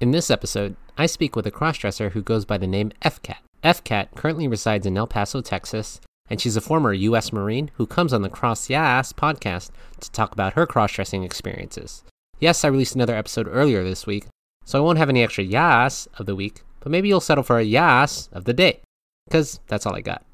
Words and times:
In 0.00 0.12
this 0.12 0.30
episode, 0.30 0.76
I 0.96 1.06
speak 1.06 1.34
with 1.34 1.44
a 1.44 1.50
crossdresser 1.50 2.12
who 2.12 2.22
goes 2.22 2.44
by 2.44 2.56
the 2.56 2.68
name 2.68 2.92
FKat. 3.02 3.38
FKat 3.64 4.14
currently 4.14 4.46
resides 4.46 4.86
in 4.86 4.96
El 4.96 5.08
Paso, 5.08 5.40
Texas, 5.40 6.00
and 6.30 6.40
she's 6.40 6.56
a 6.56 6.60
former 6.60 6.92
U.S. 6.92 7.32
Marine 7.32 7.72
who 7.74 7.84
comes 7.84 8.12
on 8.12 8.22
the 8.22 8.28
Cross 8.28 8.68
Yaas 8.68 9.12
podcast 9.12 9.70
to 9.98 10.08
talk 10.12 10.30
about 10.30 10.52
her 10.52 10.68
crossdressing 10.68 11.24
experiences. 11.24 12.04
Yes, 12.38 12.64
I 12.64 12.68
released 12.68 12.94
another 12.94 13.16
episode 13.16 13.48
earlier 13.50 13.82
this 13.82 14.06
week, 14.06 14.26
so 14.64 14.78
I 14.78 14.82
won't 14.82 14.98
have 14.98 15.08
any 15.08 15.24
extra 15.24 15.42
Yaas 15.42 16.06
of 16.16 16.26
the 16.26 16.36
week, 16.36 16.62
but 16.78 16.92
maybe 16.92 17.08
you'll 17.08 17.18
settle 17.18 17.42
for 17.42 17.58
a 17.58 17.66
Yaas 17.66 18.32
of 18.32 18.44
the 18.44 18.54
day, 18.54 18.80
because 19.26 19.58
that's 19.66 19.84
all 19.84 19.96
I 19.96 20.00
got. 20.00 20.24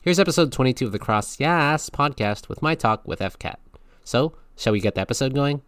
Here's 0.00 0.20
episode 0.20 0.52
22 0.52 0.86
of 0.86 0.92
the 0.92 0.98
Cross 0.98 1.36
Yaas 1.36 1.90
podcast 1.90 2.48
with 2.48 2.62
my 2.62 2.74
talk 2.74 3.06
with 3.06 3.20
FKat. 3.20 3.56
So, 4.04 4.32
shall 4.56 4.72
we 4.72 4.80
get 4.80 4.94
the 4.94 5.02
episode 5.02 5.34
going? 5.34 5.60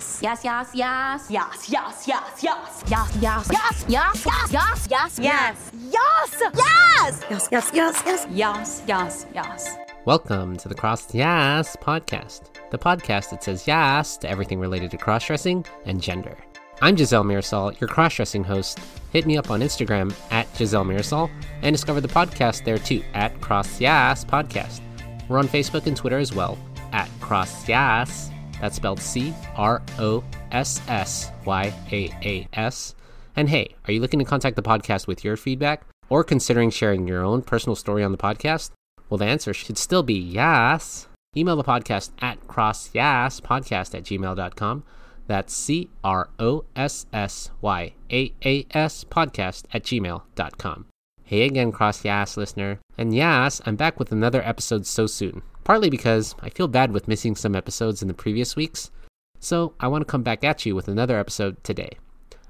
Yes. 0.00 0.18
Yes, 0.22 0.44
yes, 0.44 0.70
yes. 0.72 1.26
Yes, 1.30 1.68
yes, 1.68 2.08
yes, 2.08 2.42
yes. 2.42 2.84
Yes, 2.88 3.16
yes, 3.20 3.84
yes, 3.86 4.24
yes, 4.24 4.56
yes, 4.56 4.88
yes, 4.88 5.18
Yes. 5.20 5.70
Yes. 5.92 6.40
Yes. 6.40 7.24
Yes, 7.28 7.48
yes, 7.52 7.70
yes, 7.74 8.02
yes. 8.06 8.26
yes, 8.32 8.82
yes, 8.86 9.26
yes. 9.34 9.76
Welcome 10.06 10.56
to 10.56 10.68
the 10.68 10.74
Cross 10.74 11.08
Yaas 11.08 11.76
podcast, 11.76 12.44
the 12.70 12.78
podcast 12.78 13.28
that 13.28 13.44
says 13.44 13.66
yes 13.66 14.16
to 14.18 14.30
everything 14.30 14.58
related 14.58 14.90
to 14.92 14.96
crossdressing 14.96 15.66
and 15.84 16.00
gender. 16.00 16.34
I'm 16.80 16.96
Giselle 16.96 17.24
Mirasol, 17.24 17.78
your 17.78 17.88
crossdressing 17.88 18.46
host. 18.46 18.78
Hit 19.12 19.26
me 19.26 19.36
up 19.36 19.50
on 19.50 19.60
Instagram 19.60 20.14
at 20.30 20.46
Giselle 20.56 20.86
Mirasol 20.86 21.30
and 21.60 21.74
discover 21.74 22.00
the 22.00 22.08
podcast 22.08 22.64
there 22.64 22.78
too 22.78 23.02
at 23.12 23.38
Cross 23.42 23.80
Yaas 23.80 24.24
Podcast. 24.24 24.80
We're 25.28 25.38
on 25.38 25.46
Facebook 25.48 25.86
and 25.86 25.94
Twitter 25.94 26.16
as 26.16 26.32
well 26.34 26.56
at 26.92 27.10
Cross 27.20 27.66
Yaas. 27.66 28.29
That's 28.60 28.76
spelled 28.76 29.00
C 29.00 29.34
R 29.56 29.82
O 29.98 30.22
S 30.52 30.80
S 30.88 31.30
Y 31.44 31.72
A 31.92 32.10
A 32.22 32.48
S. 32.52 32.94
And 33.36 33.48
hey, 33.48 33.74
are 33.86 33.92
you 33.92 34.00
looking 34.00 34.18
to 34.18 34.24
contact 34.24 34.56
the 34.56 34.62
podcast 34.62 35.06
with 35.06 35.24
your 35.24 35.36
feedback 35.36 35.86
or 36.08 36.24
considering 36.24 36.70
sharing 36.70 37.06
your 37.08 37.24
own 37.24 37.42
personal 37.42 37.76
story 37.76 38.02
on 38.02 38.12
the 38.12 38.18
podcast? 38.18 38.70
Well, 39.08 39.18
the 39.18 39.26
answer 39.26 39.54
should 39.54 39.78
still 39.78 40.02
be 40.02 40.14
yes. 40.14 41.08
Email 41.36 41.56
the 41.56 41.64
podcast 41.64 42.10
at 42.20 42.40
crossyaaspodcast 42.46 43.94
at 43.94 44.04
gmail.com. 44.04 44.84
That's 45.26 45.54
C 45.54 45.90
R 46.02 46.28
O 46.40 46.64
S 46.74 47.06
S 47.12 47.50
Y 47.60 47.94
A 48.10 48.32
A 48.44 48.66
S 48.72 49.04
podcast 49.04 49.64
at 49.72 49.84
gmail.com. 49.84 50.86
Hey 51.22 51.42
again, 51.42 51.70
Cross 51.70 52.02
Yaas 52.02 52.36
listener. 52.36 52.80
And 52.98 53.14
yes, 53.14 53.60
I'm 53.64 53.76
back 53.76 54.00
with 54.00 54.10
another 54.10 54.42
episode 54.42 54.86
so 54.86 55.06
soon. 55.06 55.42
Partly 55.64 55.90
because 55.90 56.34
I 56.40 56.50
feel 56.50 56.68
bad 56.68 56.92
with 56.92 57.08
missing 57.08 57.36
some 57.36 57.54
episodes 57.54 58.02
in 58.02 58.08
the 58.08 58.14
previous 58.14 58.56
weeks. 58.56 58.90
So 59.38 59.74
I 59.80 59.88
want 59.88 60.02
to 60.02 60.10
come 60.10 60.22
back 60.22 60.44
at 60.44 60.66
you 60.66 60.74
with 60.74 60.88
another 60.88 61.18
episode 61.18 61.62
today. 61.64 61.90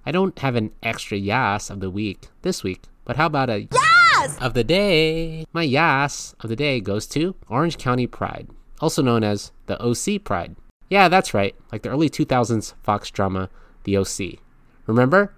I 0.06 0.12
don't 0.12 0.38
have 0.38 0.56
an 0.56 0.70
extra 0.82 1.18
yaas 1.18 1.70
of 1.70 1.80
the 1.80 1.90
week 1.90 2.28
this 2.42 2.62
week, 2.64 2.82
but 3.04 3.16
how 3.16 3.26
about 3.26 3.50
a 3.50 3.66
Yaas. 3.66 4.40
of 4.40 4.54
the 4.54 4.64
day? 4.64 5.44
My 5.52 5.66
yaas 5.66 6.34
of 6.40 6.48
the 6.48 6.56
day 6.56 6.80
goes 6.80 7.06
to 7.08 7.34
Orange 7.48 7.76
County 7.78 8.06
Pride, 8.06 8.48
also 8.80 9.02
known 9.02 9.22
as 9.22 9.52
the 9.66 9.78
OC 9.82 10.24
Pride. 10.24 10.56
Yeah, 10.88 11.08
that's 11.08 11.34
right, 11.34 11.54
like 11.70 11.82
the 11.82 11.90
early 11.90 12.08
2000s 12.10 12.74
Fox 12.82 13.10
drama, 13.10 13.50
The 13.84 13.96
OC. 13.98 14.38
Remember? 14.86 15.34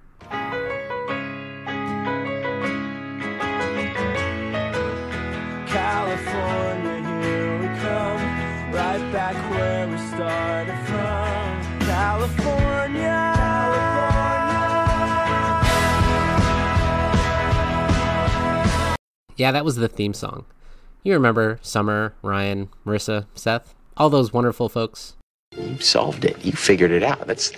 Yeah, 19.42 19.50
that 19.50 19.64
was 19.64 19.74
the 19.74 19.88
theme 19.88 20.14
song. 20.14 20.44
You 21.02 21.14
remember 21.14 21.58
Summer, 21.62 22.14
Ryan, 22.22 22.68
Marissa, 22.86 23.26
Seth, 23.34 23.74
all 23.96 24.08
those 24.08 24.32
wonderful 24.32 24.68
folks. 24.68 25.16
You 25.58 25.80
solved 25.80 26.24
it. 26.24 26.44
You 26.44 26.52
figured 26.52 26.92
it 26.92 27.02
out. 27.02 27.26
That's 27.26 27.50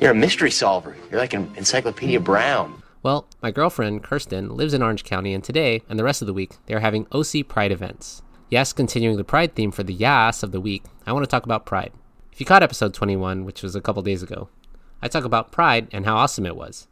you're 0.00 0.12
a 0.12 0.14
mystery 0.14 0.50
solver. 0.50 0.96
You're 1.10 1.20
like 1.20 1.34
an 1.34 1.52
Encyclopedia 1.54 2.18
Brown. 2.18 2.82
Well, 3.02 3.28
my 3.42 3.50
girlfriend, 3.50 4.02
Kirsten, 4.02 4.56
lives 4.56 4.72
in 4.72 4.82
Orange 4.82 5.04
County, 5.04 5.34
and 5.34 5.44
today 5.44 5.82
and 5.86 5.98
the 5.98 6.02
rest 6.02 6.22
of 6.22 6.26
the 6.26 6.32
week, 6.32 6.52
they 6.64 6.72
are 6.72 6.80
having 6.80 7.06
OC 7.12 7.46
Pride 7.46 7.72
events. 7.72 8.22
Yes, 8.48 8.72
continuing 8.72 9.18
the 9.18 9.22
Pride 9.22 9.54
theme 9.54 9.70
for 9.70 9.82
the 9.82 9.94
Yaas 9.94 10.42
of 10.42 10.52
the 10.52 10.62
week, 10.62 10.84
I 11.04 11.12
want 11.12 11.24
to 11.24 11.30
talk 11.30 11.44
about 11.44 11.66
Pride. 11.66 11.92
If 12.32 12.40
you 12.40 12.46
caught 12.46 12.62
episode 12.62 12.94
21, 12.94 13.44
which 13.44 13.62
was 13.62 13.76
a 13.76 13.82
couple 13.82 14.02
days 14.02 14.22
ago, 14.22 14.48
I 15.02 15.08
talk 15.08 15.24
about 15.24 15.52
Pride 15.52 15.88
and 15.92 16.06
how 16.06 16.16
awesome 16.16 16.46
it 16.46 16.56
was. 16.56 16.88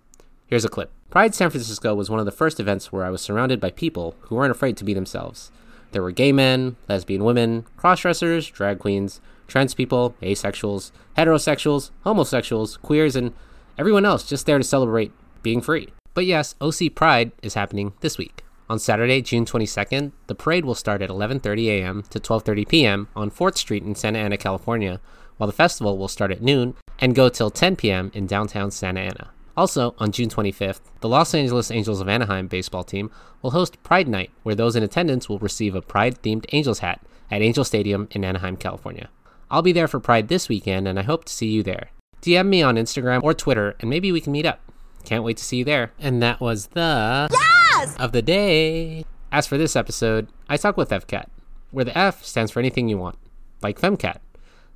Here's 0.46 0.66
a 0.66 0.68
clip. 0.68 0.92
Pride 1.10 1.34
San 1.34 1.50
Francisco 1.50 1.94
was 1.94 2.10
one 2.10 2.18
of 2.18 2.26
the 2.26 2.32
first 2.32 2.58
events 2.58 2.92
where 2.92 3.04
I 3.04 3.10
was 3.10 3.22
surrounded 3.22 3.60
by 3.60 3.70
people 3.70 4.16
who 4.22 4.34
weren't 4.34 4.50
afraid 4.50 4.76
to 4.78 4.84
be 4.84 4.92
themselves. 4.92 5.50
There 5.92 6.02
were 6.02 6.10
gay 6.10 6.32
men, 6.32 6.76
lesbian 6.88 7.24
women, 7.24 7.64
crossdressers, 7.78 8.52
drag 8.52 8.80
queens, 8.80 9.20
trans 9.46 9.72
people, 9.72 10.14
asexuals, 10.20 10.90
heterosexuals, 11.16 11.90
homosexuals, 12.02 12.76
queers, 12.78 13.14
and 13.16 13.32
everyone 13.78 14.04
else 14.04 14.28
just 14.28 14.46
there 14.46 14.58
to 14.58 14.64
celebrate 14.64 15.12
being 15.42 15.62
free. 15.62 15.92
But 16.12 16.26
yes, 16.26 16.54
OC 16.60 16.94
Pride 16.94 17.32
is 17.40 17.54
happening 17.54 17.92
this 18.00 18.18
week. 18.18 18.42
On 18.68 18.80
Saturday, 18.80 19.22
June 19.22 19.44
22nd, 19.44 20.10
the 20.26 20.34
parade 20.34 20.64
will 20.64 20.74
start 20.74 21.00
at 21.00 21.08
11:30 21.08 21.66
a.m. 21.68 22.02
to 22.10 22.18
12:30 22.18 22.68
p.m. 22.68 23.08
on 23.14 23.30
4th 23.30 23.56
Street 23.56 23.84
in 23.84 23.94
Santa 23.94 24.18
Ana, 24.18 24.36
California, 24.36 25.00
while 25.36 25.46
the 25.46 25.52
festival 25.52 25.96
will 25.96 26.08
start 26.08 26.32
at 26.32 26.42
noon 26.42 26.74
and 26.98 27.14
go 27.14 27.28
till 27.28 27.50
10 27.50 27.76
p.m. 27.76 28.10
in 28.12 28.26
downtown 28.26 28.72
Santa 28.72 29.00
Ana. 29.00 29.30
Also, 29.56 29.94
on 29.98 30.12
June 30.12 30.28
25th, 30.28 30.80
the 31.00 31.08
Los 31.08 31.34
Angeles 31.34 31.70
Angels 31.70 32.00
of 32.00 32.08
Anaheim 32.08 32.46
baseball 32.46 32.84
team 32.84 33.10
will 33.40 33.52
host 33.52 33.82
Pride 33.82 34.06
Night, 34.06 34.30
where 34.42 34.54
those 34.54 34.76
in 34.76 34.82
attendance 34.82 35.28
will 35.28 35.38
receive 35.38 35.74
a 35.74 35.80
Pride 35.80 36.20
themed 36.22 36.44
Angels 36.52 36.80
hat 36.80 37.00
at 37.30 37.40
Angel 37.40 37.64
Stadium 37.64 38.06
in 38.10 38.24
Anaheim, 38.24 38.56
California. 38.56 39.08
I'll 39.50 39.62
be 39.62 39.72
there 39.72 39.88
for 39.88 39.98
Pride 39.98 40.28
this 40.28 40.48
weekend, 40.48 40.86
and 40.86 40.98
I 40.98 41.02
hope 41.02 41.24
to 41.24 41.32
see 41.32 41.48
you 41.48 41.62
there. 41.62 41.90
DM 42.20 42.48
me 42.48 42.62
on 42.62 42.76
Instagram 42.76 43.22
or 43.22 43.32
Twitter, 43.32 43.76
and 43.80 43.88
maybe 43.88 44.12
we 44.12 44.20
can 44.20 44.32
meet 44.32 44.44
up. 44.46 44.60
Can't 45.04 45.24
wait 45.24 45.36
to 45.38 45.44
see 45.44 45.58
you 45.58 45.64
there. 45.64 45.92
And 45.98 46.22
that 46.22 46.40
was 46.40 46.68
the 46.68 47.28
Yaas. 47.30 47.96
of 47.98 48.12
the 48.12 48.22
day. 48.22 49.04
As 49.32 49.46
for 49.46 49.56
this 49.56 49.76
episode, 49.76 50.28
I 50.48 50.56
talk 50.56 50.76
with 50.76 50.90
FKat, 50.90 51.26
where 51.70 51.84
the 51.84 51.96
F 51.96 52.24
stands 52.24 52.50
for 52.52 52.58
anything 52.60 52.88
you 52.88 52.98
want, 52.98 53.16
like 53.62 53.80
FemCat. 53.80 54.18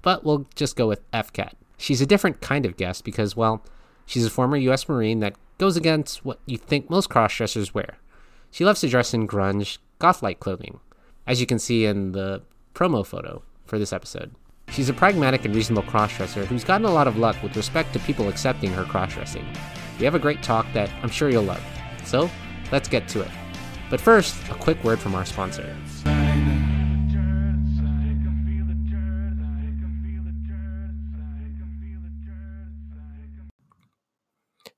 But 0.03 0.25
we'll 0.25 0.47
just 0.55 0.77
go 0.77 0.87
with 0.87 1.11
FKat. 1.13 1.53
She's 1.77 2.01
a 2.01 2.07
different 2.07 2.41
kind 2.41 2.65
of 2.65 2.77
guest 2.77 3.05
because, 3.05 3.37
well, 3.37 3.65
she's 4.11 4.27
a 4.27 4.31
former 4.31 4.57
US 4.57 4.89
Marine 4.89 5.21
that 5.21 5.37
goes 5.59 5.77
against 5.77 6.25
what 6.25 6.41
you 6.45 6.59
think 6.59 6.91
most 6.91 7.09
crossdressers 7.09 7.73
wear. 7.73 7.97
She 8.51 8.65
loves 8.65 8.81
to 8.81 8.89
dress 8.89 9.15
in 9.15 9.29
grunge, 9.29 9.79
goth 10.01 10.23
like 10.23 10.41
clothing, 10.41 10.81
as 11.27 11.41
you 11.41 11.47
can 11.47 11.61
see 11.61 11.85
in 11.85 12.13
the 12.13 12.43
promo 12.75 13.07
photo 13.07 13.43
for 13.65 13.79
this 13.79 13.93
episode. 13.93 14.33
She's 14.69 14.89
a 14.89 14.93
pragmatic 14.93 15.45
and 15.45 15.55
reasonable 15.55 15.85
crossdresser 15.85 16.45
who's 16.47 16.65
gotten 16.65 16.87
a 16.87 16.93
lot 16.93 17.07
of 17.07 17.19
luck 17.19 17.41
with 17.43 17.57
respect 17.57 17.93
to 17.93 17.99
people 18.01 18.29
accepting 18.29 18.73
her 18.73 18.85
crossdressing. 18.85 19.45
We 19.99 20.05
have 20.05 20.17
a 20.17 20.21
great 20.21 20.43
talk 20.43 20.67
that 20.75 20.91
I'm 21.03 21.11
sure 21.11 21.31
you'll 21.31 21.45
love. 21.45 21.63
So, 22.05 22.29
let's 22.73 22.89
get 22.89 23.07
to 23.09 23.21
it. 23.21 23.31
But 23.91 24.01
first, 24.01 24.35
a 24.51 24.55
quick 24.55 24.83
word 24.83 24.99
from 24.99 25.15
our 25.15 25.25
sponsor. 25.25 25.77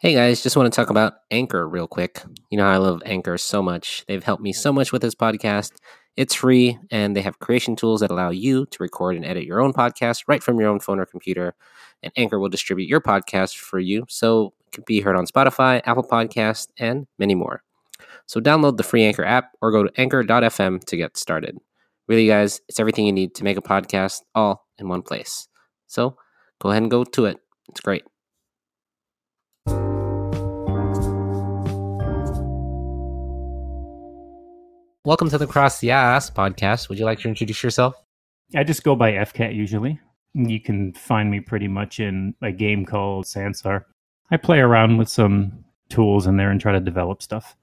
Hey 0.02 0.14
guys, 0.14 0.42
just 0.42 0.56
want 0.56 0.66
to 0.66 0.74
talk 0.74 0.90
about 0.90 1.12
Anchor 1.30 1.68
real 1.68 1.86
quick. 1.86 2.24
You 2.50 2.58
know 2.58 2.66
I 2.66 2.78
love 2.78 3.02
Anchor 3.06 3.38
so 3.38 3.62
much. 3.62 4.04
They've 4.08 4.24
helped 4.24 4.42
me 4.42 4.52
so 4.52 4.72
much 4.72 4.90
with 4.90 5.00
this 5.00 5.14
podcast. 5.14 5.74
It's 6.16 6.34
free, 6.34 6.76
and 6.90 7.14
they 7.14 7.22
have 7.22 7.38
creation 7.38 7.76
tools 7.76 8.00
that 8.00 8.10
allow 8.10 8.30
you 8.30 8.66
to 8.66 8.82
record 8.82 9.14
and 9.14 9.24
edit 9.24 9.44
your 9.44 9.60
own 9.60 9.72
podcast 9.72 10.24
right 10.26 10.42
from 10.42 10.58
your 10.58 10.70
own 10.70 10.80
phone 10.80 10.98
or 10.98 11.06
computer. 11.06 11.54
And 12.02 12.12
Anchor 12.16 12.40
will 12.40 12.48
distribute 12.48 12.88
your 12.88 13.00
podcast 13.00 13.56
for 13.56 13.78
you 13.78 14.04
so 14.08 14.54
it 14.66 14.72
can 14.72 14.82
be 14.88 15.00
heard 15.00 15.14
on 15.14 15.24
Spotify, 15.24 15.80
Apple 15.84 16.02
Podcast, 16.02 16.70
and 16.78 17.06
many 17.20 17.36
more. 17.36 17.62
So 18.26 18.40
download 18.40 18.78
the 18.78 18.82
free 18.82 19.04
Anchor 19.04 19.24
app 19.24 19.52
or 19.60 19.70
go 19.70 19.84
to 19.84 20.00
anchor.fm 20.00 20.82
to 20.82 20.96
get 20.96 21.16
started. 21.16 21.58
Really, 22.08 22.26
guys, 22.26 22.60
it's 22.68 22.80
everything 22.80 23.06
you 23.06 23.12
need 23.12 23.36
to 23.36 23.44
make 23.44 23.56
a 23.56 23.62
podcast 23.62 24.22
all 24.34 24.66
in 24.78 24.88
one 24.88 25.02
place. 25.02 25.46
So 25.86 26.16
go 26.60 26.70
ahead 26.70 26.82
and 26.82 26.90
go 26.90 27.04
to 27.04 27.26
it. 27.26 27.38
It's 27.68 27.78
great. 27.78 28.02
Welcome 35.04 35.30
to 35.30 35.38
the 35.38 35.48
Cross 35.48 35.80
Yaas 35.80 36.32
podcast. 36.32 36.88
Would 36.88 36.98
you 36.98 37.04
like 37.04 37.18
to 37.20 37.28
introduce 37.28 37.62
yourself? 37.62 37.96
I 38.54 38.62
just 38.62 38.84
go 38.84 38.94
by 38.94 39.12
FKat 39.12 39.52
usually. 39.52 39.98
You 40.34 40.60
can 40.60 40.92
find 40.92 41.28
me 41.28 41.40
pretty 41.40 41.66
much 41.66 41.98
in 41.98 42.34
a 42.40 42.52
game 42.52 42.86
called 42.86 43.24
Sansar. 43.24 43.84
I 44.30 44.36
play 44.36 44.60
around 44.60 44.98
with 44.98 45.08
some 45.08 45.64
tools 45.88 46.28
in 46.28 46.36
there 46.36 46.50
and 46.52 46.60
try 46.60 46.70
to 46.70 46.80
develop 46.80 47.20
stuff. 47.20 47.56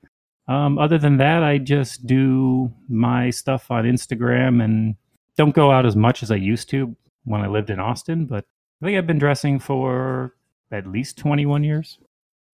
Um, 0.49 0.77
other 0.77 0.97
than 0.97 1.15
that, 1.17 1.41
I 1.43 1.59
just 1.59 2.05
do 2.05 2.73
my 2.89 3.29
stuff 3.29 3.71
on 3.71 3.85
Instagram 3.85 4.61
and 4.61 4.95
don't 5.37 5.55
go 5.55 5.71
out 5.71 5.85
as 5.85 5.95
much 5.95 6.21
as 6.23 6.31
I 6.31 6.35
used 6.35 6.69
to 6.71 6.93
when 7.23 7.39
I 7.39 7.47
lived 7.47 7.69
in 7.69 7.79
Austin. 7.79 8.25
But 8.25 8.45
I 8.81 8.85
think 8.85 8.97
I've 8.97 9.07
been 9.07 9.17
dressing 9.17 9.59
for 9.59 10.35
at 10.71 10.85
least 10.87 11.17
21 11.17 11.63
years. 11.63 11.99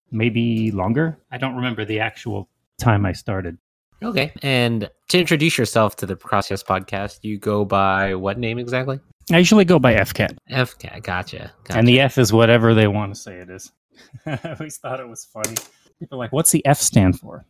maybe 0.09 0.71
longer. 0.71 1.19
I 1.31 1.37
don't 1.37 1.55
remember 1.55 1.85
the 1.85 1.99
actual 1.99 2.49
time 2.79 3.05
I 3.05 3.13
started. 3.13 3.57
Okay. 4.03 4.33
And 4.41 4.89
to 5.09 5.19
introduce 5.19 5.57
yourself 5.57 5.95
to 5.97 6.05
the 6.05 6.15
CrossYaas 6.15 6.65
podcast, 6.65 7.19
you 7.21 7.37
go 7.37 7.65
by 7.65 8.15
what 8.15 8.39
name 8.39 8.57
exactly? 8.57 8.99
I 9.31 9.37
usually 9.37 9.65
go 9.65 9.79
by 9.79 9.93
FKat, 9.95 10.37
FKat. 10.49 11.03
Gotcha. 11.03 11.53
gotcha. 11.63 11.77
and 11.77 11.87
the 11.87 11.99
F 11.99 12.17
is 12.17 12.33
whatever 12.33 12.73
they 12.73 12.87
want 12.87 13.13
to 13.13 13.19
say 13.19 13.35
it 13.35 13.49
is. 13.49 13.71
I 14.25 14.39
always 14.57 14.77
thought 14.77 14.99
it 14.99 15.07
was 15.07 15.25
funny. 15.25 15.55
People 15.99 16.17
are 16.17 16.19
like, 16.19 16.31
what's 16.31 16.51
the 16.51 16.65
F 16.65 16.79
stand 16.79 17.19
for? 17.19 17.45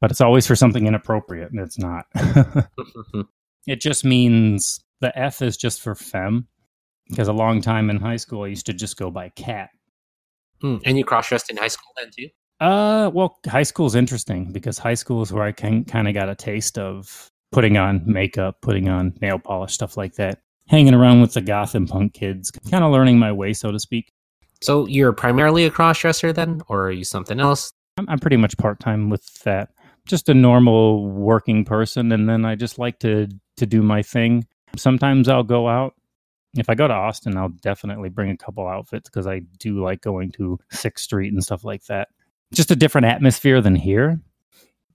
But 0.00 0.10
it's 0.10 0.20
always 0.20 0.46
for 0.46 0.54
something 0.54 0.86
inappropriate, 0.86 1.50
and 1.50 1.60
it's 1.60 1.78
not. 1.78 2.04
it 3.66 3.80
just 3.80 4.04
means 4.04 4.80
the 5.00 5.16
F 5.18 5.40
is 5.40 5.56
just 5.56 5.80
for 5.80 5.94
femme. 5.94 6.46
Because 7.08 7.28
a 7.28 7.32
long 7.32 7.60
time 7.60 7.88
in 7.88 7.96
high 7.96 8.16
school, 8.16 8.42
I 8.42 8.48
used 8.48 8.66
to 8.66 8.74
just 8.74 8.96
go 8.96 9.10
by 9.10 9.30
cat. 9.30 9.70
Hmm, 10.60 10.78
and 10.84 10.98
you 10.98 11.04
cross 11.04 11.28
dressed 11.28 11.50
in 11.50 11.56
high 11.56 11.68
school 11.68 11.92
then 11.96 12.10
too? 12.16 12.28
Uh, 12.60 13.10
well, 13.12 13.38
high 13.46 13.62
school 13.62 13.86
is 13.86 13.94
interesting 13.94 14.50
because 14.52 14.78
high 14.78 14.94
school 14.94 15.22
is 15.22 15.32
where 15.32 15.44
I 15.44 15.52
can 15.52 15.84
kind 15.84 16.08
of 16.08 16.14
got 16.14 16.28
a 16.28 16.34
taste 16.34 16.78
of 16.78 17.30
putting 17.52 17.76
on 17.76 18.02
makeup, 18.06 18.60
putting 18.62 18.88
on 18.88 19.14
nail 19.20 19.38
polish, 19.38 19.74
stuff 19.74 19.96
like 19.96 20.14
that. 20.14 20.40
Hanging 20.68 20.94
around 20.94 21.20
with 21.20 21.34
the 21.34 21.40
goth 21.40 21.74
and 21.74 21.88
punk 21.88 22.14
kids, 22.14 22.50
kind 22.70 22.82
of 22.82 22.90
learning 22.90 23.18
my 23.18 23.30
way, 23.30 23.52
so 23.52 23.70
to 23.70 23.78
speak. 23.78 24.12
So 24.62 24.86
you're 24.86 25.12
primarily 25.12 25.64
a 25.64 25.70
cross 25.70 26.00
dresser 26.00 26.32
then, 26.32 26.62
or 26.68 26.86
are 26.86 26.90
you 26.90 27.04
something 27.04 27.38
else? 27.38 27.72
I'm, 27.98 28.08
I'm 28.08 28.18
pretty 28.18 28.36
much 28.36 28.56
part 28.56 28.80
time 28.80 29.10
with 29.10 29.24
that. 29.44 29.70
Just 30.06 30.28
a 30.28 30.34
normal 30.34 31.08
working 31.08 31.64
person, 31.64 32.10
and 32.10 32.28
then 32.28 32.44
I 32.44 32.56
just 32.56 32.78
like 32.78 32.98
to 33.00 33.28
to 33.58 33.66
do 33.66 33.82
my 33.82 34.02
thing. 34.02 34.46
Sometimes 34.76 35.28
I'll 35.28 35.44
go 35.44 35.68
out. 35.68 35.94
If 36.56 36.68
I 36.70 36.74
go 36.74 36.88
to 36.88 36.94
Austin, 36.94 37.36
I'll 37.36 37.48
definitely 37.48 38.08
bring 38.08 38.30
a 38.30 38.36
couple 38.36 38.66
outfits 38.66 39.08
because 39.08 39.26
I 39.26 39.40
do 39.58 39.82
like 39.82 40.00
going 40.00 40.32
to 40.32 40.58
Sixth 40.72 41.04
Street 41.04 41.32
and 41.32 41.44
stuff 41.44 41.64
like 41.64 41.84
that. 41.84 42.08
Just 42.52 42.70
a 42.70 42.76
different 42.76 43.06
atmosphere 43.06 43.60
than 43.60 43.74
here. 43.74 44.20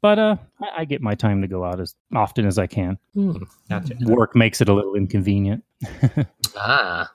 But 0.01 0.17
uh, 0.17 0.35
I, 0.61 0.81
I 0.81 0.85
get 0.85 1.01
my 1.01 1.15
time 1.15 1.41
to 1.41 1.47
go 1.47 1.63
out 1.63 1.79
as 1.79 1.95
often 2.13 2.45
as 2.47 2.57
I 2.57 2.67
can. 2.67 2.97
Hmm, 3.13 3.33
gotcha. 3.69 3.95
Work 4.01 4.35
makes 4.35 4.61
it 4.61 4.69
a 4.69 4.73
little 4.73 4.95
inconvenient. 4.95 5.63
Ah. 6.53 7.09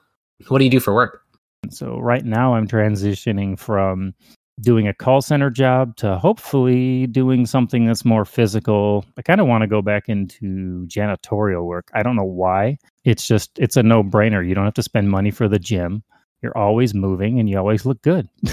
What 0.47 0.57
do 0.57 0.63
you 0.63 0.71
do 0.71 0.79
for 0.79 0.95
work? 0.95 1.21
So 1.69 1.99
right 1.99 2.25
now 2.25 2.55
I'm 2.55 2.67
transitioning 2.67 3.57
from 3.57 4.15
doing 4.61 4.87
a 4.87 4.93
call 4.93 5.21
center 5.21 5.49
job 5.51 5.95
to 5.97 6.17
hopefully 6.17 7.05
doing 7.07 7.45
something 7.45 7.85
that's 7.85 8.03
more 8.03 8.25
physical. 8.25 9.05
I 9.17 9.21
kind 9.21 9.39
of 9.39 9.47
want 9.47 9.61
to 9.61 9.67
go 9.67 9.81
back 9.83 10.09
into 10.09 10.87
janitorial 10.87 11.65
work. 11.65 11.89
I 11.93 12.01
don't 12.01 12.15
know 12.15 12.23
why. 12.23 12.77
It's 13.03 13.27
just 13.27 13.57
it's 13.59 13.77
a 13.77 13.83
no-brainer. 13.83 14.45
You 14.45 14.55
don't 14.55 14.65
have 14.65 14.73
to 14.75 14.83
spend 14.83 15.09
money 15.09 15.29
for 15.31 15.47
the 15.47 15.59
gym. 15.59 16.03
You're 16.41 16.57
always 16.57 16.93
moving 16.93 17.39
and 17.39 17.49
you 17.49 17.57
always 17.57 17.85
look 17.85 18.01
good. 18.01 18.27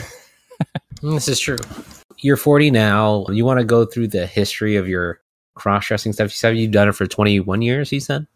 This 1.02 1.28
is 1.28 1.38
true. 1.40 1.56
You're 2.18 2.36
40 2.36 2.70
now. 2.70 3.26
You 3.28 3.44
want 3.44 3.60
to 3.60 3.64
go 3.64 3.84
through 3.84 4.08
the 4.08 4.26
history 4.26 4.76
of 4.76 4.88
your 4.88 5.20
cross 5.54 5.86
dressing 5.86 6.12
stuff? 6.12 6.26
You 6.26 6.36
said 6.36 6.56
you've 6.56 6.72
done 6.72 6.88
it 6.88 6.94
for 6.94 7.06
21 7.06 7.62
years, 7.62 7.92
you 7.92 8.00
said? 8.00 8.26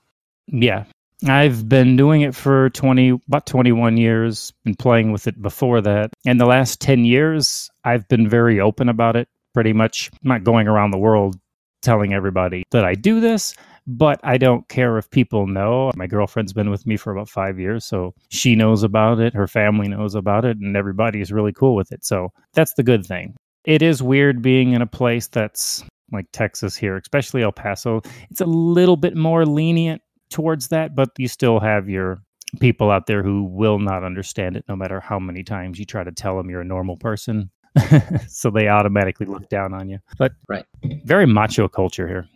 yeah. 0.49 0.85
I've 1.27 1.69
been 1.69 1.97
doing 1.97 2.21
it 2.21 2.33
for 2.35 2.71
20 2.71 3.11
about 3.27 3.45
21 3.47 3.97
years, 3.97 4.53
been 4.65 4.77
playing 4.77 5.11
with 5.11 5.27
it 5.27 5.43
before 5.43 5.81
that. 5.81 6.13
And 6.25 6.41
the 6.41 6.47
last 6.47 6.81
10 6.81 7.05
years 7.05 7.71
I've 7.85 8.07
been 8.07 8.29
very 8.29 8.61
open 8.61 8.89
about 8.89 9.17
it. 9.17 9.29
Pretty 9.53 9.73
much 9.73 10.13
not 10.23 10.45
going 10.45 10.69
around 10.69 10.93
the 10.93 10.99
world 10.99 11.37
telling 11.83 12.15
everybody 12.15 12.63
that 12.71 12.85
I 12.85 12.95
do 12.95 13.21
this, 13.21 13.55
but 13.89 14.21
I 14.23 14.37
don't 14.39 14.69
care 14.69 14.99
if 14.99 15.11
people 15.11 15.47
know. 15.47 15.91
My 15.97 16.07
girlfriend's 16.07 16.53
been 16.53 16.71
with 16.71 16.87
me 16.87 16.97
for 16.97 17.11
about 17.11 17.29
5 17.29 17.59
years, 17.59 17.85
so 17.85 18.15
she 18.29 18.55
knows 18.55 18.83
about 18.85 19.19
it, 19.19 19.35
her 19.35 19.49
family 19.49 19.89
knows 19.89 20.15
about 20.15 20.45
it, 20.45 20.59
and 20.59 20.77
everybody 20.77 21.21
is 21.21 21.33
really 21.33 21.53
cool 21.53 21.75
with 21.75 21.91
it. 21.91 22.05
So 22.05 22.29
that's 22.53 22.75
the 22.75 22.83
good 22.85 23.05
thing. 23.05 23.35
It 23.65 23.83
is 23.83 24.03
weird 24.03 24.43
being 24.43 24.73
in 24.73 24.83
a 24.83 24.87
place 24.87 25.27
that's 25.27 25.83
like 26.13 26.27
Texas 26.33 26.77
here, 26.77 26.97
especially 26.97 27.43
El 27.43 27.53
Paso. 27.53 28.01
It's 28.31 28.41
a 28.41 28.47
little 28.47 28.97
bit 28.97 29.17
more 29.17 29.45
lenient 29.45 30.01
towards 30.31 30.69
that, 30.69 30.95
but 30.95 31.11
you 31.19 31.29
still 31.29 31.59
have 31.61 31.89
your 31.89 32.19
people 32.61 32.91
out 32.91 33.07
there 33.07 33.23
who 33.23 33.45
will 33.45 33.79
not 33.79 34.05
understand 34.05 34.57
it 34.57 34.65
no 34.69 34.77
matter 34.77 35.01
how 35.01 35.19
many 35.19 35.43
times 35.43 35.79
you 35.79 35.85
try 35.85 36.03
to 36.05 36.13
tell 36.13 36.37
them 36.37 36.49
you're 36.49 36.63
a 36.63 36.65
normal 36.65 36.97
person. 36.97 37.51
so 38.29 38.51
they 38.51 38.69
automatically 38.69 39.27
look 39.27 39.49
down 39.51 39.75
on 39.75 39.89
you. 39.89 39.99
But 40.19 40.33
Right. 40.49 40.65
very 41.05 41.27
macho 41.27 41.69
culture 41.69 42.09
here. 42.09 42.27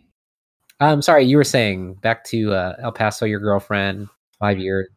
I'm 0.91 1.01
sorry, 1.01 1.23
you 1.25 1.37
were 1.37 1.43
saying 1.43 1.95
back 1.95 2.23
to 2.25 2.53
uh, 2.53 2.75
El 2.81 2.91
Paso, 2.91 3.25
your 3.25 3.39
girlfriend, 3.39 4.09
five 4.39 4.57
years. 4.57 4.87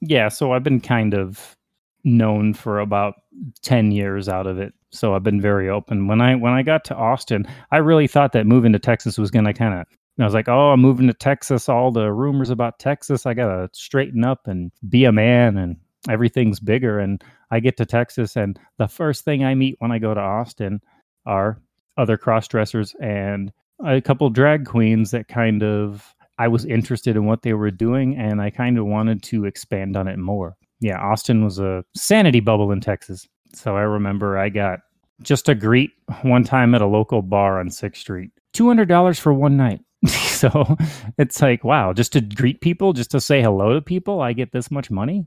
Yeah, 0.00 0.28
so 0.28 0.52
I've 0.52 0.62
been 0.62 0.80
kind 0.80 1.14
of 1.14 1.56
known 2.04 2.52
for 2.54 2.78
about 2.78 3.14
10 3.62 3.90
years 3.92 4.28
out 4.28 4.46
of 4.46 4.58
it. 4.58 4.74
So 4.92 5.14
I've 5.14 5.22
been 5.22 5.40
very 5.40 5.68
open. 5.68 6.06
When 6.06 6.20
I 6.20 6.36
when 6.36 6.52
I 6.52 6.62
got 6.62 6.84
to 6.84 6.94
Austin, 6.94 7.46
I 7.72 7.78
really 7.78 8.06
thought 8.06 8.32
that 8.32 8.46
moving 8.46 8.72
to 8.72 8.78
Texas 8.78 9.18
was 9.18 9.30
going 9.30 9.44
to 9.46 9.52
kind 9.52 9.74
of 9.74 9.86
I 10.20 10.24
was 10.24 10.34
like, 10.34 10.48
"Oh, 10.48 10.70
I'm 10.70 10.80
moving 10.80 11.08
to 11.08 11.14
Texas. 11.14 11.68
All 11.68 11.90
the 11.90 12.12
rumors 12.12 12.50
about 12.50 12.78
Texas, 12.78 13.26
I 13.26 13.34
got 13.34 13.48
to 13.48 13.68
straighten 13.72 14.24
up 14.24 14.46
and 14.46 14.70
be 14.88 15.04
a 15.04 15.10
man 15.10 15.56
and 15.56 15.76
everything's 16.08 16.60
bigger." 16.60 17.00
And 17.00 17.24
I 17.50 17.58
get 17.58 17.76
to 17.78 17.86
Texas 17.86 18.36
and 18.36 18.58
the 18.78 18.86
first 18.86 19.24
thing 19.24 19.44
I 19.44 19.56
meet 19.56 19.76
when 19.80 19.90
I 19.90 19.98
go 19.98 20.14
to 20.14 20.20
Austin 20.20 20.80
are 21.26 21.60
other 21.96 22.16
cross 22.16 22.46
dressers 22.46 22.94
and 23.00 23.52
a 23.84 24.00
couple 24.00 24.28
drag 24.30 24.66
queens 24.66 25.10
that 25.10 25.28
kind 25.28 25.62
of 25.62 26.14
I 26.38 26.48
was 26.48 26.64
interested 26.64 27.16
in 27.16 27.26
what 27.26 27.42
they 27.42 27.54
were 27.54 27.70
doing 27.70 28.16
and 28.16 28.42
I 28.42 28.50
kind 28.50 28.78
of 28.78 28.86
wanted 28.86 29.22
to 29.24 29.44
expand 29.44 29.96
on 29.96 30.08
it 30.08 30.18
more. 30.18 30.56
Yeah, 30.80 30.98
Austin 30.98 31.44
was 31.44 31.58
a 31.58 31.84
sanity 31.96 32.40
bubble 32.40 32.72
in 32.72 32.80
Texas. 32.80 33.26
So 33.54 33.76
I 33.76 33.82
remember 33.82 34.36
I 34.36 34.48
got 34.48 34.80
just 35.22 35.48
a 35.48 35.54
greet 35.54 35.92
one 36.22 36.42
time 36.42 36.74
at 36.74 36.82
a 36.82 36.86
local 36.86 37.22
bar 37.22 37.60
on 37.60 37.68
6th 37.68 37.96
Street. 37.96 38.30
$200 38.54 39.18
for 39.20 39.32
one 39.32 39.56
night. 39.56 39.80
so 40.06 40.76
it's 41.18 41.40
like, 41.40 41.62
wow, 41.62 41.92
just 41.92 42.12
to 42.12 42.20
greet 42.20 42.60
people, 42.60 42.92
just 42.92 43.12
to 43.12 43.20
say 43.20 43.40
hello 43.40 43.74
to 43.74 43.80
people, 43.80 44.20
I 44.20 44.32
get 44.32 44.52
this 44.52 44.70
much 44.70 44.90
money 44.90 45.26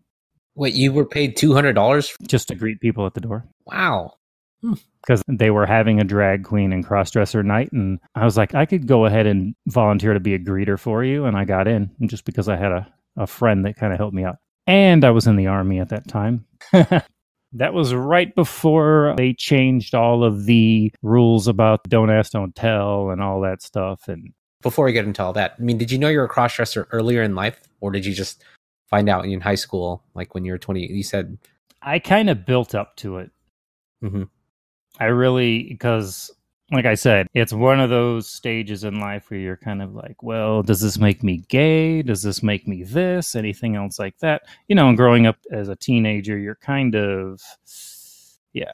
Wait, 0.58 0.74
you 0.74 0.92
were 0.92 1.06
paid 1.06 1.38
$200? 1.38 2.16
just 2.28 2.48
to 2.48 2.56
greet 2.56 2.82
people 2.82 3.06
at 3.06 3.14
the 3.14 3.22
door. 3.22 3.46
Wow. 3.68 4.14
Because 5.02 5.24
they 5.28 5.50
were 5.52 5.66
having 5.66 6.00
a 6.00 6.04
drag 6.04 6.44
queen 6.44 6.74
and 6.74 6.86
crossdresser 6.86 7.44
night 7.46 7.72
and 7.72 8.00
i 8.16 8.26
was 8.26 8.36
like 8.38 8.56
i 8.56 8.66
could 8.66 8.88
go 8.88 9.06
ahead 9.06 9.28
and 9.28 9.56
volunteer 9.68 10.14
to 10.14 10.20
be 10.20 10.34
a 10.34 10.40
greeter 10.40 10.80
for 10.80 11.04
you 11.04 11.26
and 11.26 11.38
i 11.38 11.46
got 11.46 11.68
in 11.68 11.90
just 12.08 12.26
because 12.26 12.50
i 12.50 12.56
had 12.56 12.72
a, 12.72 12.88
a 13.18 13.28
friend 13.28 13.66
that 13.66 13.76
kind 13.76 13.94
of 13.94 14.00
helped 14.00 14.16
me 14.16 14.24
out 14.24 14.38
and 14.66 15.06
i 15.06 15.12
was 15.12 15.28
in 15.28 15.36
the 15.36 15.48
army 15.48 15.80
at 15.80 15.90
that 15.90 16.08
time 16.08 16.46
that 17.54 17.74
was 17.74 17.94
right 17.94 18.34
before 18.36 19.14
they 19.18 19.34
changed 19.34 19.96
all 19.96 20.24
of 20.24 20.46
the 20.46 20.92
rules 21.02 21.48
about 21.48 21.82
don't 21.88 22.10
ask 22.10 22.32
don't 22.32 22.56
tell 22.56 23.10
and 23.12 23.22
all 23.22 23.42
that 23.42 23.62
stuff 23.62 24.08
and 24.08 24.34
Before 24.62 24.86
we 24.86 24.92
get 24.92 25.06
into 25.06 25.24
all 25.24 25.34
that, 25.34 25.54
I 25.58 25.62
mean, 25.62 25.78
did 25.78 25.92
you 25.92 26.00
know 26.00 26.10
you 26.10 26.18
were 26.18 26.26
a 26.26 26.28
cross 26.28 26.56
dresser 26.56 26.88
earlier 26.92 27.22
in 27.22 27.36
life, 27.36 27.60
or 27.80 27.92
did 27.92 28.06
you 28.06 28.14
just 28.14 28.44
find 28.90 29.08
out 29.08 29.24
in 29.24 29.40
high 29.40 29.56
school, 29.56 30.04
like 30.16 30.34
when 30.34 30.44
you 30.46 30.52
were 30.52 30.58
20? 30.58 30.92
You 30.92 31.04
said, 31.04 31.38
i 31.82 32.00
kind 32.00 32.28
of 32.30 32.44
built 32.46 32.74
up 32.74 32.96
to 32.98 33.18
it 33.20 33.32
Mhm. 34.04 34.30
I 35.00 35.06
really 35.06 35.64
because 35.64 36.32
like 36.72 36.86
I 36.86 36.96
said, 36.96 37.28
it's 37.34 37.54
one 37.54 37.80
of 37.80 37.90
those 37.90 38.28
stages 38.28 38.84
in 38.84 39.00
life 39.00 39.30
where 39.30 39.40
you're 39.40 39.56
kind 39.56 39.82
of 39.82 39.96
like, 39.96 40.22
well, 40.22 40.64
does 40.64 40.82
this 40.82 40.98
make 40.98 41.24
me 41.24 41.46
gay? 41.48 42.02
Does 42.02 42.24
this 42.24 42.44
make 42.44 42.68
me 42.68 42.84
this? 42.84 43.36
Anything 43.36 43.76
else 43.76 44.00
like 44.00 44.18
that? 44.20 44.44
You 44.68 44.76
know, 44.76 44.90
and 44.90 44.98
growing 44.98 45.28
up 45.28 45.38
as 45.52 45.70
a 45.70 45.78
teenager, 45.78 46.38
you're 46.38 46.56
kind 46.56 46.96
of 46.96 47.42
yeah. 48.54 48.72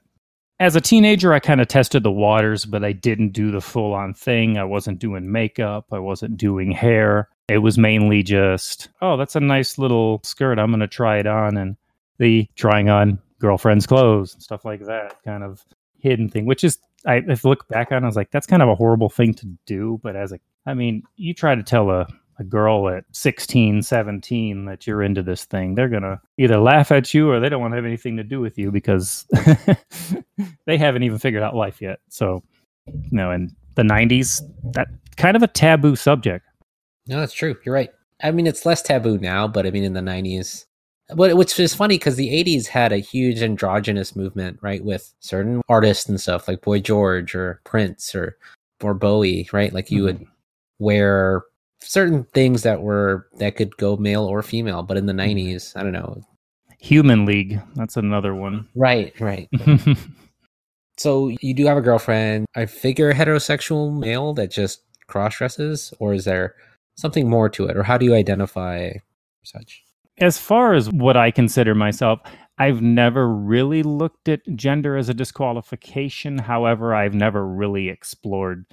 As 0.59 0.75
a 0.75 0.81
teenager, 0.81 1.33
I 1.33 1.39
kind 1.39 1.61
of 1.61 1.67
tested 1.67 2.03
the 2.03 2.11
waters, 2.11 2.65
but 2.65 2.83
I 2.83 2.93
didn't 2.93 3.29
do 3.33 3.51
the 3.51 3.61
full 3.61 3.93
on 3.93 4.13
thing. 4.13 4.57
I 4.57 4.63
wasn't 4.63 4.99
doing 4.99 5.31
makeup, 5.31 5.87
I 5.91 5.99
wasn't 5.99 6.37
doing 6.37 6.71
hair. 6.71 7.29
It 7.49 7.57
was 7.57 7.77
mainly 7.77 8.23
just, 8.23 8.87
oh, 9.01 9.17
that's 9.17 9.35
a 9.35 9.41
nice 9.41 9.77
little 9.77 10.21
skirt. 10.23 10.57
I'm 10.57 10.69
going 10.69 10.79
to 10.79 10.87
try 10.87 11.17
it 11.17 11.27
on 11.27 11.57
and 11.57 11.75
the 12.17 12.47
trying 12.55 12.89
on 12.89 13.19
girlfriend's 13.39 13.85
clothes 13.85 14.33
and 14.33 14.41
stuff 14.41 14.63
like 14.63 14.85
that 14.85 15.21
kind 15.25 15.43
of 15.43 15.65
hidden 16.03 16.29
thing, 16.29 16.45
which 16.45 16.63
is 16.63 16.77
I 17.07 17.23
if 17.27 17.45
I 17.45 17.49
look 17.49 17.67
back 17.69 17.91
on, 17.91 18.03
it, 18.03 18.05
I 18.05 18.07
was 18.07 18.15
like, 18.15 18.29
that's 18.29 18.45
kind 18.45 18.61
of 18.61 18.69
a 18.69 18.75
horrible 18.75 19.09
thing 19.09 19.33
to 19.35 19.47
do. 19.65 19.99
But 20.03 20.15
as 20.15 20.31
a, 20.31 20.39
I 20.65 20.73
mean, 20.73 21.03
you 21.15 21.33
try 21.33 21.55
to 21.55 21.63
tell 21.63 21.89
a, 21.89 22.07
a 22.37 22.43
girl 22.43 22.89
at 22.89 23.05
16, 23.13 23.81
17 23.81 24.65
that 24.65 24.85
you're 24.85 25.01
into 25.01 25.23
this 25.23 25.45
thing, 25.45 25.75
they're 25.75 25.89
going 25.89 26.03
to 26.03 26.19
either 26.37 26.57
laugh 26.57 26.91
at 26.91 27.13
you 27.13 27.31
or 27.31 27.39
they 27.39 27.49
don't 27.49 27.61
want 27.61 27.71
to 27.71 27.77
have 27.77 27.85
anything 27.85 28.17
to 28.17 28.23
do 28.23 28.39
with 28.39 28.57
you 28.57 28.71
because 28.71 29.25
they 30.65 30.77
haven't 30.77 31.03
even 31.03 31.17
figured 31.17 31.43
out 31.43 31.55
life 31.55 31.81
yet. 31.81 31.99
So, 32.09 32.43
you 32.85 33.17
know, 33.17 33.31
in 33.31 33.55
the 33.75 33.83
90s, 33.83 34.41
that 34.73 34.87
kind 35.15 35.35
of 35.35 35.43
a 35.43 35.47
taboo 35.47 35.95
subject. 35.95 36.45
No, 37.07 37.19
that's 37.19 37.33
true. 37.33 37.55
You're 37.65 37.75
right. 37.75 37.89
I 38.21 38.31
mean, 38.31 38.47
it's 38.47 38.65
less 38.65 38.81
taboo 38.81 39.17
now, 39.17 39.47
but 39.47 39.65
I 39.65 39.71
mean, 39.71 39.83
in 39.83 39.93
the 39.93 40.01
90s, 40.01 40.65
but 41.15 41.35
which 41.35 41.59
is 41.59 41.73
funny 41.73 41.97
because 41.97 42.15
the 42.15 42.29
80s 42.29 42.67
had 42.67 42.91
a 42.91 42.97
huge 42.97 43.41
androgynous 43.41 44.15
movement, 44.15 44.59
right? 44.61 44.83
With 44.83 45.13
certain 45.19 45.61
artists 45.69 46.07
and 46.09 46.19
stuff 46.19 46.47
like 46.47 46.61
Boy 46.61 46.79
George 46.79 47.35
or 47.35 47.61
Prince 47.63 48.13
or, 48.15 48.37
or 48.81 48.93
Bowie, 48.93 49.49
right? 49.51 49.73
Like 49.73 49.91
you 49.91 50.03
would 50.03 50.17
mm-hmm. 50.17 50.29
wear 50.79 51.43
certain 51.81 52.23
things 52.33 52.63
that 52.63 52.81
were, 52.81 53.27
that 53.37 53.55
could 53.55 53.75
go 53.77 53.97
male 53.97 54.25
or 54.25 54.41
female. 54.41 54.83
But 54.83 54.97
in 54.97 55.05
the 55.05 55.13
mm-hmm. 55.13 55.55
90s, 55.55 55.75
I 55.75 55.83
don't 55.83 55.93
know. 55.93 56.23
Human 56.79 57.25
League, 57.25 57.61
that's 57.75 57.95
another 57.95 58.35
one. 58.35 58.67
Right, 58.75 59.17
right. 59.19 59.49
So 60.97 61.29
you 61.41 61.53
do 61.53 61.65
have 61.65 61.77
a 61.77 61.81
girlfriend. 61.81 62.45
I 62.55 62.65
figure 62.65 63.09
a 63.09 63.13
heterosexual 63.13 63.97
male 63.97 64.33
that 64.33 64.51
just 64.51 64.81
cross 65.07 65.37
dresses, 65.37 65.93
or 65.99 66.13
is 66.13 66.25
there 66.25 66.55
something 66.95 67.29
more 67.29 67.49
to 67.49 67.65
it, 67.65 67.77
or 67.77 67.83
how 67.83 67.97
do 67.97 68.05
you 68.05 68.13
identify 68.13 68.93
such? 69.43 69.82
As 70.19 70.37
far 70.37 70.73
as 70.73 70.89
what 70.89 71.17
I 71.17 71.31
consider 71.31 71.73
myself, 71.75 72.19
I've 72.59 72.81
never 72.81 73.27
really 73.27 73.83
looked 73.83 74.29
at 74.29 74.41
gender 74.55 74.95
as 74.95 75.09
a 75.09 75.13
disqualification. 75.13 76.37
However, 76.37 76.93
I've 76.93 77.15
never 77.15 77.45
really 77.45 77.89
explored 77.89 78.65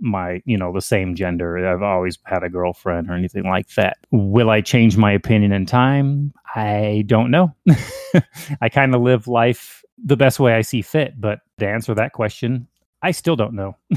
my, 0.00 0.42
you 0.44 0.56
know, 0.56 0.72
the 0.72 0.80
same 0.80 1.14
gender. 1.14 1.66
I've 1.66 1.82
always 1.82 2.18
had 2.24 2.42
a 2.42 2.48
girlfriend 2.48 3.08
or 3.08 3.14
anything 3.14 3.44
like 3.44 3.68
that. 3.74 3.98
Will 4.10 4.50
I 4.50 4.60
change 4.60 4.96
my 4.96 5.12
opinion 5.12 5.52
in 5.52 5.66
time? 5.66 6.32
I 6.54 7.04
don't 7.06 7.30
know. 7.30 7.54
I 8.60 8.68
kind 8.68 8.94
of 8.94 9.02
live 9.02 9.28
life 9.28 9.84
the 10.02 10.16
best 10.16 10.40
way 10.40 10.54
I 10.54 10.62
see 10.62 10.82
fit. 10.82 11.20
But 11.20 11.40
to 11.58 11.68
answer 11.68 11.94
that 11.94 12.12
question, 12.12 12.66
I 13.02 13.12
still 13.12 13.36
don't 13.36 13.54
know. 13.54 13.76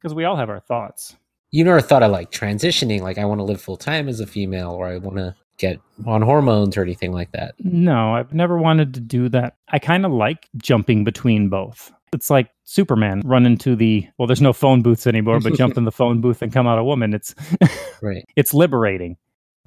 Because 0.00 0.14
we 0.14 0.24
all 0.24 0.36
have 0.36 0.48
our 0.48 0.60
thoughts. 0.60 1.16
You 1.50 1.64
never 1.64 1.80
thought 1.80 2.04
of 2.04 2.12
like 2.12 2.30
transitioning, 2.30 3.00
like 3.00 3.18
I 3.18 3.24
want 3.24 3.40
to 3.40 3.44
live 3.44 3.60
full 3.60 3.76
time 3.76 4.08
as 4.08 4.20
a 4.20 4.26
female, 4.26 4.70
or 4.70 4.86
I 4.86 4.98
want 4.98 5.16
to 5.16 5.34
get 5.58 5.80
on 6.06 6.22
hormones 6.22 6.76
or 6.76 6.82
anything 6.82 7.12
like 7.12 7.32
that. 7.32 7.54
No, 7.58 8.14
I've 8.14 8.32
never 8.32 8.56
wanted 8.58 8.94
to 8.94 9.00
do 9.00 9.28
that. 9.30 9.56
I 9.70 9.78
kind 9.78 10.06
of 10.06 10.12
like 10.12 10.48
jumping 10.56 11.04
between 11.04 11.48
both. 11.48 11.92
It's 12.12 12.30
like 12.30 12.48
Superman 12.64 13.20
run 13.24 13.44
into 13.44 13.76
the 13.76 14.06
well, 14.18 14.26
there's 14.26 14.40
no 14.40 14.52
phone 14.52 14.82
booths 14.82 15.06
anymore, 15.06 15.40
but 15.40 15.54
jump 15.54 15.76
in 15.76 15.84
the 15.84 15.92
phone 15.92 16.20
booth 16.20 16.40
and 16.42 16.52
come 16.52 16.66
out 16.66 16.78
a 16.78 16.84
woman. 16.84 17.12
It's 17.12 17.34
Right. 18.02 18.24
it's 18.36 18.54
liberating. 18.54 19.16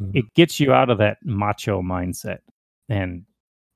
Mhm. 0.02 0.12
It 0.16 0.34
gets 0.34 0.60
you 0.60 0.74
out 0.74 0.90
of 0.90 0.98
that 0.98 1.18
macho 1.24 1.82
mindset. 1.82 2.40
And 2.90 3.26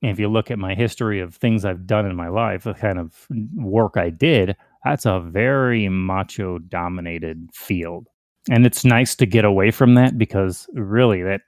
if 0.02 0.20
you 0.20 0.28
look 0.30 0.50
at 0.50 0.58
my 0.60 0.74
history 0.76 1.20
of 1.20 1.36
things 1.36 1.64
I've 1.66 1.86
done 1.86 2.06
in 2.06 2.16
my 2.16 2.28
life, 2.30 2.64
the 2.64 2.74
kind 2.74 2.98
of 3.00 3.28
work 3.56 3.98
I 3.98 4.10
did, 4.10 4.56
that's 4.84 5.06
a 5.06 5.20
very 5.20 5.88
macho 5.90 6.58
dominated 6.60 7.50
field. 7.54 8.08
And 8.50 8.66
it's 8.66 8.86
nice 8.86 9.16
to 9.16 9.26
get 9.26 9.46
away 9.46 9.72
from 9.72 9.96
that 9.96 10.18
because 10.18 10.68
really 10.74 11.24
that 11.24 11.42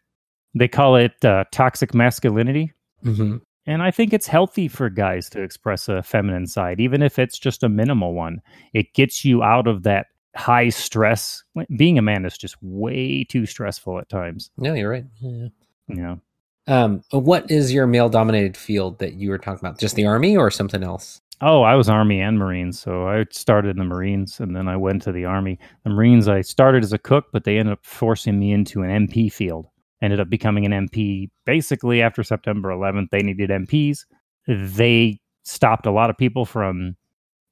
they 0.60 0.68
call 0.68 0.96
it 0.96 1.24
uh, 1.26 1.46
toxic 1.52 1.94
masculinity. 1.94 2.72
hmm 3.04 3.38
And 3.66 3.82
I 3.84 3.92
think 3.92 4.14
it's 4.14 4.28
healthy 4.28 4.68
for 4.68 4.90
guys 4.90 5.30
to 5.32 5.42
express 5.42 5.90
a 5.90 6.02
feminine 6.04 6.48
side, 6.48 6.80
even 6.80 7.02
if 7.02 7.20
it's 7.20 7.38
just 7.40 7.64
a 7.64 7.70
minimal 7.70 8.14
one. 8.14 8.42
It 8.74 8.94
gets 8.94 9.24
you 9.26 9.44
out 9.44 9.68
of 9.68 9.84
that 9.84 10.08
high 10.36 10.70
stress. 10.70 11.44
Being 11.78 11.98
a 11.98 12.02
man 12.02 12.26
is 12.26 12.38
just 12.38 12.56
way 12.62 13.24
too 13.24 13.46
stressful 13.46 14.00
at 14.00 14.10
times. 14.10 14.52
No, 14.58 14.74
you're 14.74 14.90
right. 14.92 15.06
Yeah. 15.22 15.48
Know, 15.88 16.20
Um, 16.68 17.02
what 17.12 17.50
is 17.50 17.74
your 17.74 17.88
male 17.88 18.10
dominated 18.10 18.56
field 18.58 19.00
that 19.00 19.14
you 19.14 19.30
were 19.30 19.38
talking 19.38 19.66
about? 19.66 19.80
Just 19.80 19.96
the 19.96 20.06
army 20.06 20.36
or 20.38 20.52
something 20.52 20.84
else? 20.84 21.22
oh, 21.42 21.62
I 21.62 21.76
was 21.76 21.88
Army 21.88 22.20
and 22.20 22.40
Marines, 22.40 22.80
so 22.80 23.08
I 23.08 23.24
started 23.30 23.70
in 23.70 23.78
the 23.78 23.84
Marines 23.86 24.40
and 24.40 24.56
then 24.56 24.68
I 24.68 24.76
went 24.76 25.04
to 25.04 25.12
the 25.12 25.26
Army. 25.26 25.60
The 25.84 25.92
Marines, 25.92 26.28
I 26.28 26.42
started 26.42 26.84
as 26.84 26.94
a 26.94 26.98
cook, 26.98 27.26
but 27.32 27.44
they 27.44 27.60
ended 27.60 27.74
up 27.74 27.86
forcing 27.86 28.40
me 28.40 28.52
into 28.52 28.82
an 28.82 29.08
MP 29.08 29.32
field. 29.32 29.68
Ended 30.02 30.20
up 30.20 30.30
becoming 30.30 30.66
an 30.66 30.88
MP 30.88 31.30
basically 31.46 32.02
after 32.02 32.24
September 32.24 32.70
11th. 32.70 33.10
They 33.12 33.24
needed 33.24 33.50
MPs. 33.50 34.06
They 34.48 35.20
stopped 35.44 35.86
a 35.86 35.92
lot 35.92 36.10
of 36.10 36.18
people 36.18 36.46
from 36.46 36.96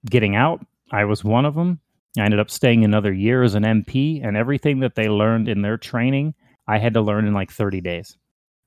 getting 0.10 0.36
out. 0.36 0.66
I 0.92 1.06
was 1.06 1.24
one 1.24 1.46
of 1.46 1.56
them. 1.56 1.80
I 2.18 2.24
ended 2.24 2.40
up 2.40 2.50
staying 2.52 2.86
another 2.86 3.12
year 3.12 3.44
as 3.44 3.56
an 3.56 3.64
MP, 3.64 4.26
and 4.26 4.38
everything 4.38 4.80
that 4.82 4.96
they 4.96 5.10
learned 5.10 5.50
in 5.50 5.62
their 5.62 5.78
training, 5.78 6.34
I 6.68 6.78
had 6.78 6.94
to 6.94 7.02
learn 7.02 7.28
in 7.28 7.34
like 7.34 7.52
30 7.52 7.82
days 7.82 8.18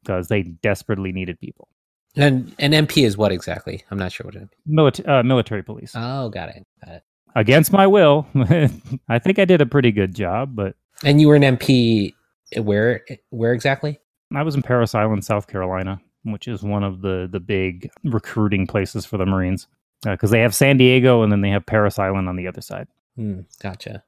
because 0.02 0.28
they 0.28 0.42
desperately 0.42 1.12
needed 1.12 1.40
people. 1.40 1.68
And 2.16 2.54
an 2.58 2.72
MP 2.72 3.06
is 3.06 3.16
what 3.16 3.32
exactly? 3.32 3.84
I'm 3.90 3.98
not 3.98 4.12
sure 4.12 4.24
what 4.24 4.34
it. 4.34 4.48
Milita- 4.66 5.08
uh, 5.08 5.22
military 5.22 5.62
police. 5.62 5.92
Oh, 5.94 6.28
got 6.28 6.48
it. 6.48 6.66
Got 6.84 6.96
it. 6.96 7.02
Against 7.36 7.72
my 7.72 7.86
will. 7.86 8.26
I 9.08 9.18
think 9.18 9.38
I 9.38 9.44
did 9.44 9.60
a 9.60 9.66
pretty 9.66 9.92
good 9.92 10.14
job, 10.14 10.56
but 10.56 10.74
And 11.04 11.20
you 11.20 11.28
were 11.28 11.36
an 11.36 11.42
MP 11.42 12.14
where? 12.56 13.04
Where 13.30 13.52
exactly? 13.52 13.98
I 14.34 14.42
was 14.42 14.54
in 14.54 14.62
Parris 14.62 14.94
Island, 14.94 15.24
South 15.24 15.46
Carolina, 15.46 16.00
which 16.24 16.48
is 16.48 16.62
one 16.62 16.84
of 16.84 17.00
the 17.00 17.28
the 17.30 17.40
big 17.40 17.90
recruiting 18.04 18.66
places 18.66 19.06
for 19.06 19.16
the 19.16 19.26
Marines 19.26 19.66
because 20.04 20.30
they 20.30 20.40
have 20.40 20.54
San 20.54 20.76
Diego 20.76 21.22
and 21.22 21.32
then 21.32 21.40
they 21.40 21.50
have 21.50 21.66
Parris 21.66 21.98
Island 21.98 22.28
on 22.28 22.36
the 22.36 22.46
other 22.46 22.60
side. 22.60 22.88
Hmm, 23.16 23.40
gotcha. 23.60 24.04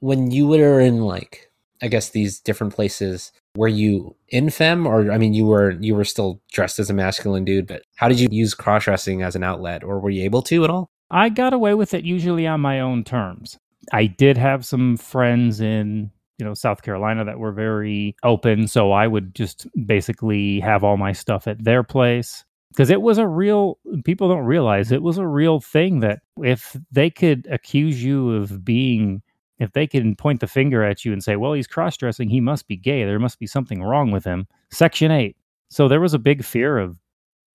When 0.00 0.30
you 0.30 0.48
were 0.48 0.80
in 0.80 1.02
like, 1.02 1.50
I 1.82 1.88
guess 1.88 2.10
these 2.10 2.40
different 2.40 2.74
places, 2.74 3.32
were 3.56 3.68
you 3.68 4.16
in 4.28 4.50
fem 4.50 4.86
or 4.86 5.12
I 5.12 5.18
mean, 5.18 5.34
you 5.34 5.46
were 5.46 5.72
you 5.72 5.94
were 5.94 6.04
still 6.04 6.40
dressed 6.52 6.78
as 6.78 6.90
a 6.90 6.94
masculine 6.94 7.44
dude, 7.44 7.66
but 7.66 7.82
how 7.96 8.08
did 8.08 8.20
you 8.20 8.28
use 8.30 8.54
cross 8.54 8.84
dressing 8.84 9.22
as 9.22 9.36
an 9.36 9.44
outlet, 9.44 9.84
or 9.84 10.00
were 10.00 10.10
you 10.10 10.24
able 10.24 10.42
to 10.42 10.64
at 10.64 10.70
all? 10.70 10.88
I 11.10 11.28
got 11.28 11.52
away 11.52 11.74
with 11.74 11.92
it 11.92 12.04
usually 12.04 12.46
on 12.46 12.60
my 12.60 12.80
own 12.80 13.04
terms. 13.04 13.58
I 13.92 14.06
did 14.06 14.38
have 14.38 14.64
some 14.64 14.96
friends 14.96 15.60
in 15.60 16.10
you 16.38 16.44
know 16.44 16.54
South 16.54 16.82
Carolina 16.82 17.24
that 17.24 17.38
were 17.38 17.52
very 17.52 18.16
open, 18.22 18.68
so 18.68 18.92
I 18.92 19.06
would 19.06 19.34
just 19.34 19.66
basically 19.86 20.60
have 20.60 20.84
all 20.84 20.96
my 20.96 21.12
stuff 21.12 21.46
at 21.46 21.62
their 21.62 21.82
place. 21.82 22.44
Because 22.70 22.88
it 22.88 23.02
was 23.02 23.18
a 23.18 23.26
real 23.26 23.78
people 24.04 24.28
don't 24.28 24.46
realize 24.46 24.92
it 24.92 25.02
was 25.02 25.18
a 25.18 25.26
real 25.26 25.60
thing 25.60 26.00
that 26.00 26.20
if 26.42 26.74
they 26.90 27.10
could 27.10 27.46
accuse 27.50 28.02
you 28.02 28.30
of 28.30 28.64
being 28.64 29.22
if 29.58 29.72
they 29.72 29.86
can 29.86 30.16
point 30.16 30.40
the 30.40 30.46
finger 30.46 30.82
at 30.82 31.04
you 31.04 31.12
and 31.12 31.22
say 31.22 31.36
well 31.36 31.52
he's 31.52 31.66
cross-dressing 31.66 32.28
he 32.28 32.40
must 32.40 32.66
be 32.66 32.76
gay 32.76 33.04
there 33.04 33.18
must 33.18 33.38
be 33.38 33.46
something 33.46 33.82
wrong 33.82 34.10
with 34.10 34.24
him 34.24 34.46
section 34.70 35.10
8 35.10 35.36
so 35.70 35.86
there 35.86 36.00
was 36.00 36.14
a 36.14 36.18
big 36.18 36.44
fear 36.44 36.78
of 36.78 36.96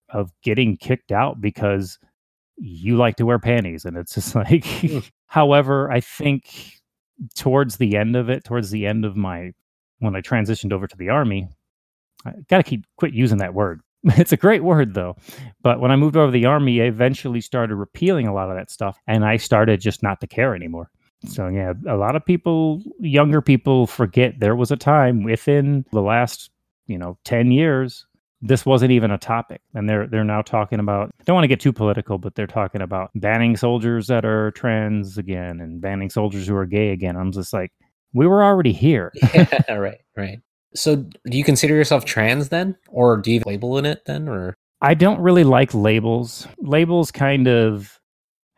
of 0.10 0.32
getting 0.42 0.78
kicked 0.78 1.12
out 1.12 1.42
because 1.42 2.00
you 2.58 2.96
like 2.96 3.16
to 3.18 3.26
wear 3.26 3.40
panties 3.40 3.86
and 3.86 3.98
it's 3.98 4.14
just 4.14 4.36
like 4.36 4.66
hmm. 4.66 5.00
however 5.26 5.92
i 5.92 6.00
think 6.00 6.77
towards 7.36 7.78
the 7.78 7.98
end 7.98 8.16
of 8.16 8.30
it 8.30 8.44
towards 8.44 8.72
the 8.72 8.86
end 8.86 9.06
of 9.06 9.16
my 9.16 9.52
when 10.00 10.16
i 10.16 10.22
transitioned 10.22 10.74
over 10.74 10.88
to 10.88 10.98
the 10.98 11.10
army 11.10 11.48
i 12.26 12.32
gotta 12.50 12.64
keep 12.64 12.86
quit 12.98 13.14
using 13.14 13.40
that 13.40 13.54
word. 13.54 13.82
It's 14.18 14.32
a 14.32 14.38
great 14.38 14.64
word 14.64 14.94
though. 14.94 15.18
But 15.62 15.80
when 15.82 15.92
i 15.92 15.96
moved 15.96 16.16
over 16.16 16.28
to 16.28 16.32
the 16.32 16.46
army 16.46 16.82
i 16.82 16.86
eventually 16.86 17.42
started 17.42 17.76
repealing 17.76 18.28
a 18.28 18.34
lot 18.34 18.50
of 18.50 18.56
that 18.56 18.72
stuff 18.72 19.00
and 19.08 19.26
i 19.26 19.38
started 19.38 19.82
just 19.82 20.04
not 20.04 20.22
to 20.22 20.28
care 20.28 20.56
anymore. 20.56 20.90
So 21.26 21.48
yeah 21.48 21.74
a 21.88 21.98
lot 21.98 22.16
of 22.16 22.26
people 22.26 22.82
younger 23.00 23.42
people 23.42 23.88
forget 23.88 24.40
there 24.40 24.56
was 24.56 24.72
a 24.72 24.78
time 24.78 25.24
within 25.24 25.86
the 25.92 26.02
last 26.02 26.52
you 26.86 26.98
know 26.98 27.18
10 27.26 27.52
years 27.52 28.06
this 28.42 28.66
wasn't 28.66 28.92
even 28.92 29.12
a 29.12 29.18
topic. 29.18 29.62
And 29.74 29.90
they're 29.90 30.08
they're 30.08 30.24
now 30.24 30.42
talking 30.42 30.80
about 30.80 31.10
I 31.20 31.24
don't 31.24 31.36
want 31.36 31.44
to 31.44 31.50
get 31.50 31.60
too 31.60 31.74
political 31.74 32.18
but 32.18 32.36
they're 32.36 32.48
talking 32.48 32.82
about 32.82 33.12
banning 33.16 33.58
soldiers 33.58 34.08
that 34.08 34.26
are 34.26 34.52
trans 34.52 35.18
again 35.18 35.60
and 35.60 35.82
banning 35.82 36.10
soldiers 36.10 36.48
who 36.48 36.56
are 36.56 36.66
gay 36.66 36.90
again. 36.90 37.16
I'm 37.16 37.32
just 37.32 37.54
like 37.54 37.72
we 38.14 38.28
were 38.28 38.44
already 38.44 38.74
here. 38.74 39.12
Yeah, 39.34 39.74
right, 39.74 40.00
right. 40.16 40.40
So, 40.76 40.96
do 40.96 41.38
you 41.38 41.44
consider 41.44 41.76
yourself 41.76 42.06
trans 42.06 42.50
then, 42.50 42.76
or 42.90 43.18
do 43.18 43.32
you 43.32 43.42
label 43.46 43.78
in 43.78 43.86
it 43.86 44.04
then, 44.06 44.28
or? 44.28 44.56
I 44.82 44.94
don't 44.94 45.20
really 45.20 45.44
like 45.44 45.74
labels. 45.74 46.48
Labels 46.60 47.12
kind 47.12 47.48
of 47.48 48.00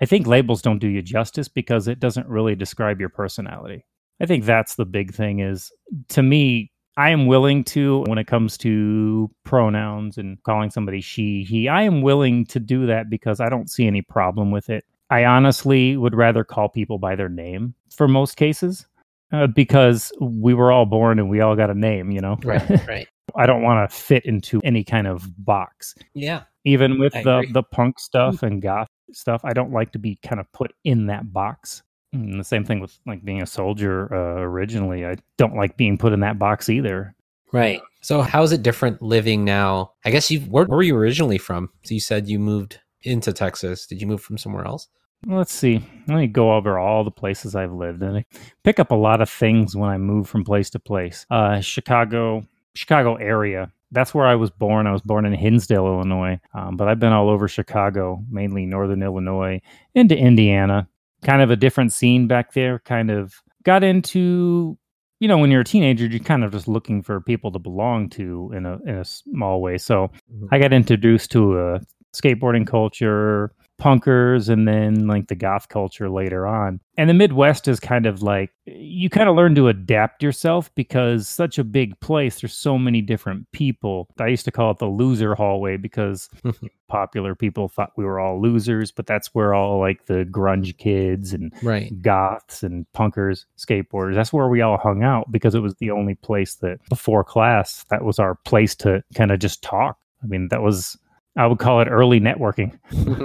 i 0.01 0.05
think 0.05 0.27
labels 0.27 0.61
don't 0.61 0.79
do 0.79 0.87
you 0.87 1.01
justice 1.01 1.49
because 1.49 1.89
it 1.89 1.99
doesn't 1.99 2.27
really 2.27 2.55
describe 2.55 2.99
your 2.99 3.09
personality. 3.09 3.85
I 4.21 4.25
think 4.25 4.45
that's 4.45 4.75
the 4.75 4.85
big 4.85 5.13
thing 5.13 5.39
is 5.39 5.71
to 6.09 6.23
me 6.23 6.71
I 6.99 7.11
am 7.11 7.27
willing 7.27 7.63
to, 7.63 8.03
when 8.07 8.17
it 8.17 8.27
comes 8.27 8.57
to 8.57 9.31
pronouns 9.45 10.17
and 10.17 10.37
calling 10.43 10.69
somebody 10.69 10.99
she, 10.99 11.45
he, 11.45 11.69
I 11.69 11.83
am 11.83 12.01
willing 12.01 12.45
to 12.47 12.59
do 12.59 12.85
that 12.87 13.09
because 13.09 13.39
I 13.39 13.47
don't 13.47 13.69
see 13.69 13.87
any 13.87 14.01
problem 14.01 14.51
with 14.51 14.69
it. 14.69 14.83
I 15.09 15.23
honestly 15.23 15.95
would 15.95 16.13
rather 16.13 16.43
call 16.43 16.67
people 16.67 16.99
by 16.99 17.15
their 17.15 17.29
name 17.29 17.73
for 17.89 18.09
most 18.09 18.35
cases 18.35 18.85
uh, 19.31 19.47
because 19.47 20.11
we 20.19 20.53
were 20.53 20.73
all 20.73 20.85
born 20.85 21.19
and 21.19 21.29
we 21.29 21.39
all 21.39 21.55
got 21.55 21.69
a 21.69 21.73
name, 21.73 22.11
you 22.11 22.19
know? 22.19 22.37
right, 22.43 22.69
right? 22.87 23.07
I 23.33 23.45
don't 23.45 23.61
want 23.61 23.89
to 23.89 23.95
fit 23.95 24.25
into 24.25 24.59
any 24.65 24.83
kind 24.83 25.07
of 25.07 25.25
box. 25.45 25.95
Yeah, 26.13 26.43
Even 26.65 26.99
with 26.99 27.15
I 27.15 27.23
the, 27.23 27.37
agree. 27.37 27.51
the 27.53 27.63
punk 27.63 27.97
stuff 27.97 28.43
and 28.43 28.61
goth 28.61 28.89
stuff, 29.13 29.39
I 29.45 29.53
don't 29.53 29.71
like 29.71 29.93
to 29.93 29.99
be 29.99 30.19
kind 30.21 30.41
of 30.41 30.51
put 30.51 30.73
in 30.83 31.05
that 31.05 31.31
box. 31.31 31.81
And 32.11 32.39
the 32.39 32.43
same 32.43 32.65
thing 32.65 32.79
with 32.79 32.97
like 33.05 33.23
being 33.23 33.41
a 33.41 33.45
soldier 33.45 34.13
uh, 34.13 34.41
originally. 34.41 35.05
I 35.05 35.17
don't 35.37 35.55
like 35.55 35.77
being 35.77 35.97
put 35.97 36.13
in 36.13 36.21
that 36.21 36.39
box 36.39 36.69
either. 36.69 37.15
right. 37.51 37.81
So, 38.01 38.21
how 38.21 38.43
is 38.43 38.53
it 38.53 38.63
different 38.63 39.01
living 39.01 39.43
now? 39.43 39.91
I 40.05 40.11
guess 40.11 40.31
you 40.31 40.39
where, 40.41 40.65
where 40.65 40.77
were 40.77 40.83
you 40.83 40.95
originally 40.95 41.37
from? 41.37 41.69
So 41.83 41.93
you 41.93 41.99
said 41.99 42.27
you 42.29 42.39
moved 42.39 42.79
into 43.01 43.33
Texas. 43.33 43.85
Did 43.85 44.01
you 44.01 44.07
move 44.07 44.21
from 44.21 44.37
somewhere 44.37 44.65
else? 44.65 44.87
Let's 45.25 45.51
see. 45.51 45.83
Let 46.07 46.17
me 46.17 46.27
go 46.27 46.53
over 46.53 46.79
all 46.79 47.03
the 47.03 47.11
places 47.11 47.53
I've 47.53 47.73
lived 47.73 48.01
and 48.01 48.17
I 48.17 48.25
pick 48.63 48.79
up 48.79 48.91
a 48.91 48.95
lot 48.95 49.21
of 49.21 49.29
things 49.29 49.75
when 49.75 49.89
I 49.89 49.97
move 49.97 50.29
from 50.29 50.45
place 50.45 50.69
to 50.71 50.79
place. 50.79 51.25
Uh, 51.29 51.59
Chicago, 51.59 52.45
Chicago 52.73 53.15
area. 53.15 53.71
That's 53.91 54.13
where 54.13 54.27
I 54.27 54.35
was 54.35 54.49
born. 54.49 54.87
I 54.87 54.93
was 54.93 55.01
born 55.01 55.25
in 55.25 55.33
Hinsdale, 55.33 55.87
Illinois, 55.87 56.39
um, 56.53 56.77
but 56.77 56.87
I've 56.87 56.99
been 56.99 57.11
all 57.11 57.29
over 57.29 57.47
Chicago, 57.47 58.23
mainly 58.29 58.65
northern 58.65 59.01
Illinois, 59.01 59.61
into 59.95 60.17
Indiana. 60.17 60.87
Kind 61.23 61.41
of 61.41 61.51
a 61.51 61.55
different 61.55 61.93
scene 61.93 62.27
back 62.27 62.53
there. 62.53 62.79
Kind 62.79 63.11
of 63.11 63.33
got 63.63 63.83
into, 63.83 64.77
you 65.19 65.27
know, 65.27 65.37
when 65.37 65.51
you're 65.51 65.61
a 65.61 65.65
teenager, 65.65 66.05
you're 66.05 66.19
kind 66.19 66.43
of 66.43 66.51
just 66.51 66.67
looking 66.67 67.01
for 67.01 67.19
people 67.21 67.51
to 67.51 67.59
belong 67.59 68.09
to 68.11 68.51
in 68.55 68.65
a 68.65 68.79
in 68.85 68.97
a 68.97 69.05
small 69.05 69.61
way. 69.61 69.77
So 69.77 70.11
mm-hmm. 70.33 70.47
I 70.51 70.59
got 70.59 70.73
introduced 70.73 71.31
to 71.31 71.59
a 71.59 71.81
skateboarding 72.13 72.65
culture, 72.65 73.51
punkers 73.79 74.49
and 74.49 74.67
then 74.67 75.07
like 75.07 75.27
the 75.27 75.35
goth 75.35 75.69
culture 75.69 76.09
later 76.09 76.45
on. 76.45 76.79
And 76.97 77.09
the 77.09 77.13
Midwest 77.13 77.67
is 77.67 77.79
kind 77.79 78.05
of 78.05 78.21
like 78.21 78.51
you 78.65 79.09
kind 79.09 79.29
of 79.29 79.35
learn 79.35 79.55
to 79.55 79.69
adapt 79.69 80.21
yourself 80.21 80.73
because 80.75 81.27
such 81.27 81.57
a 81.57 81.63
big 81.63 81.99
place, 82.01 82.41
there's 82.41 82.53
so 82.53 82.77
many 82.77 83.01
different 83.01 83.49
people. 83.51 84.09
I 84.19 84.27
used 84.27 84.45
to 84.45 84.51
call 84.51 84.71
it 84.71 84.79
the 84.79 84.87
loser 84.87 85.33
hallway 85.33 85.77
because 85.77 86.29
hmm. 86.43 86.51
popular 86.89 87.35
people 87.35 87.69
thought 87.69 87.93
we 87.95 88.03
were 88.03 88.19
all 88.19 88.41
losers, 88.41 88.91
but 88.91 89.07
that's 89.07 89.33
where 89.33 89.53
all 89.53 89.79
like 89.79 90.05
the 90.07 90.25
grunge 90.25 90.77
kids 90.77 91.33
and 91.33 91.53
Right. 91.63 92.01
goths 92.01 92.63
and 92.63 92.85
punkers, 92.95 93.45
skateboarders. 93.57 94.15
That's 94.15 94.33
where 94.33 94.49
we 94.49 94.61
all 94.61 94.77
hung 94.77 95.03
out 95.03 95.31
because 95.31 95.55
it 95.55 95.61
was 95.61 95.75
the 95.75 95.91
only 95.91 96.15
place 96.15 96.55
that 96.55 96.79
before 96.89 97.23
class, 97.23 97.85
that 97.89 98.03
was 98.03 98.19
our 98.19 98.35
place 98.35 98.75
to 98.75 99.03
kind 99.15 99.31
of 99.31 99.39
just 99.39 99.63
talk. 99.63 99.97
I 100.21 100.27
mean, 100.27 100.49
that 100.49 100.61
was, 100.61 100.97
I 101.39 101.47
would 101.47 101.59
call 101.59 101.81
it 101.81 101.87
early 101.87 102.19
networking. 102.19 102.77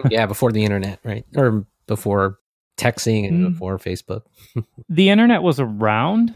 yeah, 0.10 0.26
before 0.26 0.52
the 0.52 0.64
internet, 0.64 1.00
right? 1.04 1.24
Or 1.36 1.66
before 1.86 2.38
texting 2.78 3.26
and 3.28 3.44
Mm. 3.46 3.52
before 3.52 3.78
Facebook. 3.78 4.22
The 4.88 5.08
internet 5.10 5.42
was 5.42 5.58
around. 5.60 6.34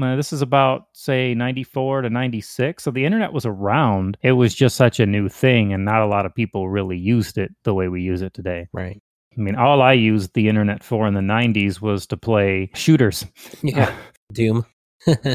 uh, 0.00 0.14
this 0.16 0.32
is 0.32 0.42
about, 0.42 0.88
say, 0.92 1.34
94 1.34 2.02
to 2.02 2.10
96. 2.10 2.82
So 2.84 2.90
the 2.90 3.04
internet 3.04 3.32
was 3.32 3.46
around. 3.46 4.18
It 4.22 4.32
was 4.32 4.54
just 4.54 4.76
such 4.76 5.00
a 5.00 5.06
new 5.06 5.28
thing, 5.28 5.72
and 5.72 5.84
not 5.84 6.02
a 6.02 6.06
lot 6.06 6.26
of 6.26 6.34
people 6.34 6.68
really 6.68 6.98
used 6.98 7.38
it 7.38 7.50
the 7.64 7.72
way 7.74 7.88
we 7.88 8.02
use 8.02 8.20
it 8.22 8.34
today. 8.34 8.68
Right. 8.72 9.00
I 9.36 9.40
mean, 9.40 9.54
all 9.56 9.80
I 9.82 9.92
used 9.94 10.32
the 10.34 10.48
internet 10.48 10.82
for 10.84 11.06
in 11.06 11.14
the 11.14 11.20
90s 11.20 11.80
was 11.80 12.06
to 12.08 12.16
play 12.16 12.70
shooters. 12.74 13.24
Yeah. 13.62 13.94
Doom. 14.32 14.64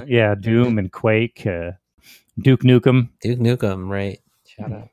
yeah, 0.05 0.35
Doom 0.35 0.77
and 0.77 0.91
Quake, 0.91 1.45
uh, 1.47 1.71
Duke 2.39 2.61
Nukem. 2.61 3.09
Duke 3.21 3.39
Nukem, 3.39 3.89
right. 3.89 4.19
Shout 4.45 4.71
out. 4.73 4.89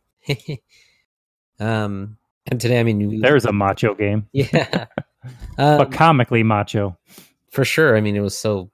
Um 1.61 2.17
and 2.51 2.61
today 2.61 2.81
I 2.81 2.83
mean 2.83 3.09
we- 3.09 3.21
There's 3.21 3.45
a 3.45 3.53
macho 3.53 3.95
game, 3.95 4.27
Yeah. 4.33 4.87
but 5.57 5.81
Um, 5.87 5.91
comically 5.91 6.43
macho. 6.43 6.97
for 7.51 7.65
sure. 7.65 7.97
I 7.97 8.01
mean 8.01 8.17
it 8.17 8.21
was 8.21 8.37
so 8.37 8.71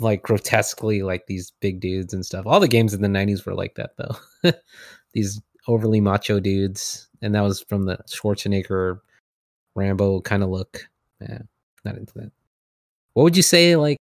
like 0.00 0.22
grotesquely 0.22 1.02
like 1.02 1.26
these 1.26 1.52
big 1.60 1.80
dudes 1.80 2.12
and 2.12 2.26
stuff. 2.26 2.46
All 2.46 2.58
the 2.60 2.68
games 2.68 2.92
in 2.94 3.00
the 3.02 3.08
nineties 3.08 3.46
were 3.46 3.54
like 3.54 3.76
that 3.76 3.92
though. 3.96 4.52
these 5.12 5.40
overly 5.68 6.00
macho 6.00 6.40
dudes. 6.40 7.08
And 7.22 7.34
that 7.34 7.42
was 7.42 7.60
from 7.68 7.84
the 7.84 7.96
Schwarzenegger 8.10 8.98
Rambo 9.76 10.20
kind 10.22 10.42
of 10.42 10.50
look. 10.50 10.86
Yeah, 11.20 11.38
not 11.84 11.96
into 11.96 12.12
that. 12.14 12.32
What 13.14 13.22
would 13.22 13.36
you 13.36 13.42
say 13.42 13.76
like 13.76 13.96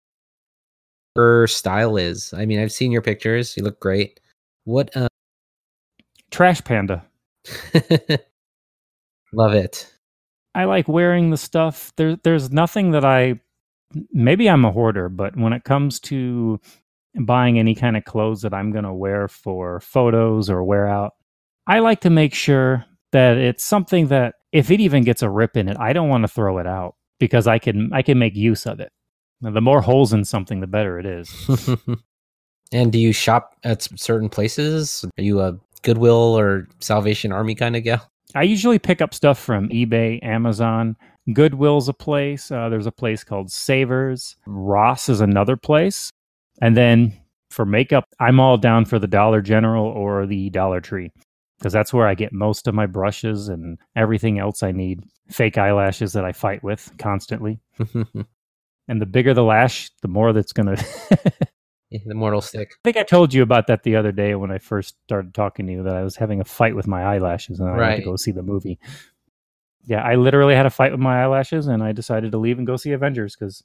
her 1.15 1.45
style 1.47 1.95
is? 1.95 2.33
I 2.33 2.45
mean, 2.45 2.59
I've 2.59 2.71
seen 2.71 2.91
your 2.91 3.03
pictures. 3.03 3.55
You 3.55 3.63
look 3.63 3.79
great. 3.79 4.19
What 4.65 4.89
uh 4.97 5.07
Trash 6.31 6.63
Panda. 6.63 7.05
love 9.33 9.53
it. 9.53 9.91
I 10.55 10.65
like 10.65 10.87
wearing 10.87 11.31
the 11.31 11.37
stuff. 11.37 11.91
There, 11.97 12.17
there's 12.23 12.51
nothing 12.51 12.91
that 12.91 13.05
I. 13.05 13.39
Maybe 14.11 14.49
I'm 14.49 14.65
a 14.65 14.71
hoarder, 14.71 15.09
but 15.09 15.37
when 15.37 15.53
it 15.53 15.63
comes 15.63 15.99
to 16.01 16.59
buying 17.19 17.59
any 17.59 17.75
kind 17.75 17.95
of 17.95 18.05
clothes 18.05 18.41
that 18.41 18.53
I'm 18.53 18.71
going 18.71 18.85
to 18.85 18.93
wear 18.93 19.27
for 19.27 19.79
photos 19.79 20.49
or 20.49 20.63
wear 20.63 20.87
out, 20.87 21.13
I 21.67 21.79
like 21.79 22.01
to 22.01 22.09
make 22.09 22.33
sure 22.33 22.85
that 23.11 23.37
it's 23.37 23.63
something 23.63 24.07
that 24.07 24.35
if 24.51 24.71
it 24.71 24.79
even 24.79 25.03
gets 25.03 25.21
a 25.21 25.29
rip 25.29 25.55
in 25.55 25.69
it, 25.69 25.77
I 25.79 25.93
don't 25.93 26.09
want 26.09 26.23
to 26.23 26.27
throw 26.27 26.57
it 26.57 26.67
out 26.67 26.95
because 27.19 27.47
I 27.47 27.59
can 27.59 27.91
I 27.93 28.01
can 28.01 28.19
make 28.19 28.35
use 28.35 28.65
of 28.65 28.79
it. 28.79 28.91
Now, 29.41 29.51
the 29.51 29.61
more 29.61 29.81
holes 29.81 30.13
in 30.13 30.23
something, 30.23 30.61
the 30.61 30.67
better 30.67 30.99
it 30.99 31.05
is. 31.05 31.49
and 32.71 32.91
do 32.91 32.99
you 32.99 33.11
shop 33.11 33.55
at 33.63 33.83
certain 33.99 34.29
places? 34.29 35.05
Are 35.17 35.23
you 35.23 35.41
a 35.41 35.59
Goodwill 35.83 36.37
or 36.37 36.67
Salvation 36.79 37.31
Army 37.31 37.55
kind 37.55 37.75
of 37.75 37.83
gal? 37.83 38.09
I 38.35 38.43
usually 38.43 38.79
pick 38.79 39.01
up 39.01 39.13
stuff 39.13 39.37
from 39.37 39.69
eBay, 39.69 40.23
Amazon. 40.23 40.95
Goodwill's 41.31 41.87
a 41.87 41.93
place. 41.93 42.51
Uh, 42.51 42.69
there's 42.69 42.87
a 42.87 42.91
place 42.91 43.23
called 43.23 43.51
Savers. 43.51 44.35
Ross 44.45 45.07
is 45.07 45.21
another 45.21 45.55
place. 45.55 46.09
And 46.61 46.75
then 46.75 47.13
for 47.51 47.65
makeup, 47.65 48.05
I'm 48.19 48.39
all 48.39 48.57
down 48.57 48.85
for 48.85 48.97
the 48.99 49.07
Dollar 49.07 49.41
General 49.41 49.85
or 49.85 50.25
the 50.25 50.49
Dollar 50.49 50.81
Tree 50.81 51.11
because 51.59 51.71
that's 51.71 51.93
where 51.93 52.07
I 52.07 52.15
get 52.15 52.33
most 52.33 52.67
of 52.67 52.73
my 52.73 52.87
brushes 52.87 53.47
and 53.47 53.77
everything 53.95 54.39
else 54.39 54.63
I 54.63 54.71
need. 54.71 55.01
Fake 55.29 55.57
eyelashes 55.57 56.13
that 56.13 56.25
I 56.25 56.31
fight 56.31 56.63
with 56.63 56.91
constantly. 56.97 57.59
And 58.87 59.01
the 59.01 59.05
bigger 59.05 59.33
the 59.33 59.43
lash, 59.43 59.89
the 60.01 60.07
more 60.07 60.33
that's 60.33 60.51
going 60.51 60.75
to. 60.75 61.31
The 62.05 62.13
mortal 62.15 62.41
stick. 62.41 62.73
I 62.73 62.79
think 62.83 62.97
I 62.97 63.03
told 63.03 63.33
you 63.33 63.41
about 63.43 63.67
that 63.67 63.83
the 63.83 63.95
other 63.95 64.11
day 64.11 64.35
when 64.35 64.51
I 64.51 64.57
first 64.57 64.95
started 65.05 65.33
talking 65.33 65.67
to 65.67 65.73
you 65.73 65.83
that 65.83 65.95
I 65.95 66.03
was 66.03 66.15
having 66.15 66.39
a 66.41 66.45
fight 66.45 66.75
with 66.75 66.87
my 66.87 67.03
eyelashes 67.03 67.59
and 67.59 67.69
I 67.69 67.77
Right. 67.77 67.95
to 67.97 68.03
go 68.03 68.15
see 68.15 68.31
the 68.31 68.43
movie. 68.43 68.79
Yeah, 69.85 70.01
I 70.01 70.15
literally 70.15 70.55
had 70.55 70.65
a 70.65 70.69
fight 70.69 70.91
with 70.91 70.99
my 71.01 71.21
eyelashes 71.23 71.67
and 71.67 71.83
I 71.83 71.91
decided 71.91 72.31
to 72.31 72.37
leave 72.37 72.57
and 72.57 72.65
go 72.65 72.77
see 72.77 72.91
Avengers 72.91 73.35
because 73.35 73.63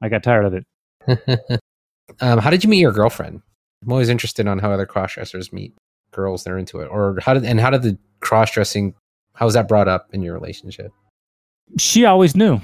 I 0.00 0.08
got 0.08 0.22
tired 0.22 0.46
of 0.46 0.54
it. 0.54 1.60
um, 2.20 2.38
how 2.38 2.50
did 2.50 2.64
you 2.64 2.70
meet 2.70 2.80
your 2.80 2.92
girlfriend? 2.92 3.42
I'm 3.84 3.92
always 3.92 4.08
interested 4.08 4.46
on 4.46 4.58
how 4.58 4.70
other 4.72 4.86
cross 4.86 5.14
dressers 5.14 5.52
meet 5.52 5.74
girls 6.12 6.44
that 6.44 6.50
are 6.50 6.58
into 6.58 6.80
it, 6.80 6.86
or 6.86 7.18
how 7.22 7.34
did 7.34 7.44
and 7.44 7.60
how 7.60 7.70
did 7.70 7.82
the 7.82 7.96
cross 8.20 8.50
dressing? 8.52 8.94
How 9.34 9.46
was 9.46 9.54
that 9.54 9.68
brought 9.68 9.88
up 9.88 10.08
in 10.12 10.22
your 10.22 10.34
relationship? 10.34 10.92
She 11.78 12.04
always 12.04 12.36
knew. 12.36 12.60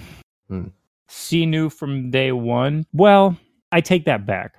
Hmm. 0.49 0.69
She 1.09 1.47
knew 1.47 1.71
from 1.71 2.11
day 2.11 2.33
one. 2.33 2.87
Well, 2.93 3.37
I 3.73 3.81
take 3.81 4.05
that 4.07 4.27
back. 4.27 4.57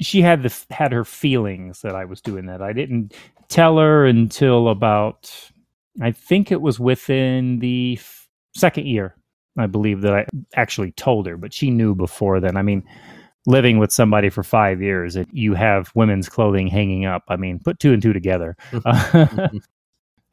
She 0.00 0.22
had 0.22 0.42
the 0.42 0.54
had 0.70 0.92
her 0.92 1.04
feelings 1.04 1.80
that 1.82 1.94
I 1.96 2.04
was 2.04 2.20
doing 2.20 2.46
that. 2.46 2.62
I 2.62 2.72
didn't 2.72 3.14
tell 3.48 3.78
her 3.78 4.06
until 4.06 4.68
about 4.68 5.32
I 6.00 6.12
think 6.12 6.52
it 6.52 6.60
was 6.60 6.78
within 6.78 7.58
the 7.58 7.96
f- 7.98 8.28
second 8.54 8.86
year. 8.86 9.16
I 9.58 9.66
believe 9.66 10.02
that 10.02 10.14
I 10.14 10.26
actually 10.54 10.92
told 10.92 11.26
her, 11.26 11.36
but 11.36 11.52
she 11.52 11.70
knew 11.70 11.94
before 11.96 12.38
then. 12.38 12.56
I 12.56 12.62
mean, 12.62 12.84
living 13.46 13.78
with 13.78 13.90
somebody 13.92 14.28
for 14.30 14.44
five 14.44 14.80
years, 14.80 15.16
and 15.16 15.26
you 15.32 15.54
have 15.54 15.90
women's 15.96 16.28
clothing 16.28 16.68
hanging 16.68 17.04
up. 17.06 17.24
I 17.28 17.34
mean, 17.36 17.58
put 17.58 17.80
two 17.80 17.92
and 17.92 18.00
two 18.00 18.12
together. 18.12 18.56
Mm-hmm. 18.70 19.18
Mm-hmm. 19.38 19.56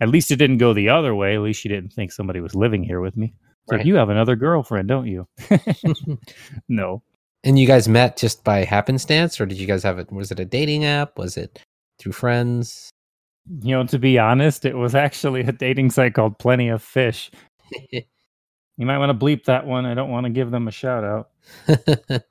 At 0.02 0.10
least 0.10 0.30
it 0.30 0.36
didn't 0.36 0.58
go 0.58 0.74
the 0.74 0.90
other 0.90 1.16
way. 1.16 1.36
At 1.36 1.42
least 1.42 1.62
she 1.62 1.70
didn't 1.70 1.94
think 1.94 2.12
somebody 2.12 2.42
was 2.42 2.54
living 2.54 2.84
here 2.84 3.00
with 3.00 3.16
me. 3.16 3.34
So 3.70 3.78
Right. 3.78 3.86
you 3.86 3.96
have 3.96 4.10
another 4.10 4.36
girlfriend, 4.36 4.90
don't 4.90 5.08
you? 5.08 5.28
no. 6.70 7.02
And 7.46 7.60
you 7.60 7.68
guys 7.68 7.88
met 7.88 8.18
just 8.18 8.44
by 8.44 8.64
happenstance, 8.64 9.40
or 9.40 9.46
did 9.46 9.60
you 9.60 9.68
guys 9.68 9.84
have 9.84 10.00
it? 10.00 10.12
Was 10.12 10.32
it 10.32 10.40
a 10.40 10.46
dating 10.46 10.84
app? 10.84 11.18
Was 11.18 11.38
it 11.38 11.60
through 12.00 12.14
friends? 12.14 12.90
You 13.62 13.76
know, 13.76 13.86
to 13.86 14.00
be 14.00 14.18
honest, 14.18 14.66
it 14.66 14.76
was 14.76 14.96
actually 14.96 15.42
a 15.42 15.52
dating 15.52 15.92
site 15.92 16.16
called 16.16 16.40
Plenty 16.40 16.70
of 16.70 16.82
Fish. 16.82 17.32
You 18.78 18.86
might 18.86 18.98
want 18.98 19.18
to 19.18 19.26
bleep 19.26 19.46
that 19.46 19.66
one. 19.66 19.86
I 19.86 19.94
don't 19.94 20.10
want 20.10 20.26
to 20.26 20.30
give 20.30 20.52
them 20.52 20.68
a 20.68 20.72
shout 20.72 21.04
out. 21.04 21.30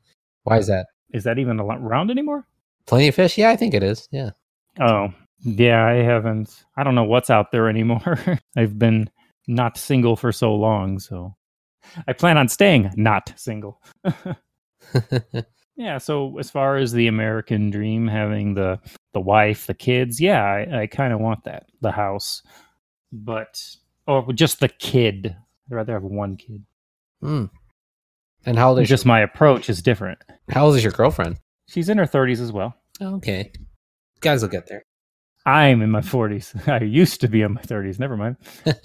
Why 0.42 0.58
is 0.58 0.66
that? 0.66 0.88
Is 1.12 1.24
that 1.24 1.38
even 1.38 1.58
around 1.58 2.10
anymore? 2.10 2.46
Plenty 2.86 3.08
of 3.08 3.14
fish? 3.14 3.38
Yeah, 3.38 3.50
I 3.50 3.56
think 3.56 3.72
it 3.72 3.82
is. 3.82 4.08
Yeah. 4.10 4.30
Oh, 4.78 5.08
yeah, 5.40 5.86
I 5.86 5.94
haven't. 5.94 6.64
I 6.76 6.84
don't 6.84 6.94
know 6.94 7.04
what's 7.04 7.30
out 7.30 7.50
there 7.50 7.68
anymore. 7.68 8.18
I've 8.56 8.78
been 8.78 9.08
not 9.46 9.78
single 9.78 10.16
for 10.16 10.32
so 10.32 10.54
long, 10.54 10.98
so 10.98 11.34
I 12.06 12.12
plan 12.12 12.36
on 12.36 12.48
staying 12.48 12.92
not 12.96 13.32
single. 13.36 13.80
Yeah, 15.76 15.98
so 15.98 16.38
as 16.38 16.50
far 16.50 16.76
as 16.76 16.92
the 16.92 17.08
American 17.08 17.70
dream, 17.70 18.06
having 18.06 18.54
the 18.54 18.78
the 19.12 19.20
wife, 19.20 19.66
the 19.66 19.74
kids, 19.74 20.20
yeah, 20.20 20.42
I, 20.42 20.82
I 20.82 20.86
kind 20.86 21.12
of 21.12 21.18
want 21.20 21.44
that. 21.44 21.66
The 21.80 21.90
house, 21.90 22.42
but 23.12 23.60
or 24.06 24.32
just 24.32 24.60
the 24.60 24.68
kid. 24.68 25.34
I'd 25.70 25.74
rather 25.74 25.94
have 25.94 26.04
one 26.04 26.36
kid. 26.36 26.64
Hmm. 27.20 27.46
And 28.46 28.58
how 28.58 28.70
old 28.70 28.80
is 28.80 28.88
Just 28.88 29.04
your, 29.04 29.08
my 29.08 29.20
approach 29.20 29.68
is 29.68 29.82
different. 29.82 30.18
how 30.50 30.66
old 30.66 30.76
is 30.76 30.84
your 30.84 30.92
girlfriend? 30.92 31.38
She's 31.66 31.88
in 31.88 31.98
her 31.98 32.06
thirties 32.06 32.40
as 32.40 32.52
well. 32.52 32.76
Okay, 33.02 33.50
guys 34.20 34.42
will 34.42 34.50
get 34.50 34.68
there. 34.68 34.84
I'm 35.44 35.82
in 35.82 35.90
my 35.90 36.02
forties. 36.02 36.54
I 36.68 36.80
used 36.84 37.20
to 37.22 37.28
be 37.28 37.42
in 37.42 37.54
my 37.54 37.62
thirties. 37.62 37.98
Never 37.98 38.16
mind. 38.16 38.36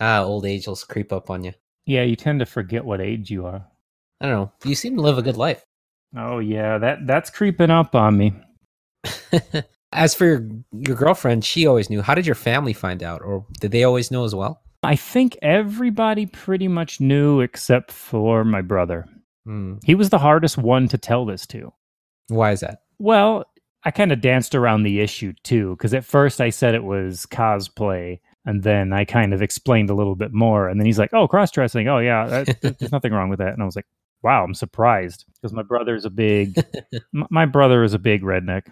ah, 0.00 0.22
old 0.22 0.46
age 0.46 0.68
will 0.68 0.76
creep 0.76 1.12
up 1.12 1.30
on 1.30 1.42
you. 1.42 1.52
Yeah, 1.84 2.04
you 2.04 2.14
tend 2.14 2.38
to 2.40 2.46
forget 2.46 2.84
what 2.84 3.00
age 3.00 3.28
you 3.28 3.44
are. 3.46 3.66
I 4.24 4.28
don't 4.28 4.36
know. 4.36 4.52
You 4.64 4.74
seem 4.74 4.96
to 4.96 5.02
live 5.02 5.18
a 5.18 5.22
good 5.22 5.36
life. 5.36 5.62
Oh 6.16 6.38
yeah, 6.38 6.78
that 6.78 7.06
that's 7.06 7.28
creeping 7.28 7.68
up 7.70 7.94
on 7.94 8.16
me. 8.16 8.32
As 9.92 10.14
for 10.14 10.24
your 10.24 10.48
your 10.72 10.96
girlfriend, 10.96 11.44
she 11.44 11.66
always 11.66 11.90
knew. 11.90 12.00
How 12.00 12.14
did 12.14 12.24
your 12.24 12.34
family 12.34 12.72
find 12.72 13.02
out, 13.02 13.20
or 13.22 13.44
did 13.60 13.70
they 13.70 13.84
always 13.84 14.10
know 14.10 14.24
as 14.24 14.34
well? 14.34 14.62
I 14.82 14.96
think 14.96 15.36
everybody 15.42 16.24
pretty 16.24 16.68
much 16.68 17.00
knew 17.00 17.40
except 17.42 17.92
for 17.92 18.44
my 18.44 18.62
brother. 18.62 19.04
Hmm. 19.44 19.74
He 19.84 19.94
was 19.94 20.08
the 20.08 20.18
hardest 20.18 20.56
one 20.56 20.88
to 20.88 20.96
tell 20.96 21.26
this 21.26 21.46
to. 21.48 21.72
Why 22.28 22.52
is 22.52 22.60
that? 22.60 22.78
Well, 22.98 23.44
I 23.84 23.90
kind 23.90 24.10
of 24.10 24.22
danced 24.22 24.54
around 24.54 24.84
the 24.84 25.00
issue 25.00 25.34
too, 25.42 25.76
because 25.76 25.92
at 25.92 26.04
first 26.06 26.40
I 26.40 26.48
said 26.48 26.74
it 26.74 26.84
was 26.84 27.26
cosplay, 27.26 28.20
and 28.46 28.62
then 28.62 28.94
I 28.94 29.04
kind 29.04 29.34
of 29.34 29.42
explained 29.42 29.90
a 29.90 29.94
little 29.94 30.14
bit 30.16 30.32
more, 30.32 30.68
and 30.68 30.80
then 30.80 30.86
he's 30.86 30.98
like, 30.98 31.12
"Oh, 31.12 31.28
cross 31.28 31.50
dressing. 31.50 31.88
Oh, 31.88 31.98
yeah, 31.98 32.26
that- 32.26 32.60
there's 32.78 32.92
nothing 32.92 33.12
wrong 33.12 33.28
with 33.28 33.40
that." 33.40 33.52
And 33.52 33.62
I 33.62 33.66
was 33.66 33.76
like, 33.76 33.86
"Wow, 34.24 34.42
I'm 34.44 34.54
surprised," 34.54 35.24
because 35.34 35.52
my 35.52 35.62
brother's 35.62 36.04
a 36.04 36.10
big, 36.10 36.56
m- 37.14 37.26
my 37.30 37.46
brother 37.46 37.84
is 37.84 37.94
a 37.94 37.98
big 38.00 38.22
redneck. 38.22 38.66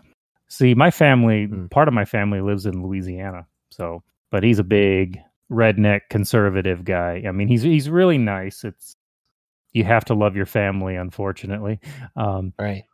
See, 0.48 0.74
my 0.74 0.90
family, 0.90 1.46
Hmm. 1.46 1.66
part 1.66 1.86
of 1.88 1.94
my 1.94 2.04
family 2.04 2.40
lives 2.40 2.66
in 2.66 2.82
Louisiana, 2.82 3.46
so, 3.70 4.02
but 4.30 4.42
he's 4.42 4.58
a 4.58 4.64
big 4.64 5.20
redneck 5.50 6.00
conservative 6.10 6.84
guy. 6.84 7.22
I 7.28 7.30
mean, 7.32 7.46
he's 7.48 7.62
he's 7.62 7.88
really 7.90 8.18
nice. 8.18 8.64
It's 8.64 8.96
you 9.72 9.84
have 9.84 10.04
to 10.06 10.14
love 10.14 10.36
your 10.36 10.46
family, 10.46 10.96
unfortunately. 10.96 11.80
Um, 12.16 12.52
Right. 12.58 12.84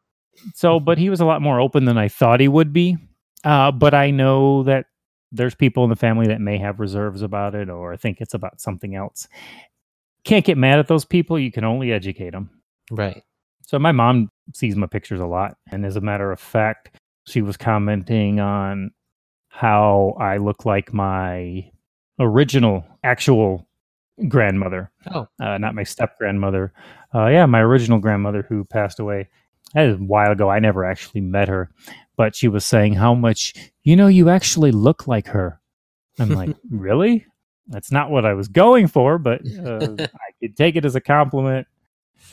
so, 0.54 0.78
but 0.80 0.98
he 0.98 1.10
was 1.10 1.20
a 1.20 1.24
lot 1.26 1.42
more 1.42 1.60
open 1.60 1.84
than 1.86 1.98
I 1.98 2.08
thought 2.08 2.40
he 2.40 2.48
would 2.48 2.72
be. 2.72 2.96
Uh, 3.44 3.72
but 3.72 3.94
I 3.94 4.10
know 4.12 4.62
that 4.64 4.86
there's 5.32 5.54
people 5.56 5.84
in 5.84 5.90
the 5.90 5.96
family 5.96 6.26
that 6.28 6.40
may 6.40 6.56
have 6.58 6.80
reserves 6.80 7.22
about 7.22 7.54
it 7.56 7.68
or 7.68 7.96
think 7.96 8.20
it's 8.20 8.34
about 8.34 8.60
something 8.60 8.94
else. 8.94 9.28
Can't 10.28 10.44
get 10.44 10.58
mad 10.58 10.78
at 10.78 10.88
those 10.88 11.06
people. 11.06 11.38
You 11.38 11.50
can 11.50 11.64
only 11.64 11.90
educate 11.90 12.30
them. 12.30 12.50
Right. 12.90 13.22
So 13.66 13.78
my 13.78 13.92
mom 13.92 14.30
sees 14.54 14.76
my 14.76 14.86
pictures 14.86 15.20
a 15.20 15.26
lot, 15.26 15.56
and 15.72 15.86
as 15.86 15.96
a 15.96 16.02
matter 16.02 16.30
of 16.30 16.38
fact, 16.38 16.98
she 17.26 17.40
was 17.40 17.56
commenting 17.56 18.38
on 18.38 18.90
how 19.48 20.14
I 20.20 20.36
look 20.36 20.66
like 20.66 20.92
my 20.92 21.70
original, 22.18 22.84
actual 23.02 23.66
grandmother, 24.28 24.90
Oh. 25.10 25.28
uh, 25.40 25.56
not 25.56 25.74
my 25.74 25.82
step 25.84 26.18
grandmother. 26.18 26.72
Uh, 27.14 27.28
yeah, 27.28 27.46
my 27.46 27.60
original 27.60 27.98
grandmother 27.98 28.42
who 28.48 28.64
passed 28.64 29.00
away. 29.00 29.28
That 29.72 29.86
is 29.86 29.94
a 29.94 29.98
while 29.98 30.30
ago. 30.32 30.50
I 30.50 30.58
never 30.58 30.84
actually 30.84 31.22
met 31.22 31.48
her, 31.48 31.70
but 32.16 32.36
she 32.36 32.48
was 32.48 32.66
saying 32.66 32.94
how 32.94 33.14
much 33.14 33.54
you 33.82 33.96
know 33.96 34.08
you 34.08 34.28
actually 34.28 34.72
look 34.72 35.06
like 35.06 35.28
her. 35.28 35.58
I'm 36.18 36.30
like, 36.30 36.54
really? 36.70 37.24
That's 37.68 37.92
not 37.92 38.10
what 38.10 38.24
I 38.24 38.34
was 38.34 38.48
going 38.48 38.86
for, 38.88 39.18
but 39.18 39.40
uh, 39.64 39.96
I 40.00 40.30
could 40.40 40.56
take 40.56 40.76
it 40.76 40.84
as 40.84 40.94
a 40.96 41.00
compliment. 41.00 41.66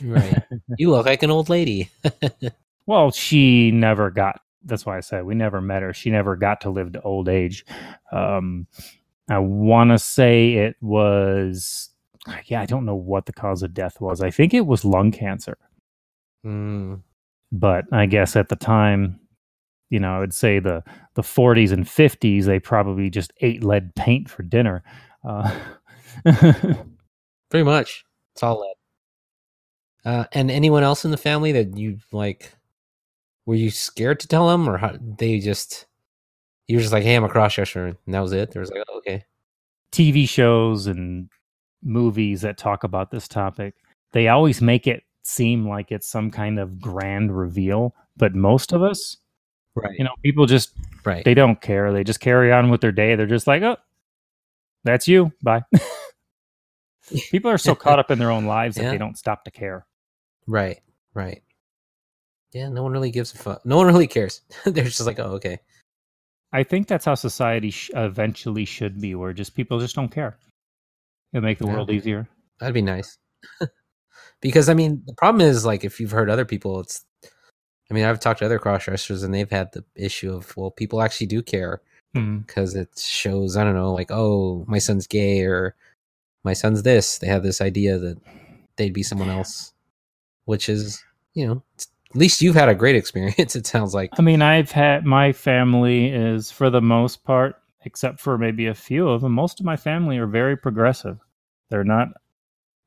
Right. 0.02 0.42
you 0.78 0.90
look 0.90 1.06
like 1.06 1.22
an 1.22 1.30
old 1.30 1.48
lady. 1.48 1.90
Well, 2.88 3.10
she 3.10 3.72
never 3.72 4.10
got. 4.12 4.40
That's 4.64 4.86
why 4.86 4.96
I 4.96 5.00
said 5.00 5.24
we 5.24 5.34
never 5.34 5.60
met 5.60 5.82
her. 5.82 5.92
She 5.92 6.08
never 6.08 6.36
got 6.36 6.60
to 6.60 6.70
live 6.70 6.92
to 6.92 7.02
old 7.02 7.28
age. 7.28 7.64
Um, 8.12 8.68
I 9.28 9.38
want 9.38 9.90
to 9.90 9.98
say 9.98 10.52
it 10.52 10.76
was. 10.80 11.90
Yeah, 12.44 12.60
I 12.60 12.66
don't 12.66 12.84
know 12.84 12.94
what 12.94 13.26
the 13.26 13.32
cause 13.32 13.64
of 13.64 13.74
death 13.74 14.00
was. 14.00 14.20
I 14.22 14.30
think 14.30 14.54
it 14.54 14.66
was 14.66 14.84
lung 14.84 15.10
cancer, 15.10 15.58
Mm. 16.46 17.02
but 17.50 17.86
I 17.92 18.06
guess 18.06 18.36
at 18.36 18.50
the 18.50 18.56
time, 18.56 19.18
you 19.90 19.98
know, 19.98 20.14
I 20.14 20.20
would 20.20 20.34
say 20.34 20.60
the 20.60 20.84
the 21.14 21.22
40s 21.22 21.72
and 21.72 21.84
50s, 21.86 22.44
they 22.44 22.60
probably 22.60 23.10
just 23.10 23.32
ate 23.40 23.64
lead 23.64 23.96
paint 23.96 24.30
for 24.30 24.44
dinner. 24.44 24.84
Uh, 25.26 25.50
Pretty 27.50 27.64
much. 27.64 28.04
It's 28.34 28.42
all 28.42 28.60
lead. 28.60 28.74
Uh, 30.04 30.24
and 30.32 30.50
anyone 30.50 30.82
else 30.82 31.04
in 31.04 31.10
the 31.10 31.16
family 31.16 31.52
that 31.52 31.76
you 31.76 31.98
like? 32.12 32.52
Were 33.44 33.54
you 33.54 33.70
scared 33.70 34.20
to 34.20 34.28
tell 34.28 34.48
them, 34.48 34.68
or 34.68 34.78
how, 34.78 34.96
they 35.00 35.38
just 35.40 35.86
you 36.68 36.76
were 36.76 36.80
just 36.80 36.92
like, 36.92 37.04
"Hey, 37.04 37.14
I'm 37.16 37.24
a 37.24 37.28
cross 37.28 37.54
dresser," 37.54 37.86
and 37.86 38.14
that 38.14 38.20
was 38.20 38.32
it? 38.32 38.52
There 38.52 38.60
was 38.60 38.70
like, 38.70 38.82
oh, 38.88 38.98
"Okay, 38.98 39.24
TV 39.92 40.28
shows 40.28 40.86
and 40.86 41.28
movies 41.82 42.42
that 42.42 42.58
talk 42.58 42.84
about 42.84 43.10
this 43.10 43.28
topic, 43.28 43.74
they 44.12 44.28
always 44.28 44.60
make 44.60 44.86
it 44.86 45.04
seem 45.22 45.68
like 45.68 45.92
it's 45.92 46.06
some 46.08 46.30
kind 46.30 46.58
of 46.58 46.80
grand 46.80 47.36
reveal. 47.36 47.94
But 48.16 48.34
most 48.34 48.72
of 48.72 48.82
us, 48.82 49.16
right, 49.74 49.96
you 49.98 50.04
know, 50.04 50.14
people 50.22 50.46
just 50.46 50.72
right, 51.04 51.24
they 51.24 51.34
don't 51.34 51.60
care. 51.60 51.92
They 51.92 52.04
just 52.04 52.20
carry 52.20 52.52
on 52.52 52.70
with 52.70 52.80
their 52.80 52.92
day. 52.92 53.14
They're 53.14 53.26
just 53.26 53.46
like, 53.46 53.62
oh, 53.62 53.76
that's 54.86 55.06
you. 55.08 55.32
Bye. 55.42 55.62
people 57.30 57.50
are 57.50 57.58
so 57.58 57.74
caught 57.74 57.98
up 57.98 58.10
in 58.10 58.18
their 58.18 58.30
own 58.30 58.46
lives 58.46 58.76
that 58.76 58.90
they 58.90 58.98
don't 58.98 59.18
stop 59.18 59.44
to 59.44 59.50
care. 59.50 59.86
right, 60.46 60.78
right." 61.14 61.42
Yeah, 62.52 62.68
no 62.68 62.82
one 62.82 62.92
really 62.92 63.10
gives 63.10 63.34
a 63.34 63.38
fuck. 63.38 63.66
No 63.66 63.76
one 63.76 63.86
really 63.86 64.06
cares. 64.06 64.40
They're 64.64 64.84
just 64.84 65.04
like, 65.06 65.18
"Oh, 65.18 65.32
okay." 65.34 65.58
I 66.52 66.62
think 66.62 66.86
that's 66.88 67.04
how 67.04 67.14
society 67.14 67.70
sh- 67.70 67.90
eventually 67.94 68.64
should 68.64 69.00
be, 69.00 69.14
where 69.14 69.32
just 69.32 69.54
people 69.54 69.78
just 69.80 69.94
don't 69.96 70.10
care. 70.10 70.38
It'll 71.32 71.42
make 71.44 71.58
the 71.58 71.66
Yeah. 71.66 71.72
world 71.74 71.90
easier. 71.90 72.28
That'd 72.60 72.72
be 72.74 72.82
nice. 72.82 73.18
because 74.40 74.68
I 74.68 74.74
mean, 74.74 75.02
the 75.06 75.14
problem 75.14 75.40
is 75.46 75.66
like 75.66 75.84
if 75.84 76.00
you've 76.00 76.12
heard 76.12 76.30
other 76.30 76.44
people, 76.44 76.80
it's. 76.80 77.04
I 77.90 77.94
mean, 77.94 78.04
I've 78.04 78.18
talked 78.18 78.40
to 78.40 78.44
other 78.44 78.58
cross 78.58 78.84
dressers 78.84 79.22
and 79.22 79.32
they've 79.32 79.50
had 79.50 79.72
the 79.72 79.84
issue 79.94 80.32
of 80.34 80.56
well, 80.56 80.72
people 80.72 81.00
actually 81.02 81.28
do 81.28 81.40
care 81.40 81.82
Hmm. 82.16 82.38
because 82.38 82.74
it 82.74 82.98
shows 82.98 83.58
I 83.58 83.64
don't 83.64 83.74
know, 83.74 83.92
like 83.92 84.10
oh, 84.10 84.64
my 84.66 84.78
son's 84.78 85.06
gay 85.06 85.42
or 85.42 85.74
my 86.44 86.54
son's 86.54 86.82
this. 86.82 87.18
They 87.18 87.26
have 87.26 87.42
this 87.42 87.60
idea 87.60 87.98
that 87.98 88.18
they'd 88.76 88.94
be 88.94 89.02
someone 89.02 89.28
else, 89.28 89.74
which 90.46 90.70
is 90.70 91.04
you 91.34 91.46
know, 91.46 91.62
at 91.78 92.16
least 92.16 92.40
you've 92.40 92.54
had 92.54 92.70
a 92.70 92.74
great 92.74 92.96
experience. 93.02 93.54
It 93.54 93.66
sounds 93.66 93.92
like 93.92 94.10
I 94.18 94.22
mean, 94.22 94.40
I've 94.40 94.70
had 94.70 95.04
my 95.04 95.32
family 95.32 96.08
is 96.08 96.50
for 96.50 96.70
the 96.70 96.80
most 96.80 97.22
part, 97.22 97.56
except 97.84 98.18
for 98.18 98.38
maybe 98.38 98.66
a 98.66 98.74
few 98.74 99.08
of 99.08 99.20
them, 99.20 99.32
most 99.32 99.60
of 99.60 99.66
my 99.66 99.76
family 99.76 100.16
are 100.16 100.26
very 100.26 100.56
progressive. 100.56 101.18
They're 101.68 101.84
not. 101.84 102.08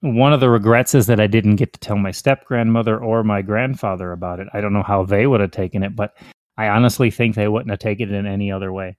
One 0.02 0.34
of 0.34 0.39
the 0.39 0.50
regrets 0.50 0.96
is 0.96 1.06
that 1.08 1.20
I 1.20 1.28
didn't 1.28 1.58
get 1.58 1.74
to 1.74 1.80
tell 1.80 1.98
my 1.98 2.12
step 2.12 2.46
grandmother 2.46 2.98
or 2.98 3.24
my 3.24 3.44
grandfather 3.44 4.12
about 4.12 4.39
it. 4.39 4.48
I 4.54 4.62
don't 4.62 4.74
know 4.74 4.82
how 4.82 5.04
they 5.04 5.28
would 5.28 5.42
have 5.42 5.52
taken 5.52 5.84
it, 5.84 5.96
but 5.96 6.15
I 6.58 6.70
honestly 6.70 7.12
think 7.12 7.36
they 7.36 7.48
wouldn't 7.48 7.70
have 7.70 7.80
taken 7.80 8.10
it 8.10 8.18
in 8.18 8.26
any 8.26 8.52
other 8.52 8.72
way. 8.72 8.98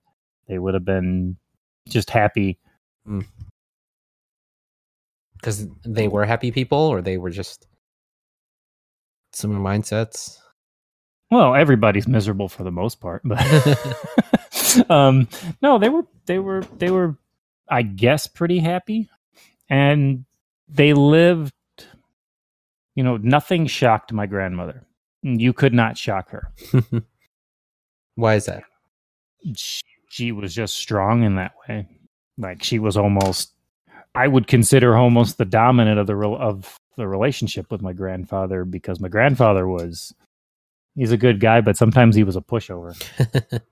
They 0.50 0.58
would 0.58 0.74
have 0.74 0.84
been 0.84 1.36
just 1.88 2.10
happy. 2.10 2.58
because 5.36 5.66
they 5.84 6.08
were 6.08 6.24
happy 6.26 6.50
people 6.50 6.78
or 6.78 7.00
they 7.00 7.16
were 7.16 7.30
just 7.30 7.66
similar 9.32 9.60
mindsets. 9.60 10.36
Well, 11.30 11.54
everybody's 11.54 12.08
miserable 12.08 12.48
for 12.48 12.64
the 12.64 12.72
most 12.72 13.00
part, 13.00 13.22
but 13.24 13.40
um, 14.90 15.28
no, 15.62 15.78
they 15.78 15.88
were 15.88 16.04
they 16.26 16.38
were 16.40 16.64
they 16.78 16.90
were, 16.90 17.16
I 17.68 17.82
guess, 17.82 18.26
pretty 18.26 18.58
happy, 18.58 19.08
and 19.68 20.24
they 20.68 20.92
lived. 20.92 21.54
You 22.96 23.04
know, 23.04 23.16
nothing 23.16 23.66
shocked 23.66 24.12
my 24.12 24.26
grandmother. 24.26 24.84
You 25.22 25.52
could 25.52 25.72
not 25.72 25.96
shock 25.96 26.30
her. 26.30 26.52
Why 28.16 28.34
is 28.34 28.46
that? 28.46 28.64
She, 29.56 29.82
she 30.11 30.33
was 30.33 30.55
just 30.55 30.77
strong 30.77 31.23
in 31.23 31.37
that 31.37 31.53
way. 31.68 31.88
Like 32.37 32.62
she 32.62 32.79
was 32.79 32.96
almost, 32.96 33.53
I 34.14 34.29
would 34.29 34.46
consider 34.46 34.96
almost 34.96 35.38
the 35.38 35.44
dominant 35.44 35.99
of 35.99 36.07
the 36.07 36.16
of 36.16 36.77
the 36.96 37.09
relationship 37.09 37.70
with 37.70 37.81
my 37.81 37.92
grandfather 37.92 38.64
because 38.64 39.01
my 39.01 39.09
grandfather 39.09 39.66
was, 39.66 40.14
he's 40.94 41.12
a 41.12 41.16
good 41.16 41.40
guy, 41.40 41.61
but 41.61 41.77
sometimes 41.77 42.14
he 42.14 42.25
was 42.25 42.37
a 42.37 42.40
pushover. 42.40 42.94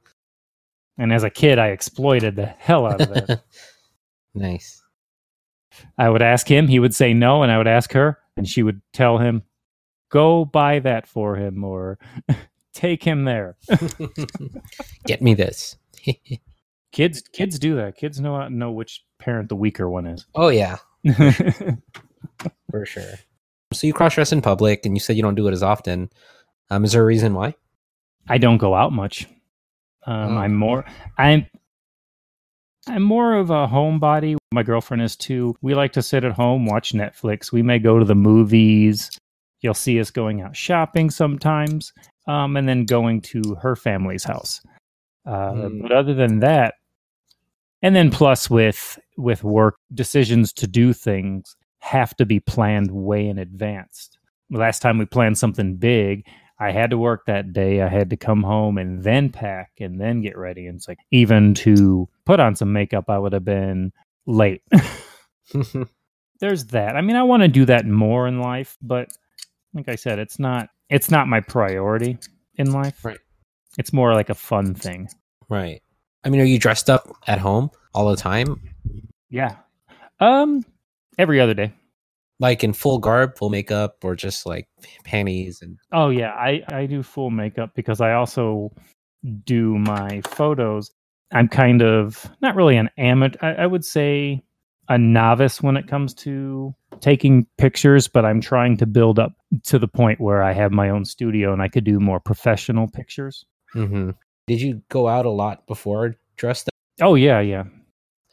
And 0.98 1.12
as 1.12 1.22
a 1.22 1.30
kid, 1.30 1.58
I 1.58 1.68
exploited 1.68 2.34
the 2.34 2.46
hell 2.46 2.84
out 2.84 3.00
of 3.00 3.08
that. 3.10 3.42
nice. 4.34 4.82
I 5.96 6.10
would 6.10 6.22
ask 6.22 6.50
him, 6.50 6.66
he 6.66 6.80
would 6.80 6.94
say 6.94 7.14
no, 7.14 7.44
and 7.44 7.52
I 7.52 7.58
would 7.58 7.68
ask 7.68 7.92
her, 7.92 8.18
and 8.36 8.48
she 8.48 8.64
would 8.64 8.82
tell 8.92 9.18
him, 9.18 9.42
"Go 10.10 10.44
buy 10.44 10.80
that 10.80 11.06
for 11.06 11.36
him," 11.36 11.62
or 11.62 12.00
"Take 12.74 13.04
him 13.04 13.24
there." 13.24 13.56
Get 15.06 15.22
me 15.22 15.34
this. 15.34 15.76
kids, 16.92 17.22
kids 17.32 17.58
do 17.58 17.76
that. 17.76 17.96
Kids 17.96 18.20
know 18.20 18.48
know 18.48 18.70
which 18.72 19.04
parent 19.18 19.48
the 19.48 19.56
weaker 19.56 19.88
one 19.88 20.06
is. 20.06 20.26
oh 20.34 20.48
yeah, 20.48 20.76
for 22.70 22.84
sure. 22.86 23.14
So 23.72 23.86
you 23.86 23.92
cross 23.92 24.14
dress 24.14 24.32
in 24.32 24.40
public, 24.42 24.86
and 24.86 24.96
you 24.96 25.00
said 25.00 25.16
you 25.16 25.22
don't 25.22 25.34
do 25.34 25.46
it 25.48 25.52
as 25.52 25.62
often. 25.62 26.10
Um, 26.70 26.84
is 26.84 26.92
there 26.92 27.02
a 27.02 27.06
reason 27.06 27.34
why? 27.34 27.54
I 28.28 28.38
don't 28.38 28.58
go 28.58 28.74
out 28.74 28.92
much. 28.92 29.26
Um, 30.06 30.36
Oh. 30.36 30.38
I'm 30.38 30.54
more 30.54 30.84
I'm 31.18 31.46
I'm 32.86 33.02
more 33.02 33.34
of 33.34 33.50
a 33.50 33.66
homebody. 33.66 34.36
My 34.52 34.62
girlfriend 34.62 35.02
is 35.02 35.16
too. 35.16 35.54
We 35.60 35.74
like 35.74 35.92
to 35.92 36.02
sit 36.02 36.24
at 36.24 36.32
home, 36.32 36.64
watch 36.64 36.92
Netflix. 36.92 37.52
We 37.52 37.62
may 37.62 37.78
go 37.78 37.98
to 37.98 38.04
the 38.04 38.14
movies. 38.14 39.10
You'll 39.60 39.74
see 39.74 40.00
us 40.00 40.10
going 40.10 40.40
out 40.40 40.56
shopping 40.56 41.10
sometimes, 41.10 41.92
um, 42.26 42.56
and 42.56 42.66
then 42.68 42.84
going 42.86 43.20
to 43.22 43.56
her 43.60 43.76
family's 43.76 44.24
house. 44.24 44.62
Uh, 45.28 45.52
Hmm. 45.52 45.82
But 45.82 45.92
other 45.92 46.14
than 46.14 46.40
that, 46.40 46.74
and 47.82 47.94
then 47.94 48.10
plus 48.10 48.50
with 48.50 48.98
with 49.16 49.44
work 49.44 49.76
decisions 49.94 50.52
to 50.54 50.66
do 50.66 50.92
things 50.92 51.56
have 51.80 52.16
to 52.16 52.26
be 52.26 52.40
planned 52.40 52.90
way 52.90 53.28
in 53.28 53.38
advance. 53.38 54.10
Last 54.50 54.80
time 54.80 54.98
we 54.98 55.06
planned 55.06 55.38
something 55.38 55.76
big, 55.76 56.24
I 56.58 56.72
had 56.72 56.90
to 56.90 56.98
work 56.98 57.26
that 57.26 57.52
day. 57.52 57.82
I 57.82 57.88
had 57.88 58.10
to 58.10 58.16
come 58.16 58.42
home 58.42 58.78
and 58.78 59.04
then 59.04 59.30
pack 59.30 59.72
and 59.80 60.00
then 60.00 60.22
get 60.22 60.36
ready. 60.36 60.66
And 60.66 60.76
it's 60.76 60.88
like 60.88 60.98
even 61.12 61.54
to 61.54 62.08
put 62.24 62.40
on 62.40 62.56
some 62.56 62.72
makeup, 62.72 63.04
I 63.08 63.18
would 63.18 63.32
have 63.34 63.44
been 63.44 63.92
late. 64.26 64.62
There's 66.40 66.66
that. 66.66 66.96
I 66.96 67.00
mean, 67.00 67.16
I 67.16 67.22
want 67.24 67.42
to 67.42 67.48
do 67.48 67.64
that 67.66 67.86
more 67.86 68.26
in 68.28 68.40
life, 68.40 68.76
but 68.82 69.08
like 69.74 69.88
I 69.88 69.96
said, 69.96 70.18
it's 70.18 70.38
not 70.38 70.70
it's 70.90 71.10
not 71.10 71.28
my 71.28 71.40
priority 71.40 72.18
in 72.56 72.72
life. 72.72 73.04
Right. 73.04 73.18
It's 73.76 73.92
more 73.92 74.14
like 74.14 74.30
a 74.30 74.34
fun 74.34 74.74
thing. 74.74 75.08
right. 75.48 75.82
I 76.24 76.30
mean, 76.30 76.40
are 76.40 76.44
you 76.44 76.58
dressed 76.58 76.90
up 76.90 77.08
at 77.26 77.38
home 77.38 77.70
all 77.94 78.08
the 78.10 78.16
time, 78.16 78.60
Yeah. 79.30 79.56
Um 80.20 80.64
every 81.16 81.40
other 81.40 81.54
day. 81.54 81.72
like 82.40 82.62
in 82.64 82.72
full 82.72 82.98
garb, 82.98 83.36
full 83.36 83.50
makeup, 83.50 83.96
or 84.04 84.14
just 84.16 84.46
like 84.46 84.68
panties 85.04 85.60
and? 85.62 85.78
Oh 85.92 86.08
yeah, 86.10 86.32
I 86.32 86.62
I 86.72 86.86
do 86.86 87.02
full 87.02 87.30
makeup 87.30 87.70
because 87.74 88.00
I 88.00 88.12
also 88.14 88.70
do 89.44 89.78
my 89.78 90.20
photos. 90.22 90.90
I'm 91.32 91.48
kind 91.48 91.82
of 91.82 92.28
not 92.40 92.56
really 92.56 92.76
an 92.76 92.90
amateur. 92.98 93.38
I, 93.42 93.64
I 93.64 93.66
would 93.66 93.84
say 93.84 94.42
a 94.88 94.96
novice 94.98 95.62
when 95.62 95.76
it 95.76 95.86
comes 95.86 96.14
to 96.14 96.74
taking 97.00 97.46
pictures, 97.58 98.08
but 98.08 98.24
I'm 98.24 98.40
trying 98.40 98.76
to 98.78 98.86
build 98.86 99.18
up 99.18 99.32
to 99.64 99.78
the 99.78 99.88
point 99.88 100.20
where 100.20 100.42
I 100.42 100.52
have 100.52 100.72
my 100.72 100.88
own 100.88 101.04
studio 101.04 101.52
and 101.52 101.60
I 101.62 101.68
could 101.68 101.84
do 101.84 102.00
more 102.00 102.18
professional 102.20 102.88
pictures. 102.88 103.44
Mm-hmm. 103.74 104.10
Did 104.46 104.60
you 104.60 104.82
go 104.88 105.08
out 105.08 105.26
a 105.26 105.30
lot 105.30 105.66
before 105.66 106.16
dressed 106.36 106.68
up? 106.68 106.74
Oh 107.06 107.14
yeah, 107.14 107.40
yeah. 107.40 107.64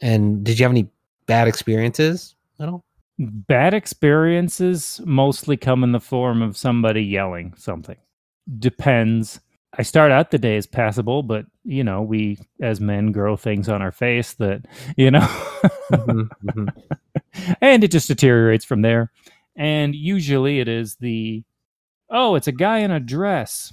And 0.00 0.44
did 0.44 0.58
you 0.58 0.64
have 0.64 0.72
any 0.72 0.88
bad 1.26 1.48
experiences 1.48 2.34
at 2.60 2.68
all? 2.68 2.82
Bad 3.18 3.72
experiences 3.74 5.00
mostly 5.04 5.56
come 5.56 5.82
in 5.82 5.92
the 5.92 6.00
form 6.00 6.42
of 6.42 6.56
somebody 6.56 7.02
yelling 7.02 7.54
something. 7.56 7.96
Depends. 8.58 9.40
I 9.78 9.82
start 9.82 10.10
out 10.12 10.30
the 10.30 10.38
day 10.38 10.56
as 10.56 10.66
passable, 10.66 11.22
but 11.22 11.46
you 11.64 11.82
know, 11.84 12.02
we 12.02 12.38
as 12.62 12.80
men 12.80 13.12
grow 13.12 13.36
things 13.36 13.68
on 13.68 13.82
our 13.82 13.92
face 13.92 14.34
that, 14.34 14.64
you 14.96 15.10
know, 15.10 15.26
Mhm, 15.92 16.28
mhm. 16.44 16.82
and 17.60 17.84
it 17.84 17.90
just 17.90 18.08
deteriorates 18.08 18.64
from 18.64 18.82
there. 18.82 19.10
And 19.56 19.94
usually 19.94 20.60
it 20.60 20.68
is 20.68 20.96
the, 20.96 21.42
oh, 22.10 22.34
it's 22.34 22.48
a 22.48 22.52
guy 22.52 22.78
in 22.78 22.90
a 22.90 23.00
dress 23.00 23.72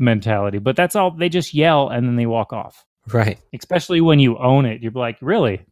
mentality, 0.00 0.58
but 0.58 0.76
that's 0.76 0.96
all. 0.96 1.10
They 1.12 1.28
just 1.28 1.54
yell 1.54 1.88
and 1.88 2.06
then 2.08 2.16
they 2.16 2.26
walk 2.26 2.52
off. 2.52 2.84
Right. 3.12 3.38
Especially 3.54 4.00
when 4.00 4.18
you 4.18 4.38
own 4.38 4.66
it, 4.66 4.82
you're 4.82 4.92
like, 4.92 5.18
really, 5.20 5.64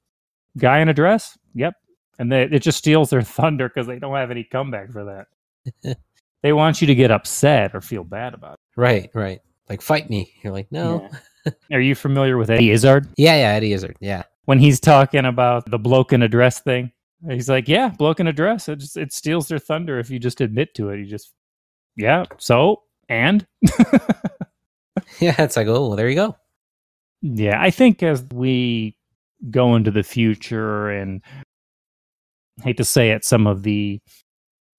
guy 0.56 0.80
in 0.80 0.88
a 0.88 0.94
dress? 0.94 1.36
Yep. 1.54 1.74
And 2.18 2.30
they, 2.32 2.42
it 2.44 2.60
just 2.60 2.78
steals 2.78 3.10
their 3.10 3.22
thunder 3.22 3.68
because 3.68 3.86
they 3.86 3.98
don't 3.98 4.14
have 4.14 4.30
any 4.30 4.44
comeback 4.44 4.92
for 4.92 5.26
that. 5.84 5.96
they 6.42 6.52
want 6.52 6.80
you 6.80 6.86
to 6.88 6.94
get 6.94 7.10
upset 7.10 7.74
or 7.74 7.80
feel 7.80 8.04
bad 8.04 8.34
about 8.34 8.54
it. 8.54 8.80
Right. 8.80 9.10
Right. 9.14 9.40
Like 9.68 9.82
fight 9.82 10.08
me. 10.10 10.32
You're 10.42 10.52
like, 10.52 10.70
no. 10.70 11.08
it. 11.44 11.56
Are 11.72 11.80
you 11.80 11.94
familiar 11.94 12.36
with 12.36 12.50
Eddie 12.50 12.70
Izzard? 12.70 13.08
Yeah. 13.16 13.36
Yeah. 13.36 13.52
Eddie 13.52 13.72
Izzard. 13.72 13.96
Yeah. 14.00 14.22
when 14.46 14.58
he's 14.58 14.80
talking 14.80 15.24
about 15.26 15.70
the 15.70 15.78
bloke 15.78 16.12
in 16.12 16.22
a 16.22 16.28
dress 16.28 16.60
thing. 16.60 16.92
He's 17.28 17.48
like, 17.48 17.66
"Yeah, 17.66 17.88
bloke 17.88 18.20
in 18.20 18.28
a 18.28 18.32
dress. 18.32 18.68
It 18.68 18.76
just, 18.78 18.96
it 18.96 19.12
steals 19.12 19.48
their 19.48 19.58
thunder 19.58 19.98
if 19.98 20.08
you 20.08 20.20
just 20.20 20.40
admit 20.40 20.74
to 20.76 20.90
it. 20.90 21.00
You 21.00 21.04
just, 21.04 21.32
yeah. 21.96 22.24
So 22.38 22.82
and 23.08 23.46
Yeah. 25.20 25.34
It's 25.38 25.56
like, 25.56 25.66
oh, 25.66 25.88
well, 25.88 25.96
there 25.96 26.08
you 26.08 26.14
go. 26.16 26.36
yeah, 27.22 27.60
I 27.60 27.70
think 27.70 28.02
as 28.02 28.22
we 28.32 28.96
go 29.50 29.74
into 29.76 29.90
the 29.90 30.02
future, 30.02 30.90
and 30.90 31.22
hate 32.62 32.76
to 32.78 32.84
say 32.84 33.10
it, 33.10 33.24
some 33.24 33.46
of 33.46 33.62
the 33.62 34.00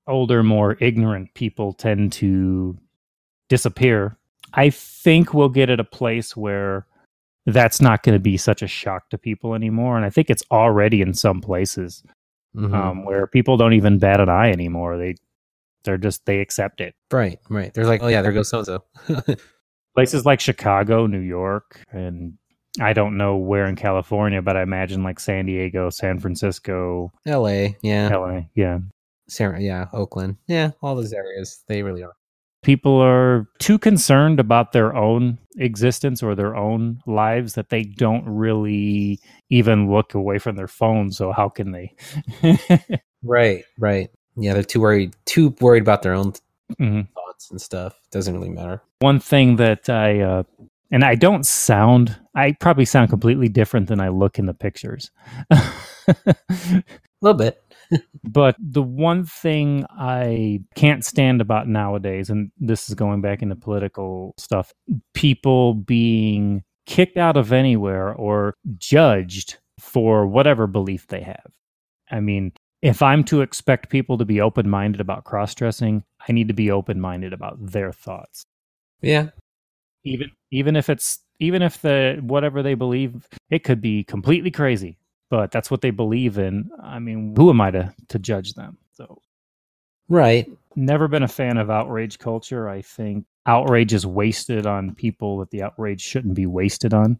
older, 0.07 0.43
more 0.43 0.77
ignorant 0.81 1.33
people 1.35 1.73
tend 1.73 2.11
to 2.13 2.77
disappear. 3.47 4.17
I 4.53 4.69
think 4.69 5.33
we'll 5.33 5.49
get 5.49 5.69
at 5.69 5.79
a 5.79 5.83
place 5.85 6.35
where 6.35 6.85
that's 7.45 7.79
not 7.81 8.03
going 8.03 8.15
to 8.15 8.19
be 8.19 8.37
such 8.37 8.61
a 8.61 8.67
shock 8.67 9.09
to 9.09 9.17
people 9.17 9.53
anymore, 9.55 9.95
and 9.97 10.05
I 10.05 10.09
think 10.09 10.29
it's 10.29 10.43
already 10.51 11.01
in 11.01 11.13
some 11.13 11.41
places. 11.41 12.03
Mhm. 12.55 12.73
um, 12.73 13.05
where 13.05 13.27
people 13.27 13.57
don't 13.57 13.73
even 13.73 13.99
bat 13.99 14.19
an 14.19 14.27
eye 14.27 14.49
anymore. 14.51 14.97
They 14.97 15.13
they're 15.83 15.97
just 15.97 16.25
they 16.25 16.39
accept 16.39 16.81
it. 16.81 16.95
right. 17.11 17.39
Right. 17.49 17.73
There's 17.73 17.87
like, 17.87 18.03
oh 18.03 18.07
yeah, 18.07 18.21
there 18.21 18.31
goes 18.31 18.49
so 18.49 18.59
and 18.59 18.67
so. 18.67 19.35
Places 19.95 20.25
like 20.25 20.39
Chicago, 20.39 21.07
New 21.07 21.19
York, 21.19 21.83
and 21.91 22.33
I 22.79 22.93
don't 22.93 23.17
know 23.17 23.35
where 23.37 23.65
in 23.65 23.75
California, 23.75 24.41
but 24.41 24.55
I 24.55 24.61
imagine 24.61 25.03
like 25.03 25.19
San 25.19 25.45
Diego, 25.47 25.89
San 25.89 26.19
Francisco, 26.19 27.11
L.A. 27.25 27.75
Yeah. 27.81 28.15
LA. 28.15 28.41
Yeah. 28.55 28.79
Sarah, 29.27 29.59
yeah. 29.59 29.87
Oakland. 29.91 30.37
Yeah. 30.47 30.71
All 30.81 30.95
those 30.95 31.11
areas. 31.11 31.63
They 31.67 31.83
really 31.83 32.03
are. 32.03 32.15
People 32.61 33.01
are 33.01 33.47
too 33.59 33.79
concerned 33.79 34.39
about 34.39 34.73
their 34.73 34.95
own 34.95 35.37
existence 35.57 36.21
or 36.21 36.35
their 36.35 36.55
own 36.55 37.01
lives 37.07 37.53
that 37.53 37.69
they 37.69 37.83
don't 37.83 38.25
really 38.25 39.19
even 39.49 39.89
look 39.91 40.13
away 40.13 40.39
from 40.39 40.55
their 40.55 40.67
phone. 40.67 41.11
So 41.11 41.31
how 41.31 41.49
can 41.49 41.71
they? 41.71 41.95
Right. 43.23 43.65
Right. 43.77 44.09
Yeah. 44.39 44.53
They're 44.53 44.63
too 44.63 44.81
worried. 44.81 45.13
Too 45.25 45.55
worried 45.61 45.81
about 45.83 46.01
their 46.01 46.13
own 46.13 46.33
Mhm. 46.79 47.07
thoughts 47.13 47.49
and 47.51 47.59
stuff. 47.61 47.99
Doesn't 48.11 48.33
really 48.33 48.49
matter. 48.49 48.81
one 49.01 49.19
thing 49.19 49.55
that 49.57 49.89
I 49.89 50.19
uh, 50.19 50.43
and 50.91 51.03
I 51.05 51.15
don't 51.15 51.45
sound 51.45 52.17
I 52.35 52.53
probably 52.59 52.85
sound 52.85 53.09
completely 53.09 53.47
different 53.49 53.87
than 53.87 53.99
I 54.01 54.09
look 54.09 54.37
in 54.39 54.45
the 54.45 54.53
pictures. 54.53 55.09
A 55.51 56.83
little 57.21 57.37
bit. 57.37 57.61
but 58.23 58.55
the 58.59 58.83
one 58.83 59.25
thing 59.25 59.85
I 59.89 60.61
can't 60.75 61.03
stand 61.03 61.41
about 61.41 61.67
nowadays 61.67 62.29
and 62.29 62.51
this 62.59 62.87
is 62.89 62.95
going 62.95 63.21
back 63.21 63.41
into 63.41 63.55
political 63.55 64.33
stuff, 64.37 64.73
people 65.13 65.73
being 65.73 66.63
kicked 66.85 67.17
out 67.17 67.35
of 67.37 67.51
anywhere 67.51 68.13
or 68.13 68.53
judged 68.77 69.57
for 69.79 70.27
whatever 70.27 70.67
belief 70.67 71.07
they 71.07 71.21
have. 71.21 71.51
I 72.11 72.19
mean, 72.19 72.51
if 72.81 73.01
I'm 73.01 73.23
to 73.25 73.41
expect 73.41 73.89
people 73.89 74.17
to 74.17 74.25
be 74.25 74.39
open-minded 74.41 75.01
about 75.01 75.25
cross-dressing, 75.25 76.03
I 76.27 76.31
need 76.31 76.47
to 76.47 76.53
be 76.53 76.71
open-minded 76.71 77.33
about 77.33 77.57
their 77.59 77.91
thoughts. 77.91 78.45
Yeah. 79.01 79.29
even 80.03 80.31
even 80.51 80.75
if 80.75 80.89
it's 80.89 81.19
even 81.39 81.61
if 81.61 81.81
the 81.81 82.19
whatever 82.21 82.61
they 82.63 82.73
believe 82.73 83.27
it 83.49 83.63
could 83.63 83.79
be 83.81 84.03
completely 84.03 84.51
crazy 84.51 84.97
but 85.29 85.51
that's 85.51 85.69
what 85.71 85.79
they 85.81 85.89
believe 85.91 86.37
in 86.37 86.69
i 86.83 86.99
mean 86.99 87.33
who 87.35 87.49
am 87.49 87.61
i 87.61 87.71
to 87.71 87.93
to 88.09 88.19
judge 88.19 88.53
them 88.55 88.77
so 88.93 89.21
Right. 90.09 90.49
never 90.75 91.07
been 91.07 91.23
a 91.23 91.27
fan 91.29 91.57
of 91.57 91.69
outrage 91.69 92.17
culture 92.19 92.67
i 92.67 92.81
think 92.81 93.25
outrage 93.45 93.93
is 93.93 94.05
wasted 94.05 94.65
on 94.65 94.95
people 94.95 95.37
that 95.39 95.49
the 95.51 95.63
outrage 95.63 96.01
shouldn't 96.01 96.35
be 96.35 96.45
wasted 96.45 96.93
on 96.93 97.19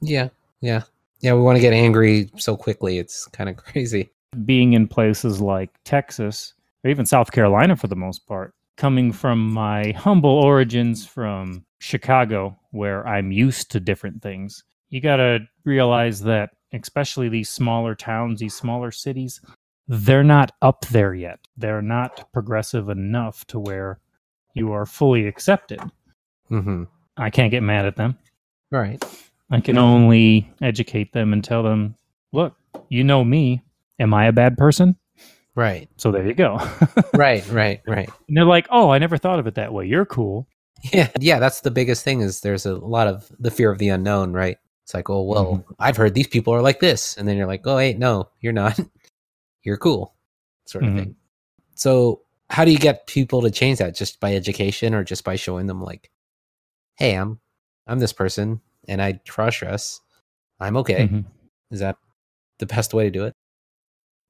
Yeah. 0.00 0.28
Yeah. 0.60 0.82
Yeah. 1.20 1.34
We 1.34 1.40
want 1.42 1.56
to 1.56 1.62
get 1.62 1.72
angry 1.74 2.30
so 2.36 2.56
quickly. 2.56 2.98
It's 2.98 3.26
kind 3.28 3.50
of 3.50 3.56
crazy. 3.64 4.10
Being 4.44 4.74
in 4.74 4.86
places 4.86 5.40
like 5.40 5.70
texas 5.84 6.54
or 6.84 6.90
even 6.90 7.06
south 7.06 7.32
carolina 7.32 7.74
for 7.76 7.86
the 7.88 7.96
most 7.96 8.26
part 8.26 8.54
coming 8.76 9.10
from 9.12 9.50
my 9.50 9.90
humble 9.92 10.30
origins 10.30 11.06
from 11.06 11.64
chicago 11.78 12.56
where 12.70 13.06
i'm 13.08 13.32
used 13.32 13.70
to 13.70 13.80
different 13.80 14.20
things 14.22 14.64
you 14.90 15.00
got 15.00 15.16
to 15.16 15.38
realize 15.64 16.20
that 16.20 16.50
especially 16.74 17.28
these 17.28 17.48
smaller 17.48 17.94
towns 17.94 18.40
these 18.40 18.54
smaller 18.54 18.90
cities 18.90 19.40
they're 19.88 20.22
not 20.24 20.52
up 20.60 20.84
there 20.88 21.14
yet 21.14 21.38
they're 21.56 21.80
not 21.82 22.30
progressive 22.32 22.90
enough 22.90 23.46
to 23.46 23.58
where 23.58 23.98
you 24.54 24.72
are 24.72 24.86
fully 24.86 25.26
accepted 25.26 25.80
Mm-hmm. 26.50 26.84
i 27.16 27.30
can't 27.30 27.50
get 27.50 27.62
mad 27.62 27.86
at 27.86 27.96
them 27.96 28.16
Right. 28.70 29.02
i 29.50 29.60
can 29.60 29.78
only 29.78 30.50
educate 30.60 31.12
them 31.12 31.32
and 31.32 31.42
tell 31.42 31.62
them 31.62 31.94
look 32.32 32.54
you 32.90 33.02
know 33.04 33.24
me 33.24 33.62
am 33.98 34.14
i 34.14 34.26
a 34.26 34.32
bad 34.32 34.56
person 34.56 34.96
Right. 35.54 35.88
so 35.96 36.12
there 36.12 36.24
you 36.26 36.34
go 36.34 36.58
Right. 37.14 37.44
Right. 37.50 37.80
Right. 37.86 38.08
And 38.28 38.36
they're 38.36 38.44
like, 38.44 38.68
"Oh, 38.70 38.90
I 38.90 38.98
never 38.98 39.16
thought 39.18 39.40
of 39.40 39.46
it 39.48 39.56
that 39.56 39.72
way. 39.72 39.86
You're 39.86 40.06
cool." 40.06 40.46
Yeah. 40.92 41.08
Yeah. 41.18 41.40
That's 41.40 41.62
the 41.62 41.72
biggest 41.72 42.04
thing 42.04 42.20
is 42.20 42.40
there's 42.42 42.64
a 42.64 42.76
lot 42.76 43.08
of 43.08 43.28
the 43.40 43.50
fear 43.50 43.72
of 43.72 43.78
the 43.78 43.88
unknown, 43.88 44.32
right? 44.32 44.56
It's 44.84 44.94
like, 44.94 45.10
oh, 45.10 45.22
well, 45.22 45.64
I've 45.80 45.96
heard 45.96 46.14
these 46.14 46.28
people 46.28 46.54
are 46.54 46.62
like 46.62 46.78
this. 46.78 47.16
And 47.16 47.26
then 47.26 47.36
you're 47.36 47.48
like, 47.48 47.62
oh, 47.66 47.74
wait, 47.76 47.98
no, 47.98 48.28
you're 48.40 48.52
not. 48.52 48.78
you're 49.64 49.76
cool, 49.78 50.14
sort 50.66 50.84
of 50.84 50.90
Mhm. 50.90 50.96
thing. 50.98 51.16
So, 51.74 52.22
how 52.50 52.64
do 52.64 52.70
you 52.70 52.78
get 52.78 53.08
people 53.08 53.42
to 53.42 53.50
change 53.50 53.78
that? 53.78 53.96
Just 53.96 54.20
by 54.20 54.34
education 54.36 54.94
or 54.94 55.02
just 55.02 55.24
by 55.24 55.34
showing 55.34 55.66
them, 55.66 55.82
like, 55.82 56.10
hey, 56.96 57.14
I'm, 57.14 57.40
I'm 57.88 57.98
this 57.98 58.12
person 58.12 58.60
and 58.86 59.02
I 59.02 59.20
cross 59.28 59.58
dress. 59.58 60.00
I'm 60.60 60.76
okay. 60.78 61.08
Mhm. 61.08 61.24
Is 61.72 61.80
that 61.80 61.96
the 62.60 62.66
best 62.66 62.94
way 62.94 63.04
to 63.04 63.10
do 63.10 63.24
it? 63.24 63.34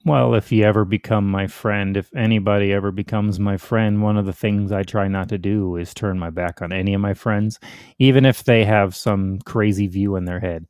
Well, 0.04 0.34
if 0.34 0.52
you 0.52 0.64
ever 0.64 0.84
become 0.84 1.28
my 1.28 1.48
friend, 1.48 1.96
if 1.96 2.08
anybody 2.14 2.72
ever 2.72 2.92
becomes 2.92 3.40
my 3.40 3.56
friend, 3.56 4.00
one 4.02 4.16
of 4.16 4.26
the 4.26 4.32
things 4.32 4.70
I 4.72 4.82
try 4.84 5.08
not 5.08 5.28
to 5.30 5.38
do 5.38 5.76
is 5.76 5.92
turn 5.92 6.18
my 6.18 6.30
back 6.30 6.62
on 6.62 6.72
any 6.72 6.94
of 6.94 7.00
my 7.00 7.14
friends, 7.14 7.58
even 7.98 8.24
if 8.24 8.44
they 8.44 8.64
have 8.64 8.94
some 8.94 9.40
crazy 9.40 9.86
view 9.86 10.16
in 10.16 10.24
their 10.24 10.40
head, 10.40 10.66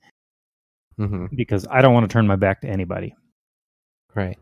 Mm-hmm. 0.98 1.26
because 1.36 1.64
I 1.70 1.80
don't 1.80 1.94
want 1.94 2.08
to 2.08 2.12
turn 2.12 2.26
my 2.26 2.34
back 2.34 2.62
to 2.62 2.68
anybody. 2.68 3.14
Right. 4.16 4.36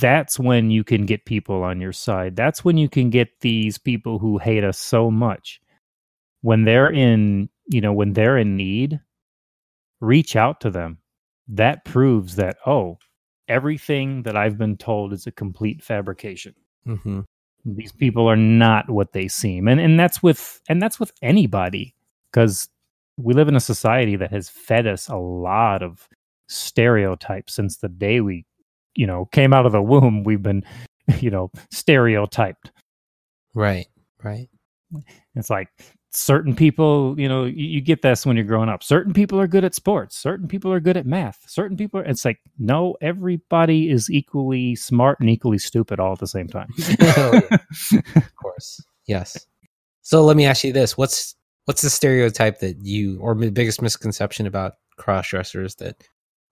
That's 0.00 0.38
when 0.38 0.70
you 0.70 0.84
can 0.84 1.04
get 1.04 1.26
people 1.26 1.62
on 1.62 1.80
your 1.82 1.92
side. 1.92 2.34
That's 2.36 2.64
when 2.64 2.78
you 2.78 2.88
can 2.88 3.10
get 3.10 3.28
these 3.40 3.76
people 3.76 4.18
who 4.18 4.38
hate 4.38 4.64
us 4.64 4.78
so 4.78 5.10
much. 5.10 5.60
When 6.40 6.64
they're 6.64 6.90
in, 6.90 7.50
you 7.66 7.82
know, 7.82 7.92
when 7.92 8.14
they're 8.14 8.38
in 8.38 8.56
need, 8.56 9.00
reach 10.00 10.36
out 10.36 10.60
to 10.62 10.70
them. 10.70 10.98
That 11.48 11.84
proves 11.84 12.36
that, 12.36 12.56
oh, 12.64 12.98
everything 13.50 14.22
that 14.22 14.36
I've 14.36 14.56
been 14.56 14.76
told 14.76 15.12
is 15.12 15.26
a 15.26 15.32
complete 15.32 15.82
fabrication. 15.82 16.54
Mm-hmm. 16.86 17.20
These 17.64 17.92
people 17.92 18.26
are 18.30 18.36
not 18.36 18.88
what 18.88 19.12
they 19.12 19.28
seem. 19.28 19.68
And 19.68 19.80
and 19.80 20.00
that's 20.00 20.22
with 20.22 20.62
and 20.68 20.80
that's 20.80 20.98
with 20.98 21.12
anybody 21.20 21.94
because 22.32 22.68
we 23.18 23.34
live 23.34 23.48
in 23.48 23.56
a 23.56 23.60
society 23.60 24.16
that 24.16 24.30
has 24.30 24.48
fed 24.48 24.86
us 24.86 25.08
a 25.08 25.16
lot 25.16 25.82
of 25.82 26.08
stereotypes 26.48 27.54
since 27.54 27.76
the 27.76 27.88
day 27.88 28.20
we, 28.20 28.46
you 28.94 29.06
know, 29.06 29.26
came 29.26 29.52
out 29.52 29.66
of 29.66 29.72
the 29.72 29.82
womb. 29.82 30.24
We've 30.24 30.42
been, 30.42 30.64
you 31.20 31.30
know, 31.30 31.50
stereotyped. 31.70 32.70
Right. 33.54 33.88
Right. 34.22 34.48
It's 35.34 35.50
like 35.50 35.68
certain 36.12 36.54
people, 36.54 37.14
you 37.18 37.28
know, 37.28 37.44
you, 37.44 37.66
you 37.66 37.80
get 37.80 38.02
this 38.02 38.26
when 38.26 38.36
you're 38.36 38.44
growing 38.44 38.68
up. 38.68 38.82
Certain 38.82 39.12
people 39.12 39.40
are 39.40 39.46
good 39.46 39.64
at 39.64 39.74
sports. 39.74 40.16
Certain 40.16 40.48
people 40.48 40.72
are 40.72 40.80
good 40.80 40.96
at 40.96 41.06
math. 41.06 41.44
Certain 41.46 41.76
people 41.76 42.00
are, 42.00 42.04
it's 42.04 42.24
like, 42.24 42.40
no, 42.58 42.96
everybody 43.00 43.90
is 43.90 44.10
equally 44.10 44.74
smart 44.74 45.20
and 45.20 45.30
equally 45.30 45.58
stupid 45.58 46.00
all 46.00 46.12
at 46.12 46.18
the 46.18 46.26
same 46.26 46.48
time. 46.48 46.68
Oh, 47.16 47.40
yeah. 47.50 48.00
of 48.16 48.34
course. 48.36 48.80
Yes. 49.06 49.46
So 50.02 50.24
let 50.24 50.36
me 50.36 50.44
ask 50.46 50.64
you 50.64 50.72
this: 50.72 50.96
what's 50.96 51.34
what's 51.66 51.82
the 51.82 51.90
stereotype 51.90 52.60
that 52.60 52.78
you 52.84 53.18
or 53.20 53.34
the 53.34 53.50
biggest 53.50 53.82
misconception 53.82 54.46
about 54.46 54.74
cross 54.96 55.28
dressers 55.28 55.76
that 55.76 56.02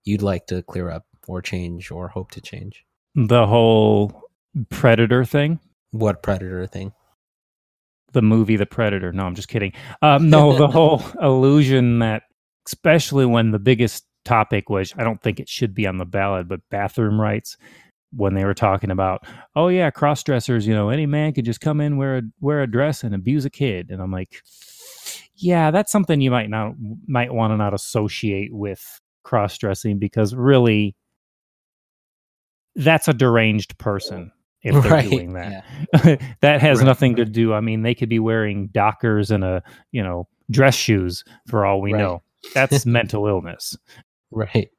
you'd 0.05 0.21
like 0.21 0.47
to 0.47 0.63
clear 0.63 0.89
up 0.89 1.05
or 1.27 1.41
change 1.41 1.91
or 1.91 2.07
hope 2.07 2.31
to 2.31 2.41
change? 2.41 2.85
the 3.15 3.45
whole 3.47 4.29
predator 4.69 5.25
thing. 5.25 5.59
What 5.91 6.23
predator 6.23 6.65
thing? 6.67 6.93
The 8.13 8.21
movie 8.21 8.55
The 8.55 8.65
Predator. 8.65 9.11
No, 9.11 9.25
I'm 9.25 9.35
just 9.35 9.47
kidding. 9.47 9.73
Um, 10.01 10.29
no, 10.29 10.57
the 10.57 10.67
whole 10.71 11.03
illusion 11.21 11.99
that, 11.99 12.23
especially 12.67 13.25
when 13.25 13.51
the 13.51 13.59
biggest 13.59 14.05
topic 14.25 14.69
was, 14.69 14.93
I 14.97 15.03
don't 15.03 15.21
think 15.21 15.39
it 15.39 15.49
should 15.49 15.73
be 15.73 15.87
on 15.87 15.97
the 15.97 16.05
ballot, 16.05 16.47
but 16.47 16.61
bathroom 16.69 17.19
rights. 17.19 17.57
When 18.11 18.33
they 18.33 18.43
were 18.43 18.55
talking 18.55 18.89
about, 18.89 19.27
oh 19.55 19.67
yeah, 19.67 19.91
cross 19.91 20.23
dressers, 20.23 20.65
you 20.65 20.73
know, 20.73 20.89
any 20.89 21.05
man 21.05 21.31
could 21.31 21.45
just 21.45 21.61
come 21.61 21.79
in 21.79 21.95
wear 21.95 22.17
a 22.17 22.21
wear 22.39 22.63
a 22.63 22.67
dress 22.67 23.03
and 23.03 23.13
abuse 23.13 23.45
a 23.45 23.51
kid, 23.51 23.91
and 23.91 24.01
I'm 24.01 24.11
like, 24.11 24.41
yeah, 25.35 25.69
that's 25.69 25.91
something 25.91 26.19
you 26.19 26.31
might 26.31 26.49
not 26.49 26.73
might 27.07 27.31
want 27.31 27.53
to 27.53 27.57
not 27.57 27.75
associate 27.75 28.51
with 28.51 28.83
cross 29.23 29.59
dressing 29.59 29.99
because 29.99 30.33
really, 30.33 30.95
that's 32.75 33.07
a 33.07 33.13
deranged 33.13 33.77
person 33.77 34.31
if 34.61 34.73
they're 34.83 34.91
Right, 34.91 35.09
doing 35.09 35.33
that. 35.33 35.63
that 36.41 36.61
has 36.61 36.79
Right, 36.79 36.85
nothing 36.85 37.15
to 37.17 37.25
do. 37.25 37.53
I 37.53 37.61
mean, 37.61 37.81
they 37.83 37.95
could 37.95 38.09
be 38.09 38.19
wearing 38.19 38.67
Dockers 38.67 39.31
and 39.31 39.43
a 39.43 39.63
you 39.91 40.03
know 40.03 40.27
dress 40.51 40.75
shoes 40.75 41.23
for 41.47 41.65
all 41.65 41.81
we 41.81 41.93
Right. 41.93 41.99
know. 41.99 42.21
That's 42.53 42.85
mental 42.85 43.27
illness. 43.27 43.77
Right. 44.31 44.69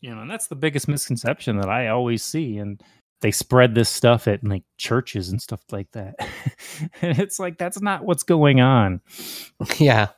You 0.00 0.14
know, 0.14 0.20
and 0.22 0.30
that's 0.30 0.46
the 0.46 0.54
biggest 0.56 0.86
misconception 0.88 1.56
that 1.58 1.68
I 1.68 1.88
always 1.88 2.22
see. 2.22 2.58
And 2.58 2.80
they 3.20 3.32
spread 3.32 3.74
this 3.74 3.88
stuff 3.88 4.28
at 4.28 4.44
like 4.44 4.62
churches 4.76 5.28
and 5.28 5.42
stuff 5.42 5.60
like 5.72 5.90
that. 5.92 6.14
and 7.02 7.18
it's 7.18 7.38
like 7.40 7.58
that's 7.58 7.80
not 7.80 8.04
what's 8.04 8.22
going 8.22 8.60
on. 8.60 9.00
Yeah. 9.78 10.08